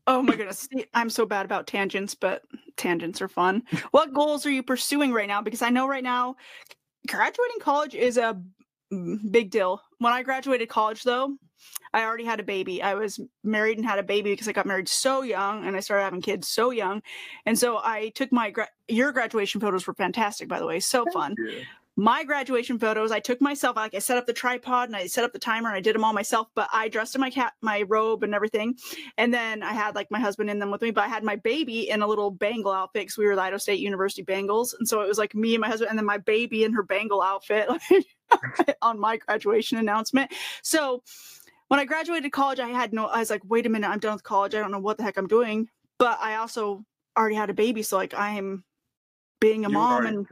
Oh 0.05 0.21
my 0.21 0.35
goodness. 0.35 0.69
I'm 0.93 1.09
so 1.09 1.25
bad 1.25 1.45
about 1.45 1.67
tangents, 1.67 2.15
but 2.15 2.43
tangents 2.77 3.21
are 3.21 3.27
fun. 3.27 3.63
What 3.91 4.13
goals 4.13 4.45
are 4.45 4.51
you 4.51 4.63
pursuing 4.63 5.11
right 5.11 5.27
now? 5.27 5.41
Because 5.41 5.61
I 5.61 5.69
know 5.69 5.87
right 5.87 6.03
now 6.03 6.35
graduating 7.07 7.59
college 7.59 7.95
is 7.95 8.17
a 8.17 8.41
big 9.31 9.51
deal. 9.51 9.81
When 9.99 10.13
I 10.13 10.23
graduated 10.23 10.69
college, 10.69 11.03
though, 11.03 11.35
I 11.93 12.03
already 12.03 12.25
had 12.25 12.39
a 12.39 12.43
baby. 12.43 12.81
I 12.81 12.93
was 12.95 13.19
married 13.43 13.77
and 13.77 13.87
had 13.87 13.99
a 13.99 14.03
baby 14.03 14.31
because 14.31 14.47
I 14.47 14.51
got 14.51 14.65
married 14.65 14.87
so 14.87 15.23
young 15.23 15.65
and 15.65 15.75
I 15.75 15.79
started 15.79 16.03
having 16.03 16.21
kids 16.21 16.47
so 16.47 16.71
young. 16.71 17.01
And 17.45 17.57
so 17.57 17.77
I 17.77 18.09
took 18.15 18.31
my 18.31 18.51
gra- 18.51 18.69
your 18.87 19.11
graduation 19.11 19.59
photos 19.59 19.87
were 19.87 19.93
fantastic, 19.93 20.47
by 20.47 20.59
the 20.59 20.67
way, 20.67 20.79
so 20.79 21.05
fun 21.13 21.35
my 21.99 22.23
graduation 22.23 22.77
photos, 22.77 23.11
I 23.11 23.19
took 23.19 23.41
myself, 23.41 23.75
like 23.75 23.95
I 23.95 23.99
set 23.99 24.17
up 24.17 24.27
the 24.27 24.33
tripod 24.33 24.87
and 24.87 24.95
I 24.95 25.07
set 25.07 25.23
up 25.23 25.33
the 25.33 25.39
timer 25.39 25.69
and 25.69 25.75
I 25.75 25.81
did 25.81 25.95
them 25.95 26.03
all 26.03 26.13
myself, 26.13 26.47
but 26.53 26.69
I 26.71 26.89
dressed 26.89 27.15
in 27.15 27.21
my 27.21 27.31
cat, 27.31 27.53
my 27.63 27.81
robe 27.81 28.23
and 28.23 28.35
everything. 28.35 28.75
And 29.17 29.33
then 29.33 29.63
I 29.63 29.73
had 29.73 29.95
like 29.95 30.11
my 30.11 30.19
husband 30.19 30.51
in 30.51 30.59
them 30.59 30.69
with 30.69 30.83
me, 30.83 30.91
but 30.91 31.05
I 31.05 31.07
had 31.07 31.23
my 31.23 31.37
baby 31.37 31.89
in 31.89 32.03
a 32.03 32.07
little 32.07 32.29
Bengal 32.29 32.71
outfit 32.71 33.01
because 33.01 33.17
we 33.17 33.25
were 33.25 33.35
the 33.35 33.41
Idaho 33.41 33.57
State 33.57 33.79
University 33.79 34.23
Bengals. 34.23 34.75
And 34.77 34.87
so 34.87 35.01
it 35.01 35.07
was 35.07 35.17
like 35.17 35.33
me 35.33 35.55
and 35.55 35.61
my 35.61 35.69
husband 35.69 35.89
and 35.89 35.97
then 35.97 36.05
my 36.05 36.19
baby 36.19 36.63
in 36.63 36.71
her 36.73 36.83
Bengal 36.83 37.23
outfit 37.23 37.67
on 38.83 38.99
my 38.99 39.17
graduation 39.17 39.79
announcement. 39.79 40.31
So 40.61 41.01
when 41.69 41.79
I 41.79 41.85
graduated 41.85 42.31
college, 42.31 42.59
I 42.59 42.69
had 42.69 42.93
no, 42.93 43.07
I 43.07 43.19
was 43.19 43.31
like, 43.31 43.41
wait 43.43 43.65
a 43.65 43.69
minute, 43.69 43.89
I'm 43.89 43.97
done 43.97 44.13
with 44.13 44.23
college. 44.23 44.53
I 44.53 44.59
don't 44.59 44.71
know 44.71 44.79
what 44.79 44.97
the 44.97 45.03
heck 45.03 45.17
I'm 45.17 45.27
doing. 45.27 45.67
But 45.97 46.19
I 46.21 46.35
also 46.35 46.85
already 47.17 47.35
had 47.35 47.49
a 47.49 47.55
baby. 47.55 47.81
So 47.81 47.97
like 47.97 48.13
I'm 48.13 48.63
being 49.39 49.65
a 49.65 49.69
you 49.69 49.73
mom 49.73 50.05
and 50.05 50.27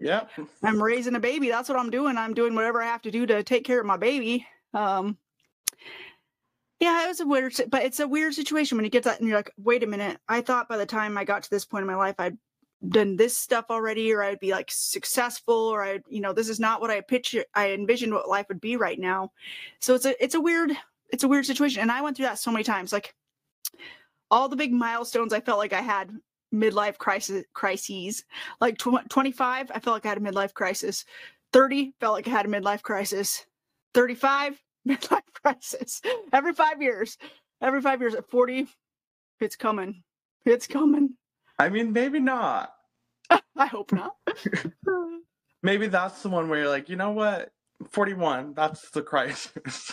yep. 0.00 0.30
I'm 0.62 0.82
raising 0.82 1.14
a 1.14 1.20
baby. 1.20 1.48
That's 1.48 1.68
what 1.68 1.78
I'm 1.78 1.90
doing. 1.90 2.16
I'm 2.16 2.34
doing 2.34 2.54
whatever 2.54 2.82
I 2.82 2.86
have 2.86 3.02
to 3.02 3.10
do 3.10 3.26
to 3.26 3.42
take 3.42 3.64
care 3.64 3.80
of 3.80 3.86
my 3.86 3.96
baby. 3.96 4.46
Um, 4.74 5.16
yeah, 6.80 7.04
it 7.04 7.08
was 7.08 7.20
a 7.20 7.26
weird, 7.26 7.54
but 7.70 7.82
it's 7.84 8.00
a 8.00 8.08
weird 8.08 8.34
situation 8.34 8.76
when 8.76 8.84
you 8.84 8.90
get 8.90 9.04
that 9.04 9.18
and 9.18 9.28
you're 9.28 9.38
like, 9.38 9.52
wait 9.56 9.82
a 9.82 9.86
minute. 9.86 10.18
I 10.28 10.40
thought 10.40 10.68
by 10.68 10.76
the 10.76 10.86
time 10.86 11.18
I 11.18 11.24
got 11.24 11.42
to 11.42 11.50
this 11.50 11.64
point 11.64 11.82
in 11.82 11.88
my 11.88 11.96
life, 11.96 12.16
I'd 12.18 12.38
done 12.88 13.16
this 13.16 13.36
stuff 13.36 13.66
already, 13.70 14.12
or 14.12 14.22
I'd 14.22 14.38
be 14.38 14.52
like 14.52 14.70
successful, 14.70 15.54
or 15.54 15.82
I, 15.82 16.00
you 16.08 16.20
know, 16.20 16.32
this 16.32 16.48
is 16.48 16.60
not 16.60 16.80
what 16.80 16.90
I 16.90 17.00
picture, 17.00 17.44
I 17.54 17.72
envisioned 17.72 18.12
what 18.12 18.28
life 18.28 18.46
would 18.48 18.60
be 18.60 18.76
right 18.76 18.98
now. 18.98 19.32
So 19.80 19.94
it's 19.94 20.04
a, 20.04 20.22
it's 20.22 20.36
a 20.36 20.40
weird, 20.40 20.72
it's 21.10 21.24
a 21.24 21.28
weird 21.28 21.46
situation. 21.46 21.82
And 21.82 21.90
I 21.90 22.02
went 22.02 22.16
through 22.16 22.26
that 22.26 22.38
so 22.38 22.52
many 22.52 22.62
times. 22.62 22.92
Like 22.92 23.14
all 24.30 24.48
the 24.48 24.56
big 24.56 24.72
milestones 24.72 25.32
I 25.32 25.40
felt 25.40 25.58
like 25.58 25.72
I 25.72 25.80
had 25.80 26.12
midlife 26.54 26.98
crisis 26.98 27.44
crises. 27.54 28.24
Like 28.60 28.78
tw- 28.78 29.08
25, 29.08 29.70
I 29.74 29.80
felt 29.80 29.94
like 29.94 30.06
I 30.06 30.08
had 30.08 30.18
a 30.18 30.20
midlife 30.20 30.54
crisis. 30.54 31.04
30, 31.52 31.94
felt 32.00 32.14
like 32.14 32.28
I 32.28 32.30
had 32.30 32.46
a 32.46 32.48
midlife 32.48 32.82
crisis. 32.82 33.46
35, 33.94 34.62
midlife 34.88 35.20
crisis. 35.42 36.00
Every 36.32 36.52
five 36.52 36.82
years. 36.82 37.18
Every 37.60 37.80
five 37.80 38.00
years. 38.00 38.14
At 38.14 38.28
40, 38.28 38.66
it's 39.40 39.56
coming. 39.56 40.02
It's 40.44 40.66
coming. 40.66 41.14
I 41.58 41.68
mean, 41.68 41.92
maybe 41.92 42.20
not. 42.20 42.72
I 43.56 43.66
hope 43.66 43.92
not. 43.92 44.14
maybe 45.62 45.88
that's 45.88 46.22
the 46.22 46.28
one 46.28 46.48
where 46.48 46.60
you're 46.60 46.68
like, 46.68 46.88
you 46.88 46.96
know 46.96 47.10
what? 47.10 47.50
41, 47.90 48.54
that's 48.54 48.90
the 48.90 49.02
crisis. 49.02 49.92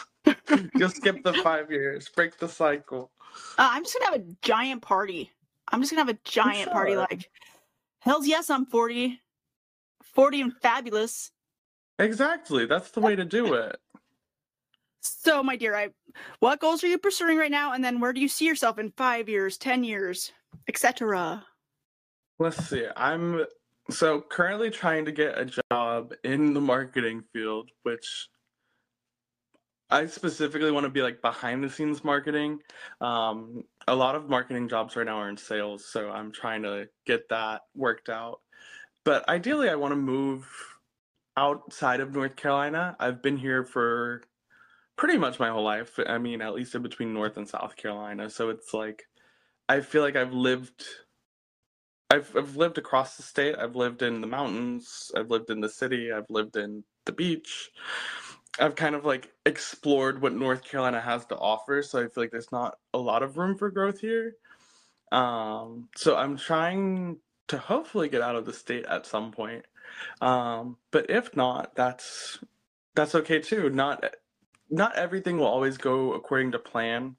Just 0.78 0.98
skip 0.98 1.24
the 1.24 1.34
five 1.44 1.72
years, 1.72 2.10
break 2.10 2.38
the 2.38 2.48
cycle. 2.48 3.12
Uh, 3.58 3.70
I'm 3.72 3.84
just 3.84 3.98
gonna 4.00 4.12
have 4.12 4.22
a 4.22 4.36
giant 4.42 4.82
party 4.82 5.32
I'm 5.70 5.82
just 5.82 5.92
gonna 5.92 6.06
have 6.06 6.16
a 6.16 6.20
giant 6.24 6.66
sure. 6.66 6.74
party 6.74 6.96
like 6.96 7.30
Hell's 8.06 8.28
yes, 8.28 8.52
I'm 8.52 8.68
40. 8.68 9.20
40 10.04 10.42
and 10.42 10.54
fabulous. 10.62 11.32
Exactly. 11.98 12.68
That's 12.68 12.92
the 12.92 13.00
way 13.00 13.16
to 13.16 13.26
do 13.26 13.56
it. 13.56 13.78
So, 15.02 15.42
my 15.44 15.56
dear, 15.56 15.76
I 15.76 15.90
what 16.40 16.60
goals 16.60 16.84
are 16.84 16.88
you 16.88 16.98
pursuing 16.98 17.38
right 17.38 17.52
now? 17.52 17.74
And 17.74 17.84
then 17.84 18.00
where 18.00 18.14
do 18.14 18.22
you 18.22 18.28
see 18.28 18.46
yourself 18.46 18.78
in 18.78 18.92
five 18.92 19.28
years, 19.28 19.58
ten 19.58 19.84
years, 19.84 20.32
etc.? 20.68 21.44
Let's 22.38 22.58
see. 22.68 22.86
I'm 22.96 23.46
so 23.90 24.22
currently 24.22 24.70
trying 24.70 25.06
to 25.06 25.12
get 25.12 25.38
a 25.38 25.52
job 25.72 26.14
in 26.24 26.54
the 26.54 26.62
marketing 26.62 27.24
field, 27.34 27.70
which 27.84 28.30
I 29.96 30.08
specifically 30.08 30.72
want 30.72 30.84
to 30.84 30.90
be 30.90 31.02
like 31.02 31.22
behind 31.22 31.64
the 31.64 31.70
scenes 31.70 32.04
marketing. 32.04 32.60
Um, 33.00 33.64
a 33.88 33.96
lot 33.96 34.16
of 34.16 34.28
marketing 34.28 34.68
jobs 34.68 34.98
right 34.98 35.06
now 35.06 35.20
are 35.20 35.30
in 35.30 35.38
sales, 35.38 35.86
so 35.86 36.10
I'm 36.10 36.34
trying 36.34 36.64
to 36.64 36.90
get 37.06 37.30
that 37.30 37.62
worked 37.76 38.10
out. 38.10 38.42
But 39.06 39.28
ideally, 39.30 39.70
I 39.70 39.76
want 39.76 39.94
to 39.94 39.96
move 39.96 40.46
outside 41.38 42.02
of 42.02 42.14
North 42.14 42.36
Carolina. 42.36 42.98
I've 43.00 43.22
been 43.22 43.38
here 43.38 43.64
for 43.64 44.22
pretty 44.98 45.18
much 45.18 45.40
my 45.40 45.50
whole 45.50 45.64
life. 45.64 45.98
I 46.06 46.18
mean, 46.18 46.42
at 46.42 46.54
least 46.54 46.76
in 46.76 46.82
between 46.82 47.14
North 47.14 47.38
and 47.38 47.48
South 47.48 47.78
Carolina. 47.78 48.30
So 48.30 48.50
it's 48.50 48.74
like 48.74 49.04
I 49.70 49.80
feel 49.80 50.02
like 50.02 50.18
I've 50.18 50.34
lived 50.34 50.84
I've 52.12 52.36
I've 52.36 52.58
lived 52.58 52.78
across 52.78 53.16
the 53.16 53.24
state. 53.24 53.56
I've 53.58 53.78
lived 53.78 54.02
in 54.02 54.20
the 54.20 54.28
mountains. 54.28 55.10
I've 55.16 55.32
lived 55.32 55.50
in 55.50 55.62
the 55.62 55.70
city. 55.70 56.12
I've 56.12 56.30
lived 56.30 56.58
in 56.58 56.84
the 57.06 57.14
beach. 57.14 57.72
I've 58.60 58.76
kind 58.76 58.96
of 58.96 59.06
like 59.06 59.32
explored 59.46 60.22
what 60.22 60.34
North 60.34 60.64
Carolina 60.64 61.02
has 61.02 61.26
to 61.28 61.38
offer, 61.38 61.82
so 61.84 62.00
I 62.00 62.04
feel 62.04 62.24
like 62.24 62.32
there's 62.32 62.52
not 62.52 62.78
a 62.94 62.98
lot 62.98 63.24
of 63.24 63.38
room 63.38 63.58
for 63.58 63.70
growth 63.70 64.00
here. 64.00 64.36
Um, 65.12 65.90
so 65.96 66.16
I'm 66.16 66.38
trying 66.38 67.18
to 67.48 67.58
hopefully 67.58 68.10
get 68.10 68.22
out 68.22 68.36
of 68.36 68.46
the 68.46 68.54
state 68.54 68.86
at 68.86 69.06
some 69.06 69.32
point. 69.32 69.66
Um, 70.22 70.78
but 70.92 71.10
if 71.10 71.36
not, 71.36 71.76
that's 71.76 72.40
that's 72.96 73.16
okay 73.16 73.40
too. 73.40 73.70
Not 73.70 74.04
not 74.70 74.96
everything 74.96 75.38
will 75.38 75.46
always 75.46 75.78
go 75.78 76.14
according 76.14 76.52
to 76.54 76.60
plan. 76.60 77.16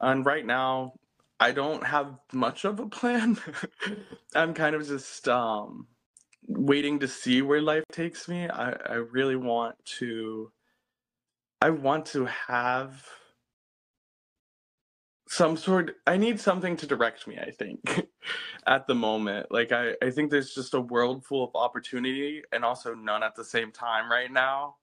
And 0.00 0.26
right 0.26 0.44
now, 0.44 0.94
I 1.38 1.52
don't 1.52 1.84
have 1.84 2.18
much 2.32 2.64
of 2.64 2.80
a 2.80 2.86
plan. 2.86 3.38
I'm 4.34 4.54
kind 4.54 4.74
of 4.74 4.86
just 4.86 5.28
um, 5.28 5.86
waiting 6.46 6.98
to 7.00 7.08
see 7.08 7.42
where 7.42 7.60
life 7.60 7.84
takes 7.92 8.28
me. 8.28 8.48
I, 8.48 8.72
I 8.72 8.94
really 8.94 9.36
want 9.36 9.76
to 9.98 10.50
I 11.62 11.70
want 11.70 12.06
to 12.06 12.26
have 12.26 13.06
some 15.28 15.56
sort 15.56 15.96
I 16.08 16.16
need 16.16 16.40
something 16.40 16.76
to 16.78 16.88
direct 16.88 17.28
me, 17.28 17.38
I 17.38 17.52
think, 17.52 18.08
at 18.66 18.88
the 18.88 18.96
moment. 18.96 19.46
Like 19.52 19.70
I, 19.70 19.92
I 20.02 20.10
think 20.10 20.32
there's 20.32 20.54
just 20.56 20.74
a 20.74 20.80
world 20.80 21.24
full 21.24 21.44
of 21.44 21.52
opportunity 21.54 22.42
and 22.52 22.64
also 22.64 22.94
none 22.94 23.22
at 23.22 23.36
the 23.36 23.44
same 23.44 23.70
time 23.70 24.10
right 24.10 24.32
now. 24.32 24.74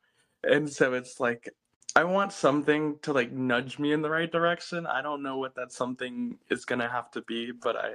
And 0.44 0.70
so 0.70 0.94
it's 0.94 1.20
like 1.20 1.50
I 1.98 2.06
want 2.06 2.32
something 2.32 2.98
to 3.02 3.12
like 3.12 3.34
nudge 3.34 3.78
me 3.78 3.92
in 3.92 4.02
the 4.02 4.10
right 4.10 4.32
direction. 4.32 4.88
I 4.88 5.02
don't 5.02 5.22
know 5.22 5.38
what 5.38 5.56
that 5.56 5.74
something 5.74 6.38
is 6.50 6.64
gonna 6.64 6.90
have 6.90 7.12
to 7.12 7.22
be, 7.24 7.52
but 7.52 7.76
I 7.76 7.90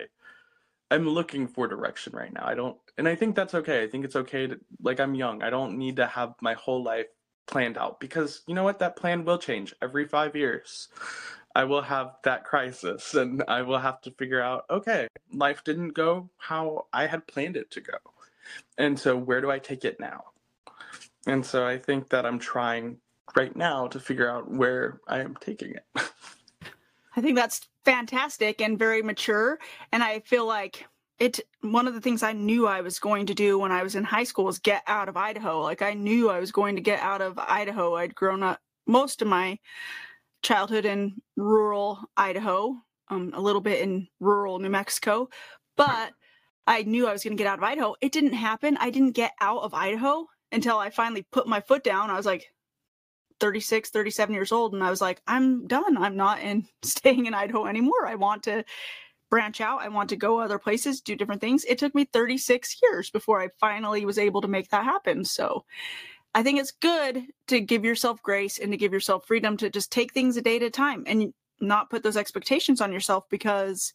I'm 0.90 1.08
looking 1.08 1.48
for 1.48 1.68
direction 1.68 2.14
right 2.14 2.32
now. 2.34 2.44
I 2.46 2.54
don't 2.54 2.76
and 2.98 3.08
I 3.08 3.14
think 3.14 3.34
that's 3.34 3.54
okay. 3.54 3.82
I 3.82 3.88
think 3.88 4.04
it's 4.04 4.16
okay 4.16 4.46
to 4.48 4.60
like 4.82 5.00
I'm 5.00 5.14
young. 5.14 5.42
I 5.42 5.50
don't 5.50 5.78
need 5.78 5.96
to 5.96 6.06
have 6.06 6.34
my 6.42 6.54
whole 6.54 6.82
life 6.84 7.06
planned 7.46 7.78
out 7.78 8.00
because 8.00 8.42
you 8.46 8.54
know 8.54 8.64
what 8.64 8.78
that 8.78 8.96
plan 8.96 9.24
will 9.24 9.38
change 9.38 9.74
every 9.83 10.07
5 10.07 10.37
years. 10.37 10.88
I 11.54 11.64
will 11.64 11.83
have 11.83 12.16
that 12.24 12.44
crisis 12.44 13.14
and 13.14 13.44
I 13.46 13.62
will 13.62 13.78
have 13.78 14.00
to 14.02 14.11
figure 14.11 14.42
out 14.42 14.64
okay, 14.70 15.09
life 15.33 15.62
didn't 15.64 15.90
go 15.90 16.28
how 16.37 16.87
I 16.92 17.07
had 17.07 17.26
planned 17.26 17.57
it 17.57 17.70
to 17.72 17.80
go. 17.80 17.98
And 18.76 18.98
so 18.98 19.16
where 19.16 19.40
do 19.40 19.50
I 19.50 19.59
take 19.59 19.85
it 19.85 20.00
now? 20.00 20.25
And 21.27 21.44
so 21.44 21.66
I 21.66 21.79
think 21.79 22.10
that 22.10 22.27
I'm 22.27 22.38
trying 22.38 22.98
right 23.37 23.54
now 23.54 23.87
to 23.88 24.00
figure 24.00 24.29
out 24.29 24.50
where 24.50 25.00
I 25.08 25.21
am 25.21 25.37
taking 25.40 25.71
it. 25.75 25.85
I 27.16 27.21
think 27.21 27.37
that's 27.37 27.68
fantastic 27.85 28.60
and 28.60 28.79
very 28.79 29.02
mature 29.02 29.58
and 29.92 30.02
I 30.02 30.21
feel 30.21 30.46
like 30.46 30.87
it 31.19 31.40
one 31.60 31.87
of 31.87 31.94
the 31.94 32.00
things 32.00 32.23
I 32.23 32.33
knew 32.33 32.67
I 32.67 32.81
was 32.81 32.98
going 32.98 33.27
to 33.27 33.35
do 33.35 33.58
when 33.58 33.73
I 33.73 33.83
was 33.83 33.94
in 33.94 34.04
high 34.04 34.25
school 34.25 34.44
was 34.44 34.58
get 34.58 34.83
out 34.87 35.08
of 35.08 35.17
Idaho. 35.17 35.60
Like 35.62 35.83
I 35.83 35.94
knew 35.94 36.29
I 36.29 36.40
was 36.40 36.52
going 36.52 36.77
to 36.77 36.83
get 36.83 37.00
out 37.00 37.23
of 37.23 37.38
Idaho. 37.38 37.94
I'd 37.96 38.15
grown 38.15 38.42
up 38.42 38.60
most 38.87 39.23
of 39.23 39.29
my 39.29 39.58
childhood 40.42 40.85
in 40.85 41.15
rural 41.37 42.00
Idaho, 42.17 42.77
um, 43.08 43.33
a 43.35 43.40
little 43.40 43.60
bit 43.60 43.81
in 43.81 44.08
rural 44.21 44.58
New 44.58 44.71
Mexico, 44.71 45.29
but 45.77 46.12
I 46.67 46.83
knew 46.83 47.06
I 47.06 47.12
was 47.12 47.23
going 47.23 47.37
to 47.37 47.42
get 47.42 47.50
out 47.50 47.58
of 47.58 47.65
Idaho. 47.65 47.94
It 48.00 48.12
didn't 48.12 48.35
happen. 48.35 48.77
I 48.79 48.90
didn't 48.90 49.12
get 49.12 49.33
out 49.40 49.62
of 49.62 49.75
Idaho 49.75 50.27
until 50.52 50.79
I 50.79 50.90
finally 50.90 51.27
put 51.31 51.46
my 51.46 51.60
foot 51.60 51.85
down. 51.85 52.10
I 52.10 52.17
was 52.17 52.27
like 52.27 52.46
36, 53.40 53.90
37 53.90 54.35
years 54.35 54.52
old 54.52 54.73
and 54.73 54.83
I 54.83 54.90
was 54.90 55.00
like, 55.00 55.21
I'm 55.27 55.67
done. 55.67 55.96
I'm 55.96 56.17
not 56.17 56.40
in 56.40 56.67
staying 56.83 57.27
in 57.27 57.35
Idaho 57.35 57.67
anymore. 57.67 58.06
I 58.06 58.15
want 58.15 58.44
to 58.44 58.65
branch 59.35 59.60
out. 59.60 59.82
I 59.82 59.88
want 59.88 60.10
to 60.10 60.16
go 60.16 60.38
other 60.38 60.60
places, 60.60 61.00
do 61.00 61.16
different 61.16 61.40
things. 61.40 61.64
It 61.64 61.76
took 61.76 61.92
me 61.92 62.04
36 62.04 62.80
years 62.80 63.10
before 63.10 63.40
I 63.40 63.48
finally 63.58 64.06
was 64.06 64.16
able 64.16 64.40
to 64.40 64.46
make 64.46 64.70
that 64.70 64.85
happen. 64.85 65.24
So 65.24 65.64
I 66.37 66.44
think 66.44 66.60
it's 66.60 66.70
good 66.70 67.20
to 67.48 67.60
give 67.60 67.85
yourself 67.85 68.22
grace 68.22 68.60
and 68.60 68.70
to 68.70 68.78
give 68.78 68.92
yourself 68.92 69.26
freedom 69.26 69.56
to 69.56 69.70
just 69.70 69.90
take 69.90 70.14
things 70.14 70.37
a 70.37 70.40
day 70.40 70.54
at 70.54 70.62
a 70.62 70.70
time 70.70 71.02
and 71.08 71.35
not 71.60 71.90
put 71.90 72.04
those 72.04 72.16
expectations 72.16 72.80
on 72.80 72.92
yourself 72.92 73.28
because 73.28 73.92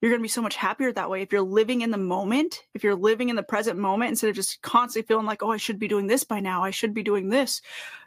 you're 0.00 0.10
going 0.10 0.20
to 0.20 0.24
be 0.24 0.28
so 0.28 0.40
much 0.40 0.56
happier 0.56 0.90
that 0.92 1.10
way 1.10 1.20
if 1.20 1.30
you're 1.30 1.42
living 1.42 1.82
in 1.82 1.90
the 1.90 1.98
moment 1.98 2.62
if 2.72 2.82
you're 2.82 2.94
living 2.94 3.28
in 3.28 3.36
the 3.36 3.42
present 3.42 3.78
moment 3.78 4.10
instead 4.10 4.30
of 4.30 4.36
just 4.36 4.60
constantly 4.60 5.06
feeling 5.06 5.24
like 5.24 5.42
oh 5.42 5.50
i 5.50 5.56
should 5.56 5.78
be 5.78 5.88
doing 5.88 6.06
this 6.06 6.24
by 6.24 6.40
now 6.40 6.62
i 6.62 6.70
should 6.70 6.92
be 6.92 7.02
doing 7.02 7.30
this 7.30 7.62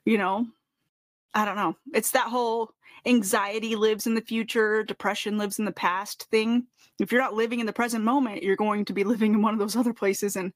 you 0.06 0.16
know 0.16 0.46
i 1.34 1.44
don't 1.44 1.56
know 1.56 1.76
it's 1.94 2.12
that 2.12 2.28
whole 2.28 2.72
anxiety 3.08 3.76
lives 3.76 4.06
in 4.06 4.14
the 4.14 4.22
future 4.22 4.84
depression 4.84 5.38
lives 5.38 5.60
in 5.60 5.66
the 5.66 5.72
past 5.72 6.24
thing 6.30 6.68
if 7.00 7.12
you're 7.12 7.22
not 7.22 7.34
living 7.34 7.60
in 7.60 7.66
the 7.66 7.74
present 7.74 8.04
moment 8.04 8.44
you're 8.44 8.56
going 8.56 8.86
to 8.86 8.94
be 8.94 9.04
living 9.14 9.34
in 9.34 9.42
one 9.42 9.54
of 9.54 9.60
those 9.60 9.76
other 9.76 9.94
places 9.94 10.36
and 10.36 10.54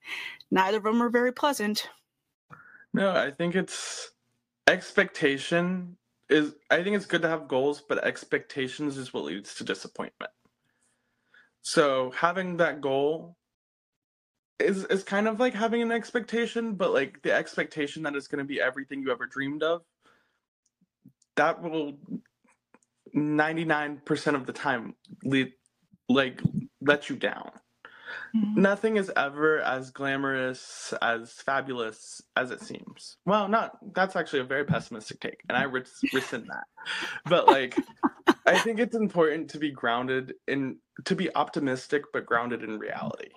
neither 0.49 0.78
of 0.78 0.84
them 0.84 1.02
are 1.02 1.10
very 1.10 1.32
pleasant 1.32 1.89
no 2.93 3.12
i 3.12 3.32
think 3.32 3.56
it's 3.56 4.12
expectation 4.68 5.97
is 6.30 6.54
i 6.70 6.84
think 6.84 6.95
it's 6.95 7.06
good 7.06 7.22
to 7.22 7.30
have 7.30 7.47
goals 7.47 7.82
but 7.82 8.04
expectations 8.04 8.97
is 8.97 9.14
what 9.14 9.24
leads 9.24 9.56
to 9.56 9.64
disappointment 9.64 10.32
so 11.62 12.12
having 12.12 12.58
that 12.58 12.82
goal 12.82 13.36
is 14.62 14.86
is 14.86 15.04
kind 15.04 15.28
of 15.28 15.39
like 15.39 15.54
having 15.54 15.82
an 15.82 15.91
expectation, 15.91 16.74
but 16.74 16.93
like 16.93 17.22
the 17.22 17.34
expectation 17.34 18.04
that 18.04 18.16
it's 18.16 18.28
going 18.28 18.39
to 18.39 18.45
be 18.47 18.62
everything 18.62 19.02
you 19.02 19.12
ever 19.12 19.26
dreamed 19.26 19.64
of. 19.64 19.84
That 21.36 21.62
will 21.62 21.97
99% 23.16 24.36
of 24.36 24.45
the 24.45 24.53
time 24.53 24.95
lead 25.24 25.51
like 26.09 26.41
let 26.82 27.09
you 27.09 27.16
down. 27.16 27.51
Mm-hmm. 28.36 28.62
Nothing 28.62 28.97
is 28.97 29.12
ever 29.16 29.59
as 29.59 29.91
glamorous, 29.91 30.93
as 31.01 31.32
fabulous 31.34 32.22
as 32.36 32.51
it 32.51 32.62
seems. 32.62 33.18
Well, 33.26 33.47
not 33.47 33.78
that's 33.93 34.16
actually 34.16 34.39
a 34.39 34.45
very 34.45 34.64
pessimistic 34.64 35.20
take, 35.20 35.41
and 35.49 35.57
I 35.57 35.64
rescind 35.64 36.47
that. 36.47 36.64
But 37.26 37.47
like, 37.47 37.78
I 38.45 38.57
think 38.59 38.80
it's 38.80 38.95
important 38.95 39.49
to 39.51 39.59
be 39.59 39.72
grounded 39.72 40.34
in 40.47 40.78
to 41.05 41.16
be 41.16 41.34
optimistic, 41.36 42.03
but 42.14 42.26
grounded 42.26 42.64
in 42.64 42.80
reality. 42.80 43.32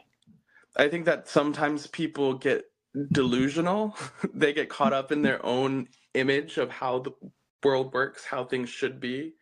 I 0.77 0.89
think 0.89 1.07
that 1.07 1.29
sometimes 1.29 1.87
people 1.89 2.35
get 2.35 2.65
delusional; 3.13 3.97
they 4.35 4.53
get 4.53 4.69
caught 4.69 4.93
up 4.93 5.11
in 5.11 5.23
their 5.23 5.45
own 5.45 5.89
image 6.15 6.59
of 6.59 6.71
how 6.71 7.01
the 7.01 7.11
world 7.65 7.93
works, 7.93 8.25
how 8.25 8.45
things 8.45 8.69
should 8.69 9.01
be, 9.01 9.35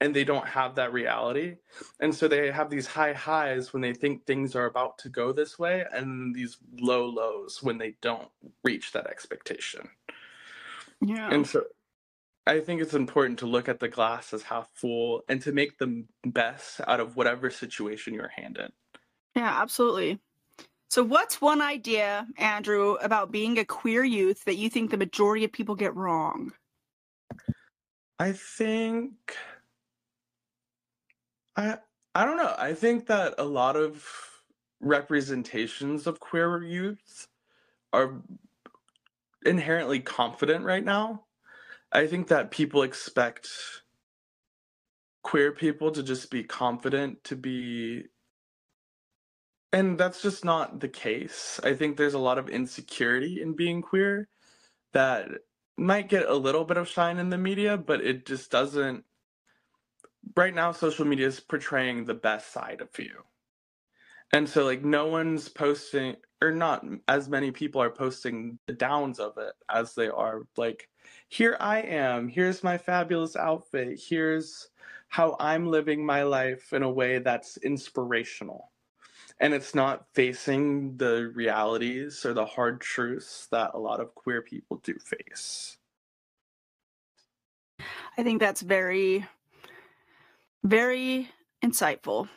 and 0.00 0.14
they 0.14 0.24
don't 0.24 0.46
have 0.46 0.74
that 0.76 0.92
reality. 0.92 1.56
And 2.00 2.14
so 2.14 2.28
they 2.28 2.50
have 2.50 2.70
these 2.70 2.86
high 2.86 3.12
highs 3.12 3.72
when 3.72 3.82
they 3.82 3.92
think 3.92 4.24
things 4.24 4.54
are 4.54 4.66
about 4.66 4.98
to 4.98 5.08
go 5.08 5.32
this 5.32 5.58
way, 5.58 5.84
and 5.92 6.34
these 6.34 6.58
low 6.80 7.06
lows 7.06 7.62
when 7.62 7.78
they 7.78 7.94
don't 8.00 8.28
reach 8.64 8.92
that 8.92 9.06
expectation. 9.06 9.88
Yeah. 11.00 11.30
And 11.30 11.46
so 11.46 11.64
I 12.46 12.60
think 12.60 12.80
it's 12.80 12.94
important 12.94 13.38
to 13.40 13.46
look 13.46 13.68
at 13.68 13.78
the 13.78 13.88
glass 13.88 14.32
as 14.32 14.42
half 14.42 14.70
full 14.72 15.22
and 15.28 15.40
to 15.42 15.52
make 15.52 15.78
the 15.78 16.04
best 16.24 16.80
out 16.86 16.98
of 16.98 17.14
whatever 17.14 17.50
situation 17.50 18.14
you're 18.14 18.32
handed. 18.34 18.72
Yeah, 19.36 19.60
absolutely. 19.60 20.18
So, 20.90 21.04
what's 21.04 21.42
one 21.42 21.60
idea, 21.60 22.26
Andrew, 22.38 22.94
about 22.94 23.30
being 23.30 23.58
a 23.58 23.64
queer 23.64 24.02
youth 24.02 24.46
that 24.46 24.56
you 24.56 24.70
think 24.70 24.90
the 24.90 24.96
majority 24.96 25.44
of 25.44 25.52
people 25.52 25.74
get 25.74 25.94
wrong? 25.94 26.52
I 28.18 28.32
think 28.32 29.36
I 31.56 31.78
I 32.14 32.24
don't 32.26 32.38
know. 32.38 32.54
I 32.58 32.74
think 32.74 33.06
that 33.08 33.34
a 33.38 33.44
lot 33.44 33.76
of 33.76 34.06
representations 34.80 36.06
of 36.06 36.20
queer 36.20 36.62
youth 36.62 37.28
are 37.92 38.22
inherently 39.44 40.00
confident 40.00 40.64
right 40.64 40.84
now. 40.84 41.24
I 41.92 42.06
think 42.06 42.28
that 42.28 42.50
people 42.52 42.82
expect 42.82 43.48
queer 45.24 45.52
people 45.52 45.90
to 45.92 46.02
just 46.02 46.30
be 46.30 46.44
confident, 46.44 47.24
to 47.24 47.36
be 47.36 48.04
and 49.72 49.98
that's 49.98 50.22
just 50.22 50.44
not 50.44 50.80
the 50.80 50.88
case. 50.88 51.60
I 51.64 51.74
think 51.74 51.96
there's 51.96 52.14
a 52.14 52.18
lot 52.20 52.38
of 52.38 52.48
insecurity 52.50 53.42
in 53.42 53.54
being 53.54 53.82
queer 53.82 54.28
that 54.94 55.28
might 55.78 56.08
get 56.08 56.26
a 56.28 56.34
little 56.34 56.64
bit 56.64 56.76
of 56.76 56.88
shine 56.88 57.18
in 57.18 57.30
the 57.30 57.38
media, 57.38 57.76
but 57.76 58.00
it 58.00 58.26
just 58.26 58.50
doesn't 58.50 59.04
right 60.36 60.54
now 60.54 60.72
social 60.72 61.04
media 61.04 61.26
is 61.26 61.40
portraying 61.40 62.04
the 62.04 62.14
best 62.14 62.52
side 62.52 62.80
of 62.80 62.88
you. 62.98 63.22
And 64.32 64.48
so 64.48 64.64
like 64.64 64.84
no 64.84 65.06
one's 65.06 65.48
posting 65.48 66.16
or 66.42 66.52
not 66.52 66.84
as 67.08 67.28
many 67.28 67.50
people 67.50 67.82
are 67.82 67.90
posting 67.90 68.58
the 68.66 68.72
downs 68.72 69.18
of 69.18 69.38
it 69.38 69.52
as 69.70 69.94
they 69.94 70.08
are 70.08 70.42
like 70.56 70.88
here 71.28 71.56
i 71.60 71.80
am 71.80 72.28
here's 72.28 72.62
my 72.62 72.78
fabulous 72.78 73.36
outfit 73.36 74.00
here's 74.08 74.68
how 75.08 75.36
i'm 75.40 75.66
living 75.66 76.04
my 76.04 76.22
life 76.22 76.72
in 76.72 76.82
a 76.82 76.90
way 76.90 77.18
that's 77.18 77.56
inspirational 77.58 78.70
and 79.40 79.54
it's 79.54 79.74
not 79.74 80.06
facing 80.14 80.96
the 80.96 81.30
realities 81.34 82.24
or 82.24 82.34
the 82.34 82.46
hard 82.46 82.80
truths 82.80 83.48
that 83.50 83.70
a 83.74 83.78
lot 83.78 84.00
of 84.00 84.14
queer 84.14 84.42
people 84.42 84.80
do 84.82 84.94
face 84.98 85.78
i 88.16 88.22
think 88.22 88.40
that's 88.40 88.62
very 88.62 89.26
very 90.64 91.30
insightful. 91.64 92.28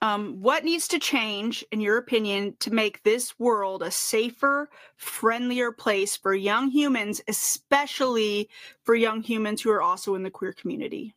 Um, 0.00 0.40
what 0.40 0.64
needs 0.64 0.86
to 0.88 1.00
change, 1.00 1.64
in 1.72 1.80
your 1.80 1.96
opinion, 1.96 2.54
to 2.60 2.72
make 2.72 3.02
this 3.02 3.36
world 3.38 3.82
a 3.82 3.90
safer, 3.90 4.70
friendlier 4.96 5.72
place 5.72 6.16
for 6.16 6.34
young 6.34 6.70
humans, 6.70 7.20
especially 7.26 8.48
for 8.84 8.94
young 8.94 9.22
humans 9.22 9.60
who 9.60 9.70
are 9.70 9.82
also 9.82 10.14
in 10.14 10.22
the 10.22 10.30
queer 10.30 10.52
community? 10.52 11.14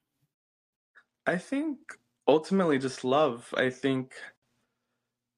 I 1.28 1.38
think 1.38 1.78
ultimately 2.28 2.80
just 2.80 3.04
love. 3.04 3.54
I 3.56 3.70
think 3.70 4.14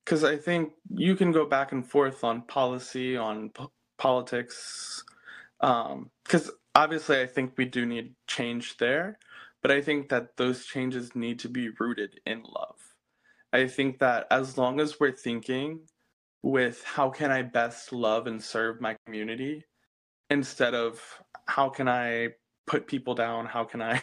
because 0.04 0.24
I 0.24 0.38
think 0.38 0.74
you 0.94 1.16
can 1.16 1.32
go 1.32 1.46
back 1.46 1.72
and 1.72 1.86
forth 1.86 2.24
on 2.24 2.42
policy, 2.44 3.16
on 3.16 3.50
po- 3.50 3.72
politics, 3.98 5.04
because 5.60 6.50
um, 6.50 6.56
obviously 6.76 7.22
I 7.22 7.28
think 7.28 7.54
we 7.58 7.66
do 7.66 7.86
need 7.86 8.16
change 8.28 8.78
there. 8.78 9.18
But 9.62 9.72
I 9.72 9.82
think 9.82 10.10
that 10.10 10.36
those 10.36 10.66
changes 10.66 11.16
need 11.16 11.40
to 11.40 11.50
be 11.50 11.70
rooted 11.80 12.20
in 12.26 12.44
love. 12.44 12.76
I 13.54 13.68
think 13.68 14.00
that 14.00 14.28
as 14.30 14.58
long 14.58 14.82
as 14.82 15.00
we're 15.00 15.12
thinking 15.12 15.80
with 16.42 16.84
how 16.84 17.10
can 17.10 17.32
I 17.32 17.44
best 17.44 17.94
love 17.94 18.28
and 18.28 18.44
serve 18.44 18.82
my 18.82 18.98
community 19.06 19.64
instead 20.30 20.74
of 20.74 21.02
how 21.46 21.70
can 21.70 21.88
I 21.88 22.30
put 22.68 22.88
people 22.88 23.16
down, 23.16 23.46
how 23.46 23.64
can 23.64 23.82
I 23.82 24.02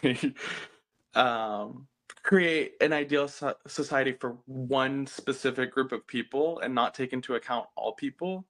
um, 1.13 1.87
create 2.23 2.73
an 2.81 2.93
ideal 2.93 3.27
so- 3.27 3.55
society 3.67 4.13
for 4.13 4.37
one 4.45 5.07
specific 5.07 5.71
group 5.71 5.91
of 5.91 6.05
people 6.05 6.59
and 6.59 6.75
not 6.75 6.93
take 6.93 7.13
into 7.13 7.35
account 7.35 7.67
all 7.75 7.93
people. 7.93 8.45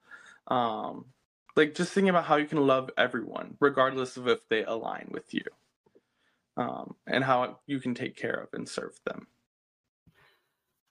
Um, 0.48 1.06
like 1.56 1.76
just 1.76 1.94
thinking 1.94 2.10
about 2.10 2.26
how 2.26 2.38
you 2.38 2.48
can 2.48 2.66
love 2.66 2.90
everyone, 2.98 3.58
regardless 3.60 4.18
of 4.18 4.28
if 4.28 4.48
they 4.50 4.64
align 4.64 5.10
with 5.12 5.34
you 5.34 5.44
um, 6.58 6.96
and 7.08 7.24
how 7.24 7.60
you 7.68 7.80
can 7.80 7.94
take 7.94 8.16
care 8.16 8.34
of 8.34 8.50
and 8.54 8.68
serve 8.68 9.00
them. 9.06 9.28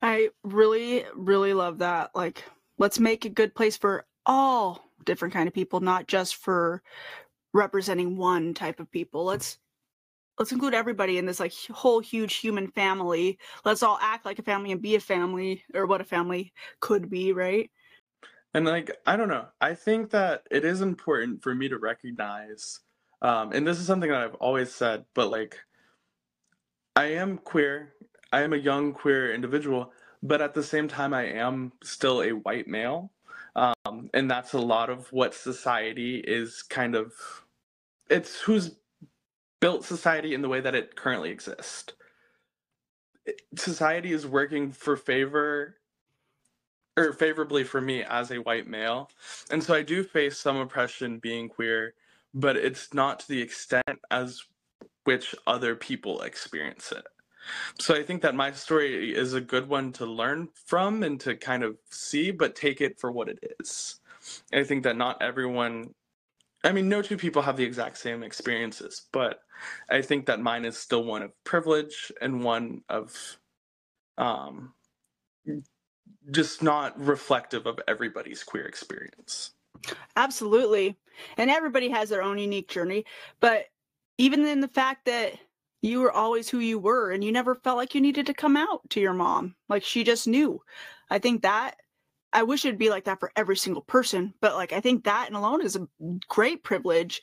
I 0.03 0.31
really, 0.43 1.05
really 1.15 1.53
love 1.53 1.79
that. 1.79 2.11
Like, 2.15 2.45
let's 2.79 2.99
make 2.99 3.25
a 3.25 3.31
good 3.31 3.55
place 3.55 3.77
for 3.77 4.07
all 4.25 4.83
different 5.05 5.35
kind 5.35 5.47
of 5.47 5.55
people, 5.55 5.81
not 5.81 6.07
just 6.07 6.37
for 6.37 6.83
representing 7.53 8.17
one 8.17 8.55
type 8.55 8.81
of 8.81 8.91
people. 8.91 9.25
Let's 9.25 9.59
let's 10.41 10.51
include 10.51 10.75
everybody 10.75 11.19
in 11.19 11.27
this 11.27 11.39
like 11.39 11.53
whole 11.71 12.01
huge 12.01 12.35
human 12.37 12.67
family. 12.73 13.39
Let's 13.65 13.85
all 13.85 13.99
act 14.03 14.25
like 14.25 14.41
a 14.41 14.43
family 14.43 14.73
and 14.73 14.83
be 14.83 14.97
a 14.97 15.01
family, 15.01 15.63
or 15.75 15.87
what 15.87 16.01
a 16.01 16.05
family 16.05 16.53
could 16.81 17.09
be, 17.09 17.33
right? 17.33 17.71
And 18.55 18.67
like, 18.67 18.91
I 19.07 19.17
don't 19.17 19.29
know. 19.29 19.47
I 19.61 19.75
think 19.75 20.11
that 20.11 20.43
it 20.51 20.65
is 20.65 20.81
important 20.81 21.45
for 21.45 21.55
me 21.55 21.69
to 21.69 21.79
recognize 21.79 22.81
um, 23.23 23.53
and 23.53 23.67
this 23.67 23.79
is 23.79 23.87
something 23.87 24.11
that 24.11 24.23
I've 24.23 24.35
always 24.37 24.73
said, 24.73 25.05
but 25.15 25.31
like, 25.31 25.59
I 26.97 27.07
am 27.07 27.39
queer. 27.39 27.95
I 28.33 28.43
am 28.43 28.53
a 28.53 28.59
young 28.59 28.93
queer 28.93 29.35
individual, 29.35 29.93
but 30.23 30.41
at 30.41 30.55
the 30.55 30.63
same 30.63 30.89
time, 30.89 31.13
I 31.13 31.25
am 31.27 31.73
still 31.83 32.23
a 32.23 32.31
white 32.31 32.69
male. 32.69 33.13
Um, 33.57 34.09
and 34.15 34.31
that's 34.31 34.53
a 34.53 34.59
lot 34.59 34.91
of 34.91 35.13
what 35.13 35.35
society 35.35 36.23
is 36.27 36.63
kind 36.63 36.95
of, 36.95 37.13
it's 38.09 38.41
who's 38.41 38.77
built 39.61 39.85
society 39.85 40.35
in 40.35 40.43
the 40.43 40.49
way 40.49 40.61
that 40.61 40.75
it 40.75 40.97
currently 40.97 41.31
exists. 41.31 41.93
Society 43.57 44.13
is 44.13 44.27
working 44.27 44.73
for 44.73 44.97
favor 44.97 45.77
or 46.97 47.13
favorably 47.13 47.65
for 47.65 47.81
me 47.81 48.03
as 48.03 48.31
a 48.31 48.39
white 48.39 48.67
male. 48.67 49.11
And 49.51 49.63
so 49.63 49.75
I 49.75 49.83
do 49.83 50.03
face 50.03 50.39
some 50.39 50.57
oppression 50.57 51.19
being 51.19 51.49
queer 51.49 51.95
but 52.35 52.57
it's 52.57 52.95
not 52.95 53.21
to 53.21 53.29
the 53.29 53.43
extent 53.43 54.01
as 54.11 54.43
which 55.05 55.35
other 55.47 55.75
people 55.75 56.23
experience 56.23 56.93
it. 56.93 57.05
So 57.79 57.95
I 57.95 58.03
think 58.03 58.23
that 58.23 58.35
my 58.35 58.53
story 58.53 59.15
is 59.15 59.35
a 59.35 59.41
good 59.41 59.69
one 59.69 59.93
to 59.95 60.07
learn 60.07 60.49
from 60.67 61.03
and 61.03 61.19
to 61.21 61.35
kind 61.35 61.65
of 61.65 61.77
see, 61.91 62.31
but 62.31 62.55
take 62.55 62.81
it 62.81 63.01
for 63.01 63.11
what 63.11 63.29
it 63.29 63.39
is. 63.59 64.01
I 64.53 64.63
think 64.63 64.85
that 64.85 64.97
not 64.97 65.21
everyone, 65.23 65.95
I 66.63 66.73
mean, 66.73 66.89
no 66.89 67.01
two 67.03 67.17
people 67.17 67.43
have 67.43 67.57
the 67.57 67.65
exact 67.65 67.99
same 67.99 68.23
experiences, 68.23 69.07
but 69.13 69.41
I 69.89 70.03
think 70.03 70.27
that 70.27 70.41
mine 70.41 70.65
is 70.65 70.77
still 70.77 71.05
one 71.05 71.23
of 71.23 71.33
privilege 71.45 72.13
and 72.21 72.45
one 72.45 72.83
of 72.89 73.39
um, 74.19 74.75
just 76.31 76.63
not 76.63 76.99
reflective 77.01 77.67
of 77.67 77.81
everybody's 77.89 78.45
queer 78.45 78.67
experience. 78.67 79.53
Absolutely. 80.17 80.97
And 81.39 81.51
everybody 81.51 81.89
has 81.89 82.11
their 82.11 82.23
own 82.23 82.39
unique 82.39 82.69
journey. 82.69 83.05
But 83.41 83.67
even 84.19 84.45
in 84.47 84.61
the 84.61 84.69
fact 84.69 85.07
that 85.07 85.35
you 85.83 86.01
were 86.01 86.13
always 86.13 86.49
who 86.49 86.59
you 86.59 86.79
were 86.79 87.11
and 87.11 87.25
you 87.25 87.33
never 87.33 87.55
felt 87.55 87.79
like 87.79 87.95
you 87.95 88.03
needed 88.03 88.27
to 88.27 88.35
come 88.35 88.57
out 88.57 88.83
to 88.91 89.01
your 89.01 89.15
mom, 89.15 89.55
like 89.71 89.83
she 89.83 90.05
just 90.05 90.29
knew. 90.29 90.61
I 91.09 91.19
think 91.19 91.43
that 91.43 91.77
I 92.33 92.45
wish 92.45 92.65
it'd 92.65 92.79
be 92.79 92.91
like 92.91 93.05
that 93.05 93.21
for 93.21 93.33
every 93.37 93.57
single 93.57 93.83
person, 93.83 94.35
but 94.41 94.55
like 94.55 94.73
I 94.73 94.81
think 94.81 95.05
that 95.05 95.27
and 95.27 95.37
alone 95.37 95.63
is 95.63 95.77
a 95.77 95.89
great 96.29 96.63
privilege. 96.63 97.23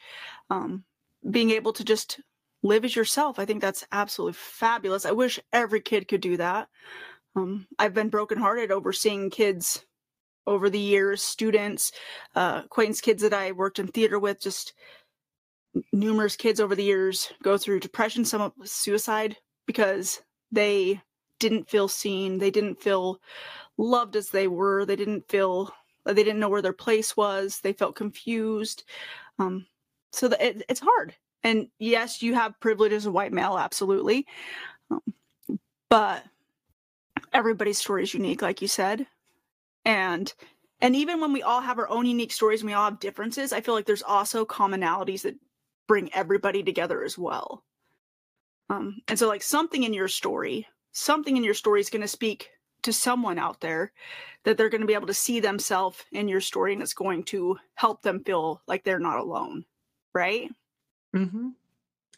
Um, 0.49 0.84
being 1.30 1.51
able 1.51 1.74
to 1.74 1.84
just 1.84 2.20
live 2.64 2.86
as 2.86 2.95
yourself. 2.95 3.39
I 3.39 3.45
think 3.45 3.62
that's 3.62 3.86
absolutely 3.91 4.34
fabulous. 4.34 5.05
I 5.05 5.12
wish 5.12 5.39
every 5.53 5.82
kid 5.82 6.08
could 6.08 6.22
do 6.22 6.38
that. 6.38 6.68
Um, 7.36 7.68
I've 7.78 7.93
been 7.93 8.10
brokenhearted 8.10 8.72
over 8.72 8.91
seeing 8.93 9.30
kids 9.30 9.86
over 10.45 10.70
the 10.70 10.80
years, 10.80 11.22
students, 11.22 11.91
uh, 12.36 12.62
acquaintance 12.66 13.01
kids 13.01 13.22
that 13.22 13.34
I 13.34 13.51
worked 13.51 13.80
in 13.80 13.88
theater 13.88 14.18
with, 14.18 14.41
just 14.41 14.74
numerous 15.91 16.36
kids 16.36 16.60
over 16.60 16.74
the 16.74 16.84
years 16.84 17.32
go 17.43 17.58
through 17.58 17.82
depression, 17.82 18.26
some 18.26 18.53
suicide 18.64 19.38
because 19.66 20.22
they 20.51 21.01
didn't 21.39 21.70
feel 21.70 21.88
seen, 21.88 22.39
they 22.39 22.49
didn't 22.49 22.82
feel 22.82 23.20
loved 23.78 24.15
as 24.15 24.30
they 24.30 24.47
were, 24.47 24.86
they 24.86 24.95
didn't 24.95 25.30
feel 25.30 25.71
they 26.05 26.13
didn't 26.13 26.39
know 26.39 26.49
where 26.49 26.61
their 26.61 26.73
place 26.73 27.17
was, 27.17 27.59
they 27.59 27.73
felt 27.73 27.95
confused. 27.95 28.84
Um, 29.39 29.65
so 30.11 30.28
the, 30.30 30.45
it, 30.45 30.63
it's 30.69 30.80
hard. 30.80 31.13
And 31.43 31.67
yes, 31.80 32.21
you 32.21 32.34
have 32.34 32.59
privilege 32.59 32.93
as 32.93 33.05
a 33.05 33.11
white 33.11 33.34
male, 33.34 33.57
absolutely. 33.57 34.25
Um, 34.89 35.01
but 35.89 36.23
everybody's 37.34 37.78
story 37.78 38.03
is 38.03 38.13
unique, 38.13 38.41
like 38.41 38.61
you 38.61 38.67
said 38.67 39.05
and 39.88 40.34
and 40.82 40.95
even 40.95 41.19
when 41.19 41.34
we 41.34 41.41
all 41.41 41.61
have 41.61 41.80
our 41.80 41.89
own 41.89 42.05
unique 42.05 42.32
stories 42.32 42.61
and 42.61 42.69
we 42.69 42.73
all 42.73 42.86
have 42.89 42.99
differences 42.99 43.51
i 43.51 43.61
feel 43.61 43.73
like 43.73 43.86
there's 43.86 44.03
also 44.03 44.45
commonalities 44.45 45.23
that 45.23 45.36
bring 45.88 46.13
everybody 46.13 46.61
together 46.61 47.03
as 47.03 47.17
well 47.17 47.63
um, 48.69 49.01
and 49.07 49.17
so 49.17 49.28
like 49.28 49.41
something 49.41 49.84
in 49.84 49.93
your 49.93 50.09
story 50.09 50.67
something 50.91 51.38
in 51.38 51.43
your 51.43 51.53
story 51.53 51.80
is 51.80 51.89
going 51.89 52.01
to 52.01 52.07
speak 52.07 52.49
to 52.88 52.93
someone 52.93 53.38
out 53.38 53.59
there 53.59 53.91
that 54.43 54.57
they're 54.57 54.69
going 54.69 54.81
to 54.81 54.88
be 54.88 54.93
able 54.93 55.07
to 55.07 55.13
see 55.13 55.41
themselves 55.41 56.05
in 56.13 56.29
your 56.29 56.39
story 56.39 56.71
and 56.71 56.81
it's 56.81 56.93
going 56.93 57.21
to 57.21 57.57
help 57.75 58.01
them 58.01 58.23
feel 58.23 58.61
like 58.65 58.85
they're 58.85 58.97
not 58.97 59.19
alone 59.19 59.65
right 60.13 60.49
mm-hmm 61.13 61.49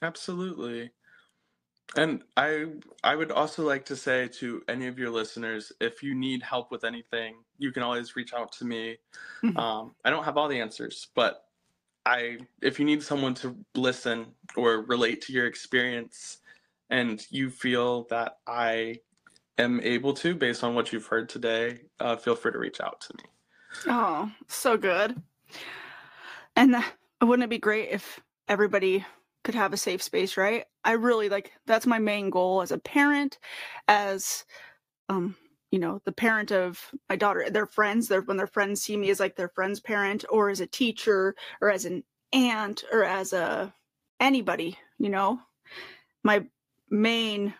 absolutely 0.03 0.91
and 1.95 2.21
I 2.37 2.67
I 3.03 3.15
would 3.15 3.31
also 3.31 3.63
like 3.63 3.83
to 3.85 3.95
say 3.95 4.27
to 4.39 4.61
any 4.67 4.85
of 4.85 4.99
your 4.99 5.09
listeners, 5.09 5.71
if 5.81 6.03
you 6.03 6.13
need 6.13 6.43
help 6.43 6.69
with 6.69 6.83
anything, 6.83 7.37
you 7.57 7.71
can 7.71 7.81
always 7.81 8.15
reach 8.15 8.33
out 8.33 8.51
to 8.53 8.65
me. 8.65 8.97
Mm-hmm. 9.43 9.57
Um, 9.57 9.95
I 10.05 10.11
don't 10.11 10.23
have 10.23 10.37
all 10.37 10.47
the 10.47 10.59
answers, 10.59 11.07
but 11.15 11.45
I 12.05 12.37
if 12.61 12.79
you 12.79 12.85
need 12.85 13.01
someone 13.01 13.33
to 13.35 13.55
listen 13.75 14.27
or 14.55 14.81
relate 14.81 15.21
to 15.23 15.33
your 15.33 15.47
experience, 15.47 16.37
and 16.91 17.25
you 17.31 17.49
feel 17.49 18.03
that 18.11 18.37
I 18.45 18.99
am 19.59 19.79
able 19.81 20.13
to, 20.15 20.35
based 20.35 20.63
on 20.63 20.75
what 20.75 20.91
you've 20.91 21.05
heard 21.05 21.29
today, 21.29 21.81
uh, 21.99 22.15
feel 22.15 22.35
free 22.35 22.51
to 22.51 22.57
reach 22.57 22.81
out 22.81 23.01
to 23.01 23.13
me. 23.17 23.23
Oh, 23.87 24.31
so 24.47 24.77
good. 24.77 25.21
And 26.55 26.75
uh, 26.75 26.81
wouldn't 27.21 27.45
it 27.45 27.49
be 27.49 27.59
great 27.59 27.89
if 27.89 28.19
everybody 28.47 29.05
could 29.43 29.55
have 29.55 29.73
a 29.73 29.77
safe 29.77 30.01
space, 30.01 30.37
right? 30.37 30.65
I 30.83 30.93
really 30.93 31.29
like 31.29 31.51
that's 31.65 31.85
my 31.85 31.99
main 31.99 32.29
goal 32.29 32.61
as 32.61 32.71
a 32.71 32.77
parent, 32.77 33.39
as 33.87 34.45
um, 35.07 35.35
you 35.71 35.79
know, 35.79 36.01
the 36.05 36.11
parent 36.11 36.51
of 36.51 36.79
my 37.09 37.15
daughter, 37.15 37.49
their 37.49 37.65
friends, 37.65 38.07
their 38.07 38.21
when 38.21 38.37
their 38.37 38.47
friends 38.47 38.81
see 38.81 38.97
me 38.97 39.09
as 39.09 39.19
like 39.19 39.35
their 39.35 39.49
friend's 39.49 39.79
parent 39.79 40.25
or 40.29 40.49
as 40.49 40.61
a 40.61 40.67
teacher 40.67 41.35
or 41.61 41.69
as 41.69 41.85
an 41.85 42.03
aunt 42.33 42.83
or 42.91 43.03
as 43.03 43.33
a 43.33 43.73
anybody, 44.19 44.77
you 44.97 45.09
know. 45.09 45.39
My 46.23 46.45
main 46.89 47.53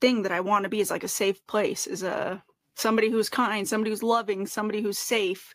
thing 0.00 0.22
that 0.22 0.32
I 0.32 0.40
want 0.40 0.64
to 0.64 0.68
be 0.68 0.80
is 0.80 0.90
like 0.90 1.04
a 1.04 1.08
safe 1.08 1.44
place, 1.46 1.86
is 1.86 2.02
a 2.02 2.42
somebody 2.74 3.10
who's 3.10 3.28
kind, 3.28 3.66
somebody 3.66 3.90
who's 3.90 4.02
loving, 4.02 4.46
somebody 4.46 4.80
who's 4.80 4.98
safe. 4.98 5.54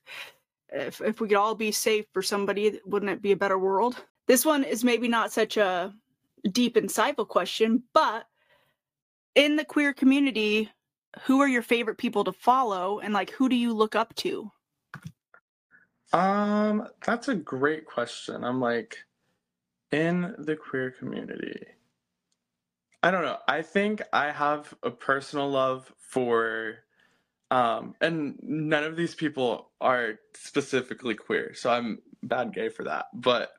If 0.70 1.02
if 1.02 1.22
we 1.22 1.28
could 1.28 1.38
all 1.38 1.56
be 1.56 1.72
safe 1.72 2.06
for 2.14 2.22
somebody, 2.22 2.80
wouldn't 2.86 3.12
it 3.12 3.22
be 3.22 3.32
a 3.32 3.38
better 3.38 3.58
world? 3.58 4.04
This 4.28 4.46
one 4.46 4.64
is 4.64 4.84
maybe 4.84 5.08
not 5.08 5.32
such 5.32 5.58
a 5.58 5.94
deep, 6.52 6.76
insightful 6.76 7.28
question, 7.28 7.84
but 7.94 8.26
in 9.36 9.56
the 9.56 9.66
queer 9.66 9.94
community, 9.94 10.70
who 11.24 11.42
are 11.42 11.48
your 11.48 11.62
favorite 11.62 11.98
people 11.98 12.24
to 12.24 12.32
follow 12.32 13.00
and 13.00 13.14
like 13.14 13.32
who 13.32 13.50
do 13.50 13.56
you 13.56 13.74
look 13.74 13.96
up 13.96 14.14
to? 14.16 14.52
Um, 16.12 16.88
that's 17.06 17.28
a 17.28 17.36
great 17.36 17.86
question. 17.86 18.44
I'm 18.44 18.62
like, 18.62 18.98
in 19.92 20.36
the 20.40 20.56
queer 20.56 20.92
community. 20.92 21.66
I 23.04 23.12
don't 23.12 23.24
know. 23.24 23.40
I 23.48 23.64
think 23.64 24.04
I 24.14 24.32
have 24.32 24.74
a 24.84 24.92
personal 24.92 25.50
love 25.52 25.94
for 26.00 26.80
um 27.52 27.96
and 28.02 28.40
none 28.44 28.84
of 28.86 28.98
these 28.98 29.16
people 29.16 29.72
are 29.82 30.20
specifically 30.36 31.16
queer. 31.16 31.54
So 31.56 31.72
I'm 31.72 32.00
bad 32.24 32.54
gay 32.54 32.70
for 32.70 32.86
that. 32.86 33.08
But 33.14 33.52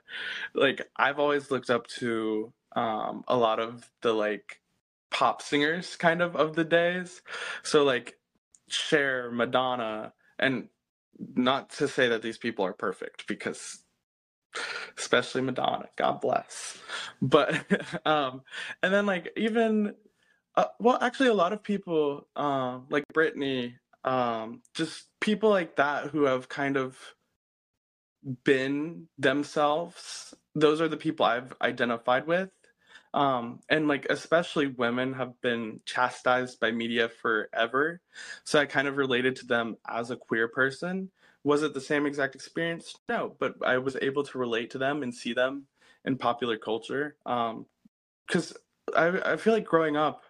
like 0.55 0.82
I've 0.97 1.20
always 1.20 1.51
looked 1.53 1.70
up 1.70 1.88
to 2.01 2.53
um 2.76 3.24
a 3.28 3.36
lot 3.36 3.61
of 3.61 3.90
the 4.03 4.14
like 4.14 4.61
pop 5.11 5.42
singers 5.42 5.97
kind 5.97 6.22
of 6.22 6.36
of 6.36 6.57
the 6.57 6.64
days. 6.64 7.22
So 7.64 7.84
like 7.84 8.18
Cher, 8.68 9.30
Madonna, 9.32 10.14
and 10.40 10.68
not 11.36 11.70
to 11.72 11.88
say 11.88 12.09
that 12.09 12.22
these 12.22 12.38
people 12.38 12.66
are 12.66 12.74
perfect 12.74 13.28
because 13.28 13.84
especially 14.98 15.42
Madonna, 15.42 15.88
God 15.96 16.20
bless. 16.20 16.78
But 17.20 17.55
um 18.07 18.42
and 18.82 18.92
then 18.92 19.07
like 19.07 19.32
even 19.36 19.94
uh, 20.57 20.66
well 20.78 20.98
actually 21.00 21.28
a 21.28 21.34
lot 21.34 21.52
of 21.52 21.62
people 21.62 22.26
um 22.36 22.86
like 22.90 23.05
Britney 23.12 23.74
um 24.05 24.62
just 24.74 25.07
people 25.20 25.50
like 25.50 25.76
that 25.76 26.09
who 26.09 26.24
have 26.24 26.48
kind 26.48 26.76
of 26.76 26.98
been 28.44 29.07
themselves 29.18 30.34
those 30.55 30.80
are 30.80 30.88
the 30.88 30.96
people 30.96 31.26
i've 31.26 31.52
identified 31.61 32.26
with. 32.26 32.50
Um, 33.12 33.61
and 33.68 33.86
like 33.86 34.07
especially 34.11 34.66
women 34.66 35.12
have 35.14 35.40
been 35.40 35.80
chastised 35.86 36.59
by 36.59 36.72
media 36.72 37.09
forever. 37.09 38.00
So 38.44 38.59
i 38.59 38.66
kind 38.66 38.88
of 38.88 38.96
related 38.96 39.36
to 39.36 39.46
them 39.46 39.76
as 39.88 40.11
a 40.11 40.16
queer 40.16 40.48
person 40.48 41.11
was 41.45 41.62
it 41.62 41.74
the 41.74 41.80
same 41.80 42.07
exact 42.07 42.34
experience 42.34 42.97
no 43.09 43.34
but 43.38 43.55
i 43.64 43.78
was 43.78 43.97
able 44.03 44.22
to 44.22 44.38
relate 44.38 44.70
to 44.70 44.78
them 44.78 45.03
and 45.03 45.14
see 45.14 45.32
them 45.32 45.66
in 46.05 46.16
popular 46.16 46.57
culture 46.57 47.16
because 47.24 48.53
um, 48.97 49.22
I, 49.24 49.32
I 49.32 49.36
feel 49.36 49.53
like 49.53 49.64
growing 49.64 49.97
up 49.97 50.22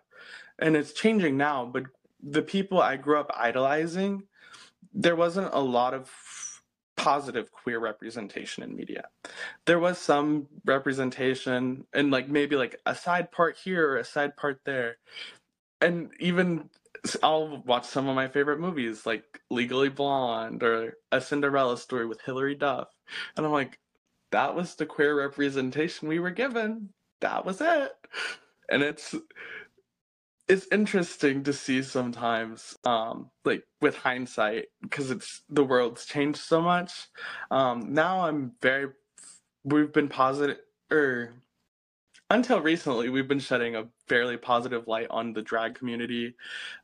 and 0.59 0.77
it's 0.77 0.93
changing 0.93 1.37
now 1.37 1.65
but 1.65 1.85
the 2.23 2.43
people 2.43 2.81
i 2.81 2.97
grew 2.97 3.19
up 3.19 3.31
idolizing 3.37 4.25
there 4.93 5.17
wasn't 5.17 5.53
a 5.53 5.61
lot 5.61 5.95
of 5.95 6.11
positive 6.97 7.51
queer 7.51 7.79
representation 7.79 8.63
in 8.63 8.75
media. 8.75 9.09
There 9.67 9.79
was 9.79 9.99
some 9.99 10.47
representation 10.65 11.87
and 11.93 12.11
like 12.11 12.29
maybe 12.29 12.57
like 12.57 12.81
a 12.87 12.95
side 12.95 13.33
part 13.33 13.57
here 13.57 13.91
or 13.91 13.97
a 13.97 14.05
side 14.05 14.37
part 14.37 14.61
there. 14.65 14.97
And 15.81 16.11
even 16.21 16.71
I'll 17.23 17.63
watch 17.67 17.87
some 17.87 18.09
of 18.09 18.17
my 18.17 18.29
favorite 18.29 18.61
movies 18.61 19.07
like 19.07 19.25
Legally 19.51 19.89
Blonde 19.91 20.63
or 20.63 20.95
A 21.13 21.21
Cinderella 21.21 21.79
Story 21.79 22.07
with 22.07 22.21
Hilary 22.23 22.55
Duff. 22.55 22.89
And 23.37 23.47
I'm 23.47 23.53
like, 23.53 23.79
that 24.33 24.55
was 24.55 24.75
the 24.77 24.87
queer 24.87 25.19
representation 25.19 26.09
we 26.09 26.19
were 26.21 26.31
given. 26.31 26.91
That 27.21 27.45
was 27.45 27.61
it. 27.61 27.93
And 28.71 28.83
it's 28.83 29.15
it's 30.49 30.67
interesting 30.73 31.43
to 31.45 31.53
see 31.53 31.83
sometimes 31.83 32.77
um 32.85 33.31
like 33.45 33.65
with 33.81 33.97
hindsight 33.97 34.67
because 34.83 35.11
it's 35.11 35.43
the 35.49 35.65
world's 35.65 36.05
changed 36.07 36.39
so 36.41 36.61
much 36.61 37.09
um 37.51 37.95
now 37.95 38.27
i'm 38.27 38.53
very 38.61 38.89
we've 39.65 39.93
been 39.93 40.09
positive 40.09 40.59
or 40.91 40.99
er, 40.99 41.35
until 42.31 42.61
recently 42.61 43.09
we've 43.09 43.29
been 43.29 43.39
shedding 43.39 43.77
a 43.77 43.87
fairly 44.09 44.37
positive 44.37 44.89
light 44.89 45.07
on 45.11 45.33
the 45.33 45.43
drag 45.43 45.75
community 45.75 46.35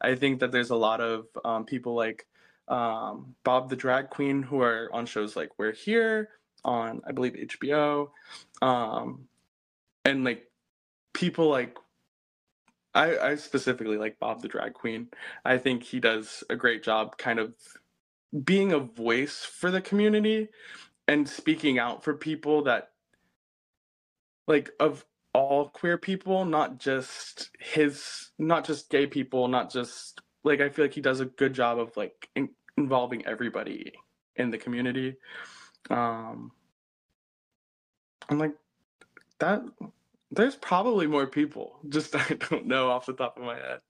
i 0.01 0.14
think 0.14 0.41
that 0.41 0.53
there's 0.53 0.70
a 0.70 0.76
lot 0.76 1.01
of 1.01 1.26
um, 1.45 1.64
people 1.64 1.95
like 1.95 2.26
um, 2.68 3.34
bob 3.45 3.68
the 3.68 3.76
drag 3.76 4.11
queen 4.11 4.43
who 4.43 4.61
are 4.61 4.88
on 4.93 5.07
shows 5.07 5.36
like 5.36 5.51
we're 5.59 5.72
here 5.72 6.28
on 6.64 7.01
i 7.07 7.12
believe 7.12 7.32
hbo 7.32 8.09
um, 8.62 9.26
and 10.05 10.24
like 10.24 10.47
people 11.12 11.49
like 11.49 11.76
I, 12.95 13.18
I 13.18 13.34
specifically 13.36 13.97
like 13.97 14.18
Bob 14.18 14.43
the 14.43 14.49
Drag 14.49 14.74
Queen. 14.74 15.09
I 15.45 15.59
think 15.59 15.84
he 15.84 16.01
does 16.01 16.43
a 16.51 16.57
great 16.57 16.82
job 16.82 17.16
kind 17.18 17.38
of 17.38 17.55
being 18.45 18.72
a 18.72 18.78
voice 18.78 19.45
for 19.45 19.70
the 19.70 19.80
community 19.80 20.49
and 21.09 21.28
speaking 21.28 21.78
out 21.78 22.05
for 22.05 22.14
people 22.14 22.62
that 22.64 22.91
like 24.47 24.70
of 24.78 25.05
all 25.33 25.68
queer 25.68 25.99
people, 25.99 26.45
not 26.45 26.78
just 26.78 27.51
his 27.59 28.31
not 28.39 28.64
just 28.64 28.91
gay 28.91 29.07
people, 29.07 29.49
not 29.49 29.70
just 29.70 30.20
like 30.45 30.61
I 30.61 30.68
feel 30.68 30.85
like 30.85 30.95
he 30.95 31.01
does 31.01 31.20
a 31.20 31.26
good 31.26 31.55
job 31.55 31.78
of 31.78 31.97
like 31.97 32.28
in, 32.35 32.49
involving 32.76 33.26
everybody 33.26 33.93
in 34.37 34.51
the 34.51 34.59
community. 34.59 35.16
Um, 35.89 36.53
I'm 38.28 38.39
like 38.39 38.55
that 39.39 39.62
there's 40.33 40.55
probably 40.55 41.07
more 41.07 41.26
people. 41.26 41.78
Just 41.89 42.14
I 42.16 42.37
don't 42.51 42.66
know 42.66 42.91
off 42.91 43.07
the 43.07 43.12
top 43.12 43.37
of 43.37 43.45
my 43.45 43.57
head. 43.57 43.81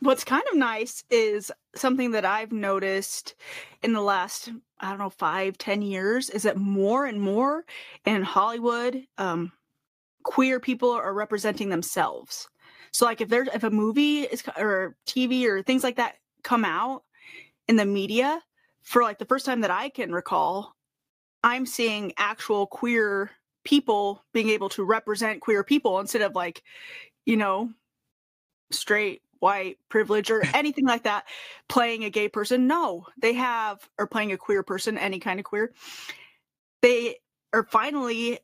What's 0.00 0.24
kind 0.24 0.44
of 0.50 0.58
nice 0.58 1.04
is 1.10 1.50
something 1.74 2.12
that 2.12 2.24
I've 2.24 2.52
noticed 2.52 3.34
in 3.82 3.92
the 3.92 4.00
last, 4.00 4.50
I 4.78 4.90
don't 4.90 4.98
know, 4.98 5.10
five, 5.10 5.58
ten 5.58 5.82
years 5.82 6.30
is 6.30 6.42
that 6.44 6.56
more 6.56 7.06
and 7.06 7.20
more 7.20 7.64
in 8.04 8.22
Hollywood, 8.22 9.04
um, 9.18 9.52
queer 10.22 10.60
people 10.60 10.90
are 10.90 11.14
representing 11.14 11.68
themselves. 11.68 12.48
So 12.92 13.04
like 13.04 13.20
if 13.20 13.28
there's 13.28 13.48
if 13.48 13.64
a 13.64 13.70
movie 13.70 14.22
is 14.22 14.42
or 14.56 14.96
TV 15.06 15.44
or 15.46 15.62
things 15.62 15.84
like 15.84 15.96
that 15.96 16.16
come 16.42 16.64
out 16.64 17.04
in 17.68 17.76
the 17.76 17.84
media 17.84 18.42
for 18.82 19.02
like 19.02 19.18
the 19.18 19.24
first 19.24 19.46
time 19.46 19.60
that 19.60 19.70
I 19.70 19.88
can 19.88 20.12
recall, 20.12 20.74
I'm 21.42 21.66
seeing 21.66 22.12
actual 22.16 22.66
queer 22.66 23.30
people 23.64 24.24
being 24.32 24.48
able 24.48 24.68
to 24.70 24.84
represent 24.84 25.40
queer 25.40 25.62
people 25.62 26.00
instead 26.00 26.22
of 26.22 26.34
like, 26.34 26.62
you 27.26 27.36
know, 27.36 27.70
straight 28.70 29.22
white 29.38 29.78
privilege 29.88 30.30
or 30.30 30.42
anything 30.54 30.86
like 30.86 31.04
that 31.04 31.26
playing 31.68 32.04
a 32.04 32.10
gay 32.10 32.28
person. 32.28 32.66
No, 32.66 33.06
they 33.20 33.34
have 33.34 33.88
or 33.98 34.06
playing 34.06 34.32
a 34.32 34.36
queer 34.36 34.62
person, 34.62 34.98
any 34.98 35.18
kind 35.18 35.38
of 35.38 35.44
queer. 35.44 35.72
They 36.82 37.16
are 37.52 37.64
finally 37.64 38.38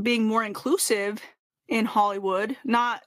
being 0.00 0.24
more 0.24 0.44
inclusive 0.44 1.20
in 1.68 1.84
Hollywood, 1.84 2.56
not 2.64 3.02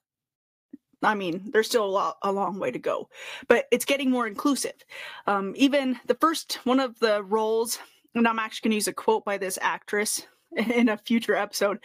I 1.02 1.16
mean, 1.16 1.50
there's 1.52 1.68
still 1.68 1.86
a, 1.86 1.88
lot, 1.88 2.18
a 2.24 2.32
long 2.32 2.60
way 2.60 2.72
to 2.72 2.80
go, 2.80 3.08
but 3.48 3.66
it's 3.72 3.86
getting 3.86 4.12
more 4.12 4.28
inclusive. 4.28 4.74
Um, 5.28 5.54
even 5.56 5.98
the 6.08 6.16
first 6.16 6.60
one 6.66 6.80
of 6.80 7.00
the 7.00 7.24
roles, 7.24 7.80
and 8.16 8.28
I'm 8.28 8.40
actually 8.40 8.68
going 8.68 8.72
to 8.72 8.76
use 8.76 8.88
a 8.90 8.94
quote 8.94 9.24
by 9.24 9.38
this 9.38 9.58
actress 9.62 10.26
in 10.58 10.90
a 10.90 10.98
future 10.98 11.36
episode. 11.36 11.80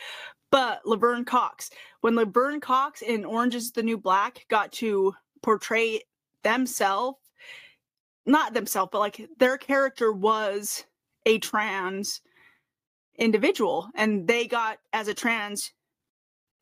But 0.50 0.84
Laverne 0.84 1.24
Cox, 1.24 1.70
when 2.00 2.16
Laverne 2.16 2.60
Cox 2.60 3.02
in 3.02 3.24
Orange 3.24 3.54
is 3.54 3.72
the 3.72 3.82
New 3.82 3.98
Black 3.98 4.46
got 4.48 4.72
to 4.72 5.14
portray 5.42 6.02
themselves, 6.42 7.18
not 8.26 8.54
themselves, 8.54 8.90
but 8.92 9.00
like 9.00 9.28
their 9.38 9.58
character 9.58 10.12
was 10.12 10.84
a 11.26 11.38
trans 11.38 12.20
individual, 13.16 13.88
and 13.94 14.26
they 14.26 14.46
got, 14.46 14.78
as 14.92 15.08
a 15.08 15.14
trans 15.14 15.72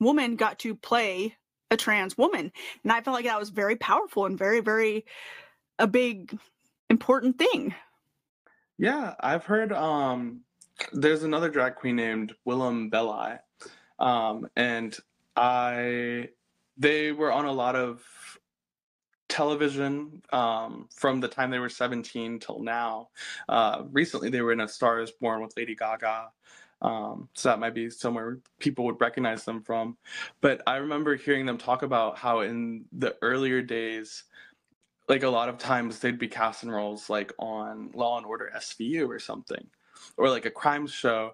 woman, 0.01 0.37
got 0.37 0.59
to 0.61 0.75
play 0.75 1.37
a 1.71 1.77
trans 1.77 2.19
woman. 2.19 2.53
And 2.83 2.93
I 2.93 3.01
felt 3.01 3.15
like 3.15 3.25
that 3.25 3.39
was 3.39 3.51
very 3.51 3.77
powerful 3.77 4.27
and 4.27 4.39
very, 4.39 4.61
very 4.61 5.05
a 5.79 5.87
big 5.87 6.39
important 6.91 7.39
thing. 7.39 7.75
Yeah, 8.79 9.15
I've 9.21 9.45
heard 9.45 9.73
um 9.73 10.41
there's 10.93 11.23
another 11.23 11.49
drag 11.49 11.77
queen 11.77 11.97
named 11.97 12.35
Willam 12.47 12.91
Belli, 12.91 13.39
um, 13.99 14.49
and 14.57 14.97
I 15.37 16.29
they 16.77 17.13
were 17.13 17.33
on 17.33 17.45
a 17.45 17.53
lot 17.53 17.77
of 17.77 18.03
television 19.33 20.23
um, 20.33 20.89
from 20.95 21.21
the 21.21 21.29
time 21.29 21.51
they 21.51 21.59
were 21.59 21.69
17 21.69 22.39
till 22.39 22.61
now. 22.61 23.09
Uh, 23.49 23.83
recently, 23.91 24.31
they 24.31 24.43
were 24.43 24.53
in 24.53 24.61
A 24.61 24.69
Star 24.69 25.01
Is 25.01 25.11
Born 25.11 25.43
with 25.43 25.57
Lady 25.57 25.75
Gaga. 25.75 26.31
Um, 26.83 27.29
so 27.35 27.49
that 27.49 27.61
might 27.61 27.75
be 27.75 27.91
somewhere 27.91 28.39
people 28.59 28.85
would 28.87 29.01
recognize 29.01 29.45
them 29.45 29.63
from. 29.63 29.97
But 30.41 30.63
I 30.67 30.77
remember 30.77 31.17
hearing 31.17 31.47
them 31.47 31.59
talk 31.59 31.83
about 31.83 32.19
how 32.19 32.41
in 32.41 32.85
the 32.93 33.17
earlier 33.23 33.63
days, 33.63 34.25
like 35.09 35.23
a 35.23 35.29
lot 35.29 35.49
of 35.49 35.59
times 35.59 35.99
they'd 35.99 36.19
be 36.19 36.29
casting 36.29 36.71
roles 36.71 37.09
like 37.09 37.33
on 37.39 37.91
Law 37.95 38.19
and 38.19 38.27
Order 38.27 38.51
SVU 38.57 39.09
or 39.09 39.19
something 39.19 39.67
or 40.17 40.29
like 40.29 40.47
a 40.47 40.51
crime 40.51 40.87
show 40.87 41.33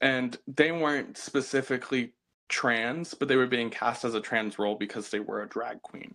and 0.00 0.36
they 0.46 0.72
weren't 0.72 1.16
specifically 1.16 2.12
trans 2.48 3.14
but 3.14 3.28
they 3.28 3.36
were 3.36 3.46
being 3.46 3.70
cast 3.70 4.04
as 4.04 4.14
a 4.14 4.20
trans 4.20 4.58
role 4.58 4.74
because 4.74 5.10
they 5.10 5.20
were 5.20 5.42
a 5.42 5.48
drag 5.48 5.80
queen 5.82 6.14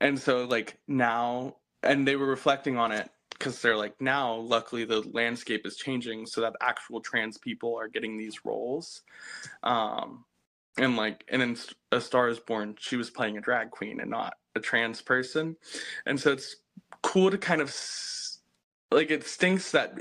and 0.00 0.18
so 0.18 0.44
like 0.44 0.78
now 0.88 1.56
and 1.82 2.06
they 2.06 2.16
were 2.16 2.26
reflecting 2.26 2.76
on 2.76 2.92
it 2.92 3.10
because 3.30 3.60
they're 3.60 3.76
like 3.76 4.00
now 4.00 4.34
luckily 4.34 4.84
the 4.84 5.00
landscape 5.12 5.66
is 5.66 5.76
changing 5.76 6.26
so 6.26 6.40
that 6.40 6.54
actual 6.60 7.00
trans 7.00 7.38
people 7.38 7.76
are 7.78 7.88
getting 7.88 8.16
these 8.16 8.44
roles. 8.44 9.02
Um 9.62 10.24
and 10.78 10.96
like 10.96 11.24
and 11.28 11.42
in 11.42 11.56
a 11.92 12.00
star 12.00 12.28
is 12.28 12.38
born 12.38 12.76
she 12.78 12.96
was 12.96 13.10
playing 13.10 13.38
a 13.38 13.40
drag 13.40 13.70
queen 13.70 14.00
and 14.00 14.10
not 14.10 14.34
a 14.54 14.60
trans 14.60 15.00
person. 15.02 15.56
And 16.06 16.18
so 16.18 16.32
it's 16.32 16.56
cool 17.02 17.30
to 17.30 17.38
kind 17.38 17.60
of 17.60 17.74
like 18.90 19.10
it 19.10 19.26
stinks 19.26 19.70
that 19.72 19.98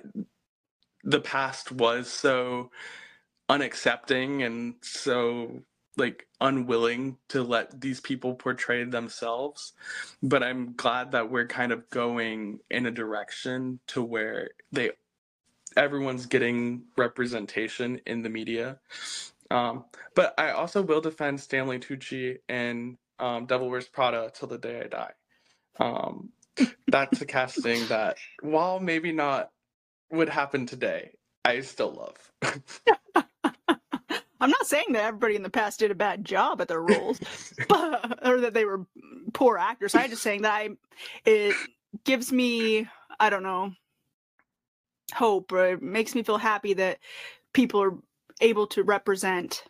the 1.04 1.22
past 1.22 1.72
was 1.72 2.10
so 2.10 2.72
unaccepting 3.50 4.46
and 4.46 4.76
so 4.82 5.62
like 6.00 6.28
unwilling 6.42 7.18
to 7.30 7.44
let 7.44 7.82
these 7.82 8.02
people 8.02 8.36
portray 8.36 8.84
themselves 8.86 9.74
but 10.24 10.44
i'm 10.44 10.74
glad 10.76 11.12
that 11.14 11.32
we're 11.32 11.48
kind 11.48 11.72
of 11.74 11.90
going 11.92 12.60
in 12.72 12.88
a 12.88 12.92
direction 12.92 13.80
to 13.88 14.04
where 14.04 14.52
they 14.72 14.92
everyone's 15.78 16.28
getting 16.28 16.84
representation 16.98 18.02
in 18.08 18.24
the 18.24 18.30
media 18.30 18.80
um, 19.52 19.86
but 20.16 20.34
i 20.40 20.52
also 20.52 20.82
will 20.82 21.02
defend 21.02 21.40
stanley 21.40 21.80
tucci 21.80 22.38
and 22.50 22.98
um, 23.20 23.46
devil 23.48 23.70
wears 23.70 23.88
prada 23.88 24.32
till 24.34 24.48
the 24.50 24.58
day 24.60 24.82
i 24.84 24.88
die 24.88 25.14
um, 25.80 26.32
that's 26.90 27.22
a 27.22 27.26
casting 27.26 27.88
that 27.88 28.18
while 28.42 28.80
maybe 28.80 29.12
not 29.12 29.50
would 30.12 30.30
happen 30.30 30.68
today, 30.68 31.12
I 31.46 31.62
still 31.62 31.92
love. 31.94 32.32
I'm 34.42 34.50
not 34.50 34.68
saying 34.68 34.94
that 34.94 35.04
everybody 35.04 35.36
in 35.36 35.44
the 35.44 35.50
past 35.50 35.80
did 35.80 35.92
a 35.92 35.96
bad 35.96 36.24
job 36.24 36.62
at 36.62 36.68
their 36.68 36.82
roles, 36.82 37.20
but, 37.70 38.26
or 38.28 38.42
that 38.42 38.54
they 38.54 38.66
were 38.66 38.86
poor 39.34 39.58
actors. 39.58 39.96
I'm 39.96 40.10
just 40.10 40.24
saying 40.24 40.44
that 40.44 40.54
I, 40.54 40.70
it 41.26 41.56
gives 42.06 42.32
me, 42.32 42.88
I 43.20 43.30
don't 43.30 43.44
know, 43.44 43.74
hope 45.14 45.52
or 45.52 45.74
it 45.74 45.82
makes 45.82 46.16
me 46.16 46.24
feel 46.24 46.38
happy 46.38 46.74
that 46.74 47.00
people 47.54 47.82
are 47.82 47.98
able 48.42 48.68
to 48.68 48.84
represent 48.84 49.64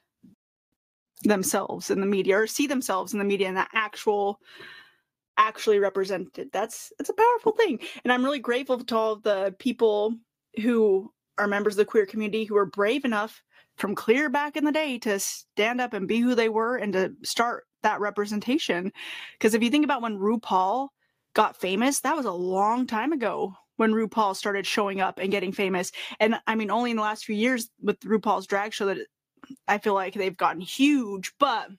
themselves 1.24 1.89
in 1.89 1.99
the 1.99 2.05
media 2.05 2.38
or 2.38 2.47
see 2.47 2.67
themselves 2.67 3.13
in 3.13 3.20
the 3.20 3.26
media 3.26 3.47
and 3.47 3.57
that 3.57 3.70
actual 3.74 4.39
actually 5.38 5.80
represented 5.80 6.49
that's 6.51 6.91
it's 6.99 7.09
a 7.09 7.13
powerful 7.13 7.51
thing 7.53 7.80
and 8.03 8.11
i'm 8.11 8.24
really 8.24 8.39
grateful 8.39 8.82
to 8.84 8.95
all 8.95 9.15
the 9.17 9.53
people 9.59 10.13
who 10.61 11.11
are 11.38 11.47
members 11.47 11.74
of 11.74 11.78
the 11.78 11.86
queer 11.86 12.05
community 12.05 12.43
who 12.45 12.57
are 12.57 12.65
brave 12.65 13.05
enough 13.05 13.41
from 13.80 13.95
clear 13.95 14.30
back 14.30 14.57
in 14.57 14.65
the 14.65 14.71
day 14.71 14.99
to 14.99 15.19
stand 15.19 15.82
up 15.82 15.93
and 15.93 16.07
be 16.07 16.19
who 16.19 16.36
they 16.36 16.49
were 16.49 16.77
and 16.77 16.93
to 16.93 17.13
start 17.23 17.65
that 17.82 17.99
representation. 17.99 18.91
Because 19.34 19.53
if 19.53 19.63
you 19.63 19.69
think 19.69 19.86
about 19.86 20.01
when 20.01 20.19
RuPaul 20.19 20.89
got 21.34 21.55
famous, 21.55 22.01
that 22.01 22.15
was 22.15 22.25
a 22.25 22.32
long 22.32 22.86
time 22.86 23.13
ago 23.13 23.53
when 23.77 23.93
RuPaul 23.93 24.36
started 24.36 24.67
showing 24.67 24.99
up 24.99 25.19
and 25.19 25.32
getting 25.32 25.53
famous. 25.53 25.91
And 26.19 26.36
I 26.47 26.55
mean, 26.55 26.69
only 26.69 26.91
in 26.91 26.97
the 26.97 27.03
last 27.03 27.23
few 27.25 27.36
years 27.36 27.69
with 27.82 27.99
RuPaul's 28.01 28.47
drag 28.47 28.73
show 28.73 28.88
that 28.88 28.97
I 29.67 29.77
feel 29.77 29.93
like 29.93 30.13
they've 30.13 30.36
gotten 30.36 30.61
huge, 30.61 31.32
but 31.39 31.69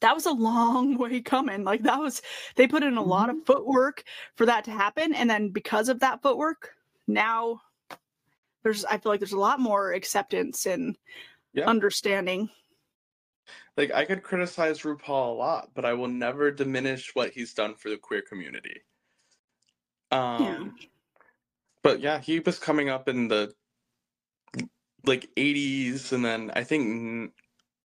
that 0.00 0.14
was 0.14 0.26
a 0.26 0.32
long 0.32 0.98
way 0.98 1.20
coming. 1.22 1.64
Like 1.64 1.82
that 1.84 1.98
was, 1.98 2.20
they 2.56 2.68
put 2.68 2.82
in 2.82 2.96
a 2.96 3.02
lot 3.02 3.30
of 3.30 3.36
mm-hmm. 3.36 3.44
footwork 3.44 4.04
for 4.36 4.46
that 4.46 4.64
to 4.64 4.70
happen. 4.70 5.14
And 5.14 5.30
then 5.30 5.48
because 5.48 5.88
of 5.88 6.00
that 6.00 6.22
footwork, 6.22 6.74
now 7.06 7.62
there's 8.62 8.84
I 8.84 8.98
feel 8.98 9.12
like 9.12 9.20
there's 9.20 9.32
a 9.32 9.38
lot 9.38 9.60
more 9.60 9.92
acceptance 9.92 10.66
and 10.66 10.96
yeah. 11.52 11.66
understanding. 11.66 12.50
Like 13.76 13.92
I 13.92 14.04
could 14.04 14.22
criticize 14.22 14.82
RuPaul 14.82 15.28
a 15.30 15.38
lot, 15.38 15.70
but 15.74 15.84
I 15.84 15.94
will 15.94 16.08
never 16.08 16.50
diminish 16.50 17.14
what 17.14 17.30
he's 17.30 17.54
done 17.54 17.74
for 17.74 17.90
the 17.90 17.96
queer 17.96 18.22
community. 18.22 18.82
Um 20.10 20.42
yeah. 20.80 20.86
but 21.82 22.00
yeah, 22.00 22.18
he 22.18 22.40
was 22.40 22.58
coming 22.58 22.88
up 22.88 23.08
in 23.08 23.28
the 23.28 23.52
like 25.06 25.28
80s 25.36 26.12
and 26.12 26.24
then 26.24 26.50
I 26.54 26.64
think 26.64 27.32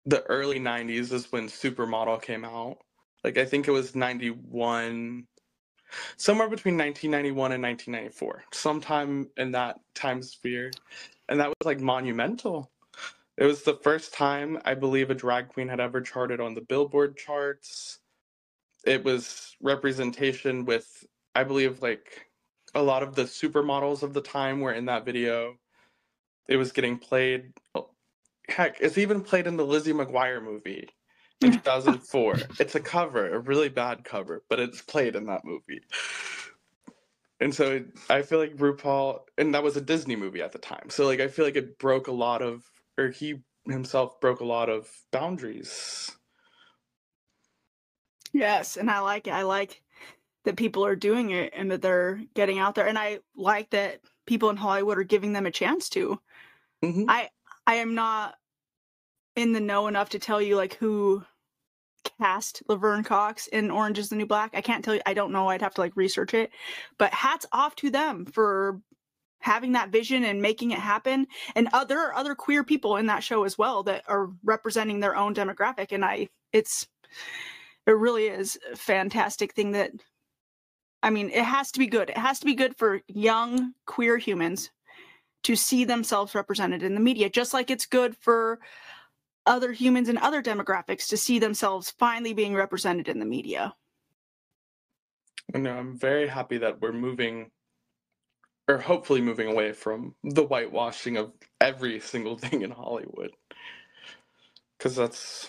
the 0.06 0.22
early 0.24 0.58
90s 0.58 1.12
is 1.12 1.30
when 1.30 1.46
Supermodel 1.46 2.22
came 2.22 2.44
out. 2.44 2.78
Like 3.22 3.38
I 3.38 3.44
think 3.44 3.68
it 3.68 3.72
was 3.72 3.94
91 3.94 5.26
somewhere 6.16 6.48
between 6.48 6.76
1991 6.76 7.52
and 7.52 7.62
1994, 7.62 8.44
sometime 8.52 9.28
in 9.36 9.52
that 9.52 9.76
time 9.94 10.22
sphere. 10.22 10.70
And 11.28 11.40
that 11.40 11.48
was 11.48 11.64
like 11.64 11.80
monumental. 11.80 12.70
It 13.36 13.44
was 13.44 13.62
the 13.62 13.78
first 13.82 14.12
time 14.12 14.58
I 14.64 14.74
believe 14.74 15.10
a 15.10 15.14
drag 15.14 15.48
queen 15.48 15.68
had 15.68 15.80
ever 15.80 16.00
charted 16.00 16.40
on 16.40 16.54
the 16.54 16.60
Billboard 16.60 17.16
charts. 17.16 17.98
it 18.84 19.04
was 19.04 19.56
representation 19.60 20.64
with 20.64 21.06
I 21.34 21.44
believe 21.44 21.82
like 21.82 22.26
a 22.74 22.82
lot 22.82 23.02
of 23.02 23.14
the 23.14 23.24
supermodels 23.24 24.02
of 24.02 24.12
the 24.12 24.20
time 24.20 24.60
were 24.60 24.72
in 24.72 24.86
that 24.86 25.04
video. 25.04 25.56
It 26.48 26.56
was 26.56 26.72
getting 26.72 26.98
played. 26.98 27.52
oh, 27.74 27.90
Heck, 28.48 28.80
it's 28.80 28.98
even 28.98 29.22
played 29.22 29.46
in 29.46 29.56
the 29.56 29.64
Lizzie 29.64 29.92
McGuire 29.92 30.42
movie 30.42 30.88
in 31.44 31.52
2004. 31.52 32.36
it's 32.58 32.74
a 32.74 32.80
cover, 32.80 33.34
a 33.34 33.38
really 33.40 33.68
bad 33.68 34.04
cover, 34.04 34.42
but 34.48 34.60
it's 34.60 34.82
played 34.82 35.16
in 35.16 35.26
that 35.26 35.44
movie. 35.44 35.82
And 37.40 37.54
so 37.54 37.72
it, 37.72 37.86
I 38.08 38.22
feel 38.22 38.38
like 38.38 38.56
RuPaul, 38.56 39.20
and 39.36 39.54
that 39.54 39.62
was 39.64 39.76
a 39.76 39.80
Disney 39.80 40.16
movie 40.16 40.42
at 40.42 40.52
the 40.52 40.58
time. 40.58 40.90
So 40.90 41.06
like 41.06 41.20
I 41.20 41.28
feel 41.28 41.44
like 41.44 41.56
it 41.56 41.78
broke 41.78 42.06
a 42.08 42.12
lot 42.12 42.42
of, 42.42 42.64
or 42.98 43.08
he 43.10 43.42
himself 43.66 44.20
broke 44.20 44.40
a 44.40 44.44
lot 44.44 44.68
of 44.70 44.88
boundaries. 45.10 46.12
Yes, 48.32 48.76
and 48.76 48.90
I 48.90 49.00
like 49.00 49.26
it. 49.26 49.32
I 49.32 49.42
like 49.42 49.82
that 50.44 50.56
people 50.56 50.84
are 50.86 50.96
doing 50.96 51.30
it 51.30 51.52
and 51.56 51.70
that 51.70 51.82
they're 51.82 52.22
getting 52.34 52.58
out 52.58 52.74
there, 52.74 52.86
and 52.86 52.98
I 52.98 53.20
like 53.36 53.70
that 53.70 54.00
people 54.26 54.50
in 54.50 54.56
Hollywood 54.56 54.98
are 54.98 55.04
giving 55.04 55.32
them 55.32 55.46
a 55.46 55.50
chance 55.50 55.88
to. 55.90 56.20
Mhm. 56.84 57.04
I 57.08 57.30
I 57.66 57.76
am 57.76 57.94
not 57.94 58.36
in 59.36 59.52
the 59.52 59.60
know 59.60 59.86
enough 59.88 60.10
to 60.10 60.18
tell 60.18 60.40
you 60.42 60.56
like 60.56 60.74
who 60.74 61.24
cast 62.04 62.62
Laverne 62.68 63.04
Cox 63.04 63.46
in 63.48 63.70
Orange 63.70 63.98
is 63.98 64.08
the 64.08 64.16
New 64.16 64.26
Black. 64.26 64.50
I 64.54 64.60
can't 64.60 64.84
tell 64.84 64.94
you. 64.94 65.00
I 65.06 65.14
don't 65.14 65.32
know. 65.32 65.48
I'd 65.48 65.62
have 65.62 65.74
to 65.74 65.80
like 65.80 65.96
research 65.96 66.34
it. 66.34 66.50
But 66.98 67.12
hats 67.12 67.46
off 67.52 67.76
to 67.76 67.90
them 67.90 68.26
for 68.26 68.80
having 69.40 69.72
that 69.72 69.90
vision 69.90 70.24
and 70.24 70.40
making 70.40 70.70
it 70.70 70.78
happen. 70.78 71.26
And 71.54 71.68
other 71.72 72.12
other 72.14 72.34
queer 72.34 72.64
people 72.64 72.96
in 72.96 73.06
that 73.06 73.24
show 73.24 73.44
as 73.44 73.58
well 73.58 73.82
that 73.84 74.04
are 74.08 74.30
representing 74.44 75.00
their 75.00 75.16
own 75.16 75.34
demographic. 75.34 75.92
And 75.92 76.04
I, 76.04 76.28
it's 76.52 76.86
it 77.86 77.92
really 77.92 78.26
is 78.26 78.58
a 78.72 78.76
fantastic 78.76 79.54
thing 79.54 79.72
that. 79.72 79.92
I 81.04 81.10
mean, 81.10 81.30
it 81.30 81.42
has 81.42 81.72
to 81.72 81.80
be 81.80 81.88
good. 81.88 82.10
It 82.10 82.16
has 82.16 82.38
to 82.38 82.46
be 82.46 82.54
good 82.54 82.76
for 82.76 83.00
young 83.08 83.72
queer 83.86 84.18
humans 84.18 84.70
to 85.42 85.56
see 85.56 85.84
themselves 85.84 86.34
represented 86.34 86.82
in 86.82 86.94
the 86.94 87.00
media, 87.00 87.28
just 87.28 87.52
like 87.52 87.70
it's 87.70 87.86
good 87.86 88.16
for 88.16 88.60
other 89.46 89.72
humans 89.72 90.08
and 90.08 90.18
other 90.18 90.42
demographics 90.42 91.08
to 91.08 91.16
see 91.16 91.38
themselves 91.38 91.92
finally 91.98 92.34
being 92.34 92.54
represented 92.54 93.08
in 93.08 93.18
the 93.18 93.26
media. 93.26 93.74
And 95.54 95.66
I'm 95.68 95.98
very 95.98 96.28
happy 96.28 96.58
that 96.58 96.80
we're 96.80 96.92
moving, 96.92 97.50
or 98.68 98.78
hopefully 98.78 99.20
moving 99.20 99.48
away 99.48 99.72
from 99.72 100.14
the 100.24 100.44
whitewashing 100.44 101.16
of 101.16 101.32
every 101.60 102.00
single 102.12 102.38
thing 102.38 102.62
in 102.62 102.70
Hollywood. 102.70 103.32
Because 104.78 104.96
that's, 104.96 105.48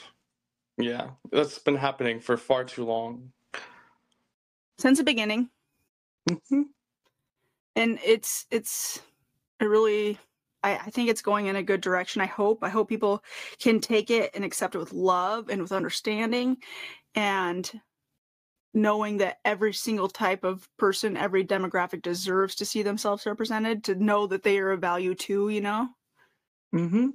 yeah, 0.77 1.11
that's 1.31 1.59
been 1.59 1.77
happening 1.77 2.19
for 2.19 2.37
far 2.37 2.63
too 2.65 2.85
long. 2.85 3.31
Since 4.79 4.99
the 4.99 5.03
beginning. 5.03 5.49
Mhm. 6.29 6.65
And 7.75 7.99
it's 8.05 8.45
it's 8.51 9.01
a 9.59 9.67
really 9.67 10.19
I, 10.63 10.75
I 10.77 10.89
think 10.89 11.09
it's 11.09 11.21
going 11.21 11.47
in 11.47 11.55
a 11.55 11.63
good 11.63 11.81
direction. 11.81 12.21
I 12.21 12.25
hope. 12.25 12.63
I 12.63 12.69
hope 12.69 12.89
people 12.89 13.23
can 13.59 13.79
take 13.79 14.09
it 14.09 14.31
and 14.33 14.43
accept 14.43 14.75
it 14.75 14.79
with 14.79 14.93
love 14.93 15.49
and 15.49 15.61
with 15.61 15.71
understanding 15.71 16.57
and 17.15 17.69
knowing 18.73 19.17
that 19.17 19.37
every 19.45 19.73
single 19.73 20.07
type 20.07 20.43
of 20.43 20.67
person, 20.77 21.15
every 21.15 21.45
demographic 21.45 22.01
deserves 22.01 22.55
to 22.55 22.65
see 22.65 22.81
themselves 22.81 23.25
represented, 23.25 23.83
to 23.83 23.95
know 23.95 24.25
that 24.25 24.41
they 24.41 24.57
are 24.57 24.71
of 24.71 24.81
value 24.81 25.13
too, 25.13 25.49
you 25.49 25.61
know? 25.61 25.87
Mm-hmm. 26.73 27.09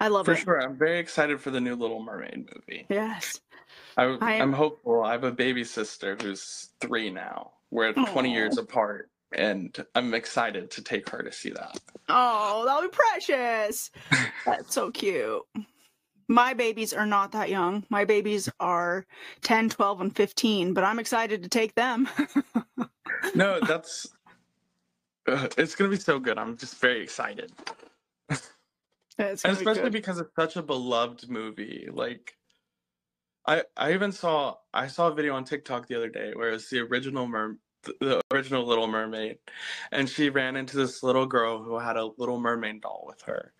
I 0.00 0.08
love 0.08 0.26
For 0.26 0.32
it. 0.32 0.38
For 0.38 0.44
sure. 0.44 0.62
I'm 0.62 0.76
very 0.76 0.98
excited 0.98 1.40
for 1.40 1.50
the 1.50 1.60
new 1.60 1.74
Little 1.74 2.02
Mermaid 2.02 2.50
movie. 2.54 2.84
Yes. 2.90 3.40
I, 3.96 4.04
am- 4.04 4.22
I'm 4.22 4.52
hopeful. 4.52 5.02
I 5.02 5.12
have 5.12 5.24
a 5.24 5.32
baby 5.32 5.64
sister 5.64 6.18
who's 6.20 6.68
three 6.80 7.10
now. 7.10 7.52
We're 7.70 7.92
20 7.92 8.32
years 8.32 8.58
apart, 8.58 9.10
and 9.36 9.84
I'm 9.94 10.14
excited 10.14 10.70
to 10.72 10.82
take 10.82 11.08
her 11.10 11.22
to 11.22 11.32
see 11.32 11.50
that. 11.50 11.78
Oh, 12.08 12.64
that'll 12.66 12.82
be 12.82 12.88
precious. 12.88 13.90
That's 14.46 14.74
so 14.74 14.90
cute. 14.90 15.42
My 16.28 16.54
babies 16.54 16.92
are 16.94 17.06
not 17.06 17.32
that 17.32 17.50
young. 17.50 17.84
My 17.90 18.04
babies 18.04 18.48
are 18.60 19.06
10, 19.42 19.68
12, 19.68 19.98
and 20.00 20.16
15, 20.16 20.74
but 20.74 20.84
I'm 20.84 20.98
excited 20.98 21.42
to 21.42 21.48
take 21.48 21.74
them. 21.74 22.08
No, 23.34 23.58
that's. 23.60 24.06
Uh, 25.26 25.48
it's 25.56 25.74
gonna 25.74 25.90
be 25.90 25.96
so 25.96 26.18
good. 26.18 26.38
I'm 26.38 26.56
just 26.56 26.78
very 26.80 27.02
excited, 27.02 27.52
It's 29.18 29.44
and 29.44 29.54
gonna 29.54 29.56
be 29.56 29.70
especially 29.70 29.90
because 29.90 30.18
it's 30.20 30.34
such 30.38 30.56
a 30.56 30.62
beloved 30.62 31.30
movie. 31.30 31.88
Like, 31.92 32.34
I 33.46 33.64
I 33.76 33.94
even 33.94 34.12
saw 34.12 34.56
I 34.74 34.88
saw 34.88 35.08
a 35.08 35.14
video 35.14 35.34
on 35.34 35.44
TikTok 35.44 35.88
the 35.88 35.96
other 35.96 36.10
day 36.10 36.32
where 36.34 36.50
it's 36.50 36.70
the 36.70 36.80
original 36.80 37.26
mer 37.26 37.56
the 38.00 38.20
original 38.32 38.66
Little 38.66 38.86
Mermaid, 38.86 39.38
and 39.92 40.08
she 40.08 40.30
ran 40.30 40.56
into 40.56 40.76
this 40.76 41.02
little 41.02 41.26
girl 41.26 41.62
who 41.62 41.78
had 41.78 41.96
a 41.96 42.10
Little 42.18 42.40
Mermaid 42.40 42.82
doll 42.82 43.04
with 43.06 43.22
her, 43.22 43.52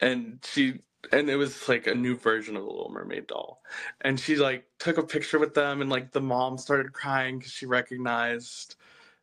and 0.00 0.38
she 0.44 0.80
and 1.12 1.28
it 1.28 1.36
was 1.36 1.68
like 1.68 1.86
a 1.86 1.94
new 1.94 2.16
version 2.16 2.56
of 2.56 2.62
the 2.62 2.68
Little 2.70 2.90
Mermaid 2.92 3.26
doll, 3.26 3.62
and 4.02 4.18
she 4.18 4.36
like 4.36 4.66
took 4.78 4.98
a 4.98 5.02
picture 5.02 5.38
with 5.38 5.54
them, 5.54 5.80
and 5.80 5.90
like 5.90 6.12
the 6.12 6.20
mom 6.20 6.58
started 6.58 6.92
crying 6.92 7.38
because 7.38 7.52
she 7.52 7.66
recognized 7.66 8.76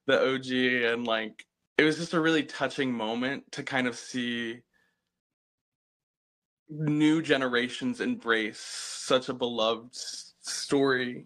the 0.07 0.33
OG, 0.35 0.51
and 0.93 1.07
like 1.07 1.45
it 1.77 1.83
was 1.83 1.97
just 1.97 2.13
a 2.13 2.19
really 2.19 2.43
touching 2.43 2.91
moment 2.91 3.51
to 3.53 3.63
kind 3.63 3.87
of 3.87 3.95
see 3.95 4.61
new 6.69 7.21
generations 7.21 8.01
embrace 8.01 8.59
such 8.59 9.29
a 9.29 9.33
beloved 9.33 9.95
story 10.41 11.25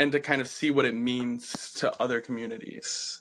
and 0.00 0.10
to 0.12 0.18
kind 0.18 0.40
of 0.40 0.48
see 0.48 0.70
what 0.70 0.86
it 0.86 0.94
means 0.94 1.72
to 1.74 2.02
other 2.02 2.22
communities. 2.22 3.20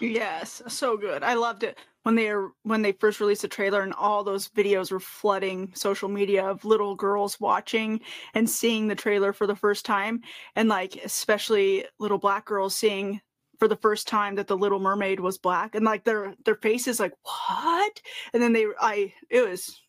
Yes, 0.00 0.60
so 0.66 0.96
good. 0.96 1.22
I 1.22 1.34
loved 1.34 1.62
it 1.62 1.78
when 2.02 2.16
they 2.16 2.28
are 2.28 2.50
when 2.64 2.82
they 2.82 2.92
first 2.92 3.20
released 3.20 3.42
the 3.42 3.48
trailer 3.48 3.82
and 3.82 3.94
all 3.94 4.24
those 4.24 4.48
videos 4.48 4.90
were 4.90 5.00
flooding 5.00 5.72
social 5.74 6.08
media 6.08 6.44
of 6.44 6.64
little 6.64 6.96
girls 6.96 7.38
watching 7.38 8.00
and 8.34 8.50
seeing 8.50 8.88
the 8.88 8.94
trailer 8.94 9.32
for 9.32 9.46
the 9.46 9.54
first 9.54 9.84
time 9.84 10.20
and 10.56 10.68
like 10.68 10.96
especially 10.96 11.86
little 12.00 12.18
black 12.18 12.44
girls 12.44 12.74
seeing 12.74 13.20
for 13.58 13.68
the 13.68 13.76
first 13.76 14.06
time 14.06 14.34
that 14.34 14.48
the 14.48 14.56
little 14.56 14.80
mermaid 14.80 15.20
was 15.20 15.38
black 15.38 15.74
and 15.74 15.84
like 15.84 16.04
their 16.04 16.34
their 16.44 16.56
faces 16.56 17.00
like 17.00 17.14
what 17.22 18.00
and 18.34 18.42
then 18.42 18.52
they 18.52 18.66
I 18.80 19.14
it 19.30 19.48
was 19.48 19.80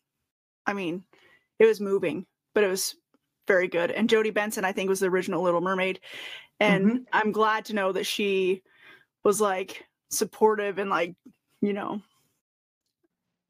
I 0.66 0.72
mean 0.72 1.04
it 1.58 1.66
was 1.66 1.80
moving 1.80 2.26
but 2.54 2.64
it 2.64 2.68
was 2.68 2.96
very 3.48 3.66
good. 3.66 3.90
And 3.90 4.08
Jodi 4.08 4.30
Benson 4.30 4.64
I 4.64 4.70
think 4.70 4.88
was 4.88 5.00
the 5.00 5.08
original 5.08 5.42
little 5.42 5.60
mermaid. 5.60 5.98
And 6.60 7.06
I'm 7.12 7.32
glad 7.32 7.64
to 7.66 7.74
know 7.74 7.90
that 7.92 8.04
she 8.04 8.62
was 9.24 9.40
like 9.40 9.84
supportive 10.10 10.78
and 10.78 10.88
like 10.88 11.14
you 11.60 11.72
know 11.72 12.00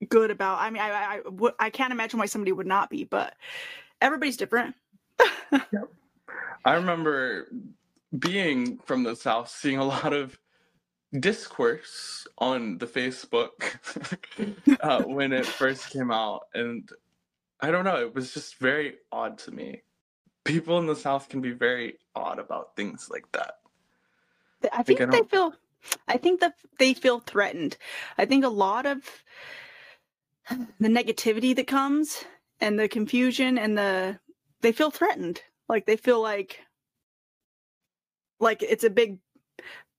good 0.09 0.33
about 0.33 0.59
i 0.59 0.71
mean 0.71 0.83
i 0.83 0.91
i, 0.91 1.15
I, 1.15 1.21
w- 1.23 1.55
I 1.61 1.71
can't 1.71 1.93
imagine 1.93 2.19
why 2.19 2.27
somebody 2.27 2.51
would 2.51 2.67
not 2.67 2.91
be 2.91 3.05
but 3.05 3.35
everybody's 4.01 4.37
different. 4.37 4.75
I 6.65 6.75
remember 6.75 7.49
being 8.19 8.79
from 8.85 9.03
the 9.03 9.17
South, 9.17 9.49
seeing 9.49 9.79
a 9.79 9.85
lot 9.85 10.13
of 10.13 10.39
discourse 11.21 12.27
on 12.39 12.79
the 12.79 12.87
Facebook 12.87 13.77
uh, 14.81 15.03
when 15.03 15.33
it 15.33 15.47
first 15.47 15.91
came 15.91 16.11
out. 16.11 16.43
And 16.55 16.89
I 17.61 17.71
don't 17.71 17.85
know, 17.85 18.01
it 18.01 18.15
was 18.15 18.35
just 18.35 18.57
very 18.57 18.97
odd 19.11 19.39
to 19.39 19.51
me. 19.51 19.83
People 20.49 20.79
in 20.79 20.87
the 20.87 20.97
South 20.97 21.29
can 21.29 21.41
be 21.41 21.53
very 21.53 21.99
odd 22.15 22.39
about 22.39 22.75
things 22.75 23.09
like 23.11 23.31
that. 23.33 23.59
Th- 24.63 24.73
i 24.73 24.79
Like, 24.79 24.87
think 24.87 25.01
I 25.01 25.07
they 25.07 25.23
feel 25.23 25.55
i 26.09 26.17
think 26.17 26.41
that 26.41 26.55
they 26.79 26.95
feel 26.95 27.21
threatened. 27.21 27.77
I 28.17 28.25
think 28.25 28.45
a 28.45 28.49
lot 28.49 28.87
of 28.87 29.05
the 30.81 30.89
negativity 30.89 31.55
that 31.55 31.67
comes 31.67 32.25
and 32.61 32.79
the 32.79 32.89
confusion 32.89 33.59
and 33.59 33.77
the 33.79 34.19
they 34.63 34.73
feel 34.73 34.91
threatened. 34.91 35.43
Like 35.69 35.87
they 35.87 35.97
feel 35.97 36.21
like 36.23 36.61
like 38.41 38.63
it's 38.63 38.85
a 38.85 38.91
big 38.91 39.19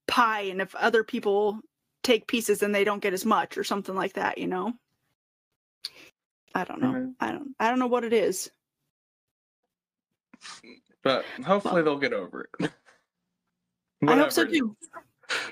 pie 0.08 0.42
and 0.42 0.62
if 0.62 0.74
other 0.76 1.04
people 1.04 1.60
take 2.04 2.28
pieces 2.28 2.60
then 2.60 2.72
they 2.72 2.84
don't 2.84 3.02
get 3.04 3.14
as 3.14 3.26
much 3.26 3.58
or 3.58 3.64
something 3.64 3.96
like 3.96 4.14
that 4.14 4.38
you 4.40 4.48
know? 4.48 4.74
I 6.56 6.64
don't 6.64 6.82
know. 6.82 6.92
Mhm. 6.94 7.16
i 7.20 7.32
don't 7.32 7.56
i 7.60 7.70
don't 7.70 7.80
know 7.80 7.88
what 7.88 8.04
it 8.04 8.14
is 8.14 8.50
But 11.04 11.26
hopefully 11.46 11.82
they'll 11.82 11.98
get 11.98 12.14
over 12.14 12.50
it. 12.62 12.72
i 14.08 14.16
hope 14.16 14.32
so 14.32 14.46
too. 14.46 14.76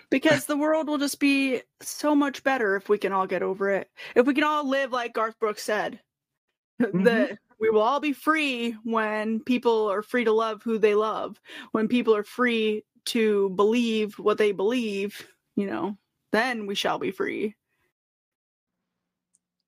Because 0.10 0.46
the 0.46 0.58
world 0.58 0.88
will 0.88 0.98
just 0.98 1.20
be 1.20 1.62
so 1.82 2.16
much 2.16 2.44
better 2.44 2.76
if 2.76 2.90
we 2.90 2.98
can 2.98 3.12
all 3.12 3.28
get 3.28 3.44
over 3.44 3.70
it. 3.70 3.90
If 4.16 4.26
we 4.26 4.34
can 4.34 4.44
all 4.44 4.68
live 4.68 4.92
like 4.92 5.14
garth 5.14 5.38
brooks 5.40 5.64
said 5.64 6.00
that 6.80 7.38
we 7.60 7.70
will 7.70 7.82
all 7.82 8.00
be 8.00 8.14
free 8.14 8.76
when 8.84 9.40
people 9.42 9.92
are 9.92 10.02
free 10.02 10.24
to 10.24 10.32
love 10.32 10.64
who 10.64 10.78
they 10.78 10.96
love. 10.96 11.40
When 11.72 11.88
people 11.88 12.16
are 12.16 12.24
free 12.24 12.84
to 13.06 13.50
believe 13.52 14.20
what 14.20 14.38
they 14.38 14.52
believe 14.52 15.26
you 15.56 15.66
know 15.66 15.98
then 16.32 16.68
we 16.68 16.76
shall 16.76 17.00
be 17.00 17.12
free. 17.12 17.56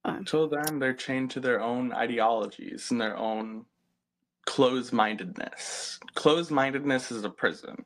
Um, 0.06 0.18
Until 0.18 0.48
then, 0.48 0.80
they're 0.80 0.94
chained 0.94 1.32
to 1.32 1.40
their 1.40 1.62
own 1.62 1.94
ideologies 1.94 2.92
and 2.92 3.00
their 3.00 3.18
own 3.18 3.66
closed 4.50 4.92
mindedness. 4.92 6.00
Closed 6.16 6.50
mindedness 6.50 7.12
is 7.12 7.24
a 7.24 7.30
prison. 7.30 7.86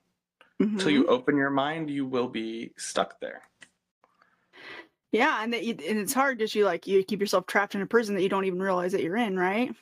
Mhm. 0.61 0.73
Until 0.73 0.91
you 0.91 1.05
open 1.07 1.35
your 1.35 1.49
mind, 1.49 1.89
you 1.89 2.05
will 2.05 2.29
be 2.29 2.71
stuck 2.77 3.19
there. 3.19 3.41
Yeah, 5.11 5.43
and 5.43 5.51
that 5.53 5.63
you, 5.65 5.75
and 5.87 5.99
it's 5.99 6.13
hard 6.13 6.37
because 6.37 6.55
you 6.55 6.63
like 6.63 6.87
you 6.87 7.03
keep 7.03 7.19
yourself 7.19 7.45
trapped 7.47 7.75
in 7.75 7.81
a 7.81 7.85
prison 7.85 8.15
that 8.15 8.21
you 8.23 8.29
don't 8.29 8.45
even 8.45 8.61
realize 8.61 8.93
that 8.93 9.03
you're 9.03 9.17
in, 9.17 9.37
right? 9.37 9.75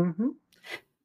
Mm-hmm. 0.00 0.30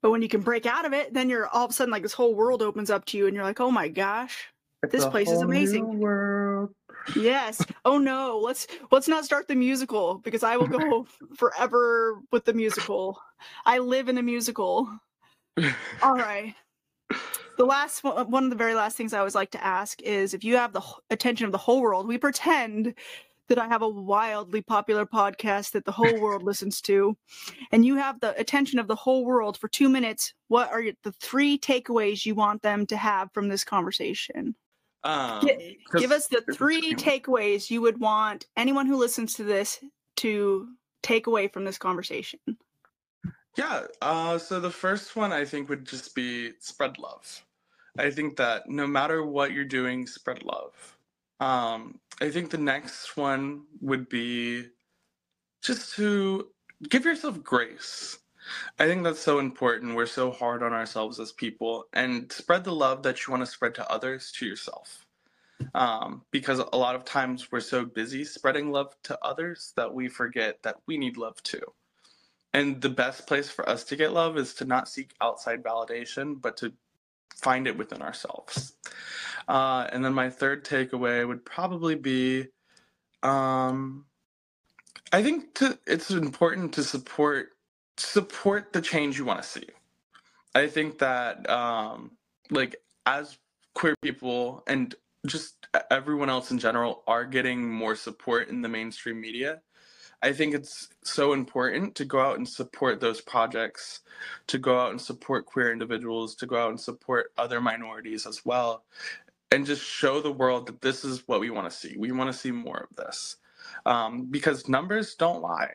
But 0.02 0.12
when 0.12 0.22
you 0.22 0.30
can 0.30 0.42
break 0.42 0.66
out 0.66 0.86
of 0.86 0.94
it, 0.94 1.14
then 1.14 1.30
you're 1.30 1.48
all 1.48 1.66
of 1.66 1.72
a 1.72 1.74
sudden 1.74 1.92
like 1.92 2.04
this 2.04 2.14
whole 2.14 2.34
world 2.34 2.62
opens 2.62 2.90
up 2.90 3.04
to 3.06 3.18
you, 3.18 3.28
and 3.28 3.36
you're 3.36 3.44
like, 3.44 3.60
oh 3.60 3.70
my 3.70 3.90
gosh, 3.90 4.48
This 4.90 5.06
place 5.06 5.30
is 5.30 5.42
amazing. 5.42 6.00
World. 6.00 6.74
yes. 7.18 7.64
Oh 7.84 7.98
no, 7.98 8.40
let's 8.40 8.66
let's 8.92 9.10
not 9.10 9.26
start 9.26 9.48
the 9.50 9.56
musical 9.56 10.20
because 10.20 10.44
I 10.44 10.56
will 10.56 10.68
go 10.68 11.06
forever 11.36 12.22
with 12.32 12.46
the 12.46 12.54
musical. 12.54 13.20
I 13.66 13.80
live 13.80 14.08
in 14.08 14.18
a 14.18 14.24
musical. 14.24 14.90
All 16.04 16.16
right. 16.16 16.54
The 17.58 17.66
last 17.66 18.04
one 18.04 18.30
one 18.30 18.44
of 18.44 18.50
the 18.50 18.56
very 18.56 18.76
last 18.76 18.96
things 18.98 19.14
I 19.14 19.20
always 19.20 19.34
like 19.36 19.52
to 19.52 19.64
ask 19.64 20.02
is 20.04 20.34
if 20.34 20.44
you 20.44 20.58
have 20.58 20.74
the 20.74 20.82
attention 21.10 21.46
of 21.46 21.52
the 21.52 21.58
whole 21.58 21.82
world, 21.82 22.08
we 22.08 22.18
pretend 22.18 22.94
that 23.48 23.58
I 23.58 23.68
have 23.68 23.82
a 23.82 23.88
wildly 23.90 24.62
popular 24.62 25.06
podcast 25.06 25.72
that 25.72 25.86
the 25.86 25.92
whole 25.92 26.20
world 26.22 26.44
listens 26.44 26.82
to, 26.82 27.18
and 27.72 27.86
you 27.86 27.96
have 27.96 28.20
the 28.20 28.38
attention 28.40 28.78
of 28.78 28.88
the 28.88 28.96
whole 28.96 29.26
world 29.26 29.58
for 29.58 29.70
two 29.70 29.90
minutes. 29.90 30.34
What 30.50 30.72
are 30.72 30.84
the 31.04 31.14
three 31.14 31.58
takeaways 31.58 32.26
you 32.26 32.36
want 32.36 32.62
them 32.62 32.86
to 32.88 32.98
have 32.98 33.32
from 33.34 33.48
this 33.48 33.64
conversation? 33.64 34.56
um, 35.04 35.48
Gi- 35.48 35.80
'cause 35.90 36.02
Give 36.02 36.12
us 36.12 36.28
the 36.28 36.44
three 36.54 36.94
takeaways 36.94 37.70
you 37.72 37.82
would 37.82 38.00
want 38.00 38.46
anyone 38.56 38.86
who 38.86 38.98
listens 38.98 39.34
to 39.36 39.44
this 39.44 39.80
to 40.18 40.68
take 41.02 41.26
away 41.28 41.48
from 41.48 41.64
this 41.64 41.78
conversation. 41.78 42.40
Yeah. 43.58 43.88
Uh, 44.02 44.40
so 44.40 44.60
the 44.62 44.72
first 44.72 45.16
one 45.18 45.34
I 45.34 45.46
think 45.46 45.70
would 45.70 45.88
just 45.88 46.16
be 46.16 46.54
spread 46.62 47.00
love. 47.00 47.46
I 48.00 48.12
think 48.12 48.38
that 48.38 48.70
no 48.70 48.88
matter 48.88 49.26
what 49.26 49.54
you're 49.54 49.66
doing, 49.66 50.08
spread 50.08 50.44
love. 50.44 50.98
Um, 51.40 52.00
I 52.22 52.32
think 52.32 52.52
the 52.52 52.60
next 52.60 53.18
one 53.18 53.64
would 53.82 54.10
be 54.10 54.68
just 55.64 55.96
to 55.96 56.50
give 56.90 57.06
yourself 57.06 57.44
grace. 57.44 58.20
I 58.80 58.88
think 58.88 59.04
that's 59.04 59.22
so 59.22 59.40
important. 59.40 59.96
We're 59.96 60.06
so 60.08 60.32
hard 60.32 60.64
on 60.64 60.74
ourselves 60.74 61.20
as 61.20 61.32
people, 61.34 61.86
and 61.94 62.32
spread 62.32 62.64
the 62.66 62.74
love 62.74 63.04
that 63.04 63.26
you 63.26 63.32
want 63.32 63.44
to 63.46 63.52
spread 63.52 63.76
to 63.76 63.92
others 63.92 64.32
to 64.34 64.46
yourself. 64.48 65.06
Um, 65.76 66.24
because 66.32 66.60
a 66.60 66.78
lot 66.78 66.96
of 66.96 67.06
times 67.06 67.52
we're 67.52 67.62
so 67.62 67.86
busy 67.86 68.26
spreading 68.26 68.72
love 68.72 68.96
to 69.06 69.20
others 69.24 69.74
that 69.78 69.94
we 69.94 70.10
forget 70.10 70.64
that 70.64 70.78
we 70.88 70.98
need 70.98 71.18
love 71.18 71.42
too. 71.44 71.62
And 72.54 72.82
the 72.82 72.90
best 72.90 73.28
place 73.28 73.50
for 73.50 73.68
us 73.70 73.84
to 73.86 73.96
get 73.96 74.14
love 74.14 74.38
is 74.38 74.54
to 74.56 74.66
not 74.66 74.90
seek 74.90 75.14
outside 75.22 75.64
validation, 75.64 76.42
but 76.42 76.58
to 76.58 76.74
find 77.36 77.68
it 77.68 77.78
within 77.78 78.02
ourselves. 78.02 78.74
Uh, 79.48 79.88
and 79.92 80.04
then 80.04 80.14
my 80.14 80.30
third 80.30 80.66
takeaway 80.66 81.28
would 81.28 81.46
probably 81.46 81.96
be 81.96 82.48
um, 83.24 84.06
I 85.12 85.24
think 85.24 85.56
to, 85.56 85.78
it's 85.88 86.10
important 86.12 86.74
to 86.74 86.84
support 86.84 87.50
support 87.98 88.74
the 88.74 88.82
change 88.82 89.18
you 89.18 89.26
want 89.26 89.42
to 89.42 89.48
see. 89.48 89.66
I 90.54 90.68
think 90.68 91.00
that 91.00 91.50
um, 91.50 92.12
like 92.50 92.76
as 93.06 93.38
queer 93.74 93.96
people 94.02 94.64
and 94.68 94.94
just 95.26 95.56
everyone 95.92 96.30
else 96.30 96.52
in 96.52 96.60
general 96.60 97.04
are 97.08 97.26
getting 97.26 97.70
more 97.70 97.96
support 97.96 98.50
in 98.50 98.62
the 98.62 98.70
mainstream 98.70 99.20
media. 99.20 99.62
I 100.22 100.34
think 100.34 100.56
it's 100.56 100.90
so 101.04 101.34
important 101.34 101.96
to 101.96 102.06
go 102.06 102.20
out 102.20 102.38
and 102.38 102.48
support 102.48 103.00
those 103.00 103.22
projects, 103.22 104.02
to 104.48 104.58
go 104.58 104.80
out 104.80 104.92
and 104.92 105.00
support 105.00 105.46
queer 105.46 105.72
individuals, 105.72 106.36
to 106.36 106.48
go 106.48 106.58
out 106.58 106.70
and 106.70 106.80
support 106.80 107.32
other 107.38 107.62
minorities 107.62 108.26
as 108.26 108.44
well, 108.44 108.84
and 109.52 109.66
just 109.66 109.84
show 109.84 110.20
the 110.20 110.32
world 110.32 110.68
that 110.68 110.82
this 110.82 111.06
is 111.06 111.28
what 111.28 111.40
we 111.40 111.50
want 111.50 111.70
to 111.70 111.76
see. 111.76 111.96
We 111.98 112.12
want 112.12 112.32
to 112.32 112.38
see 112.38 112.52
more 112.52 112.88
of 112.90 112.96
this. 112.96 113.38
Um, 113.86 114.26
because 114.26 114.68
numbers 114.68 115.16
don't 115.16 115.42
lie, 115.42 115.74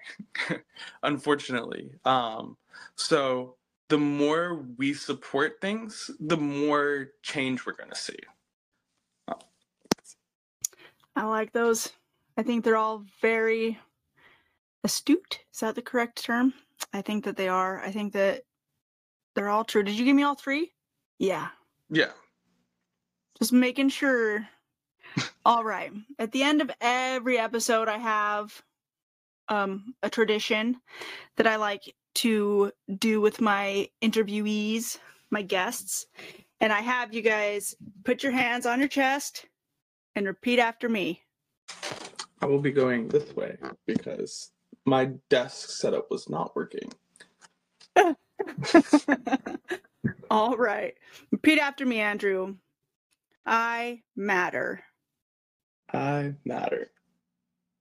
unfortunately. 1.03 1.91
Um, 2.05 2.57
so 2.97 3.57
the 3.89 3.99
more 3.99 4.65
we 4.77 4.95
support 4.95 5.61
things, 5.61 6.11
the 6.19 6.37
more 6.37 7.11
change 7.23 7.65
we're 7.65 7.75
going 7.75 7.91
to 7.91 7.97
see. 7.97 8.19
I 11.15 11.25
like 11.25 11.53
those. 11.53 11.91
I 12.39 12.43
think 12.43 12.65
they're 12.65 12.77
all 12.77 13.05
very 13.21 13.79
astute. 14.85 15.41
Is 15.53 15.61
that 15.61 15.75
the 15.75 15.83
correct 15.83 16.25
term? 16.25 16.55
I 16.93 17.03
think 17.03 17.25
that 17.25 17.37
they 17.37 17.49
are. 17.49 17.81
I 17.81 17.91
think 17.91 18.13
that 18.13 18.43
they're 19.35 19.49
all 19.49 19.65
true. 19.65 19.83
Did 19.83 19.99
you 19.99 20.05
give 20.05 20.17
me 20.17 20.23
all 20.23 20.35
three? 20.35 20.73
Yeah. 21.19 21.49
Yeah. 21.91 22.11
Just 23.39 23.53
making 23.53 23.91
sure. 23.91 24.47
all 25.45 25.65
right. 25.65 25.93
At 26.19 26.33
the 26.33 26.43
end 26.43 26.61
of 26.61 26.71
every 26.81 27.39
episode, 27.39 27.89
I 27.89 27.99
have 27.99 28.63
um, 29.49 29.95
a 30.03 30.11
tradition 30.11 30.81
that 31.37 31.47
I 31.47 31.57
like 31.57 31.95
to 32.15 32.73
do 32.99 33.21
with 33.21 33.41
my 33.41 33.89
interviewees, 34.03 34.99
my 35.31 35.43
guests. 35.43 36.07
And 36.61 36.73
I 36.73 36.81
have 36.81 37.15
you 37.15 37.23
guys 37.23 37.75
put 38.05 38.23
your 38.23 38.33
hands 38.33 38.67
on 38.67 38.79
your 38.79 38.89
chest 38.89 39.47
and 40.15 40.27
repeat 40.27 40.59
after 40.59 40.89
me. 40.89 41.23
I 42.41 42.47
will 42.47 42.61
be 42.61 42.73
going 42.73 43.09
this 43.09 43.35
way 43.35 43.57
because 43.87 44.51
my 44.87 45.11
desk 45.31 45.71
setup 45.71 46.11
was 46.11 46.29
not 46.29 46.57
working. 46.57 46.93
All 50.31 50.57
right. 50.57 50.95
Repeat 51.31 51.59
after 51.59 51.87
me, 51.87 52.01
Andrew. 52.01 52.57
I 53.47 54.03
matter. 54.17 54.83
I 55.93 56.35
matter. 56.45 56.91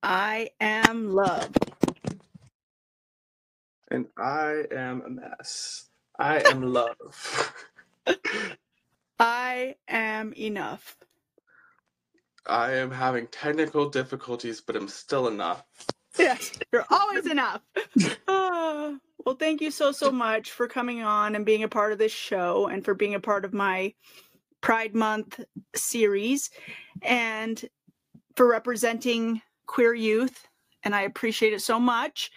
I 0.04 0.52
am 0.60 1.12
love. 1.12 1.52
And 3.90 4.08
I 4.18 4.64
am 4.72 5.02
a 5.06 5.10
mess. 5.10 5.90
I 6.20 6.40
am 6.40 6.62
love. 6.74 7.54
I 9.20 9.76
am 9.88 10.34
enough. 10.34 10.98
I 12.48 12.74
am 12.74 12.92
having 12.92 13.28
technical 13.28 13.90
difficulties, 13.90 14.62
but 14.62 14.76
I'm 14.76 14.88
still 14.90 15.28
enough. 15.28 15.64
Yes, 16.18 16.52
you're 16.72 16.86
always 16.90 17.26
enough. 17.28 17.62
Well, 19.24 19.36
thank 19.36 19.62
you 19.62 19.70
so, 19.70 19.92
so 19.92 20.12
much 20.12 20.52
for 20.52 20.68
coming 20.68 21.04
on 21.04 21.36
and 21.36 21.46
being 21.46 21.62
a 21.62 21.68
part 21.68 21.92
of 21.92 22.00
this 22.00 22.12
show 22.12 22.68
and 22.68 22.84
for 22.84 22.96
being 22.96 23.14
a 23.14 23.20
part 23.20 23.46
of 23.46 23.54
my 23.54 23.94
Pride 24.62 24.96
Month 24.96 25.40
series 25.76 26.50
and 27.04 27.64
for 28.36 28.48
representing 28.48 29.42
queer 29.68 29.94
youth. 29.94 30.48
And 30.84 30.96
I 30.96 31.04
appreciate 31.04 31.54
it 31.54 31.62
so 31.62 31.80
much. 31.80 32.32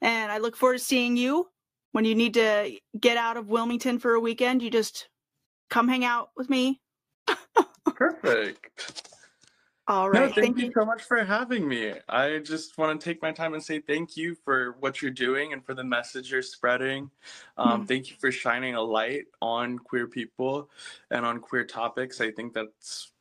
And 0.00 0.32
I 0.32 0.38
look 0.38 0.56
forward 0.56 0.78
to 0.78 0.84
seeing 0.84 1.16
you 1.16 1.48
when 1.92 2.04
you 2.04 2.14
need 2.16 2.34
to 2.34 2.76
get 2.98 3.16
out 3.16 3.36
of 3.36 3.48
Wilmington 3.48 4.00
for 4.00 4.14
a 4.14 4.20
weekend. 4.20 4.62
You 4.62 4.70
just 4.70 5.08
come 5.70 5.86
hang 5.88 6.04
out 6.04 6.30
with 6.36 6.50
me. 6.50 6.80
Perfect. 7.84 9.13
All 9.86 10.10
No, 10.10 10.20
right. 10.22 10.34
thank, 10.34 10.58
you 10.58 10.72
so 10.76 10.84
much 10.86 11.02
for 11.02 11.22
having 11.24 11.68
me. 11.68 11.92
I 12.08 12.38
just 12.38 12.78
want 12.78 12.98
to 12.98 13.04
take 13.04 13.20
my 13.20 13.32
time 13.32 13.52
and 13.52 13.62
say 13.62 13.80
thank 13.80 14.16
you 14.16 14.34
for 14.34 14.76
what 14.80 15.02
you're 15.02 15.10
doing 15.10 15.52
and 15.52 15.64
for 15.64 15.74
the 15.74 15.84
message 15.84 16.30
you're 16.30 16.40
spreading. 16.42 17.10
Um, 17.58 17.82
Mhm. 17.82 17.88
Thank 17.88 18.10
you 18.10 18.16
for 18.18 18.32
shining 18.32 18.74
a 18.76 18.80
light 18.82 19.26
on 19.42 19.78
queer 19.78 20.06
people 20.06 20.70
and 21.10 21.26
on 21.26 21.38
queer 21.40 21.64
topics. 21.64 22.20
I 22.20 22.30
think 22.30 22.54
that's 22.54 23.12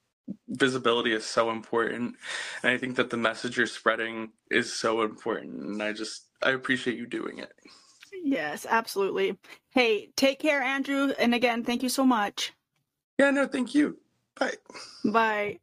visibility 0.48 1.12
is 1.12 1.26
so 1.26 1.52
important, 1.52 2.16
and 2.64 2.72
I 2.72 2.78
think 2.78 2.96
that 2.96 3.10
the 3.10 3.18
message 3.18 3.58
you're 3.58 3.68
spreading 3.68 4.32
is 4.50 4.72
so 4.72 5.02
important. 5.02 5.62
And 5.64 5.84
I 5.84 5.92
just 5.92 6.28
I 6.42 6.52
appreciate 6.52 6.98
you 6.98 7.06
doing 7.06 7.40
it. 7.40 7.52
Yes, 8.24 8.66
absolutely. 8.70 9.38
Hey, 9.72 10.12
take 10.16 10.40
care, 10.40 10.62
Andrew. 10.62 11.12
And 11.20 11.36
again, 11.36 11.66
thank 11.66 11.84
you 11.84 11.90
so 11.90 12.06
much. 12.06 12.54
Yeah, 13.20 13.32
no, 13.32 13.48
thank 13.48 13.76
you. 13.76 13.98
Bye. 14.40 14.54
Bye. 15.04 15.60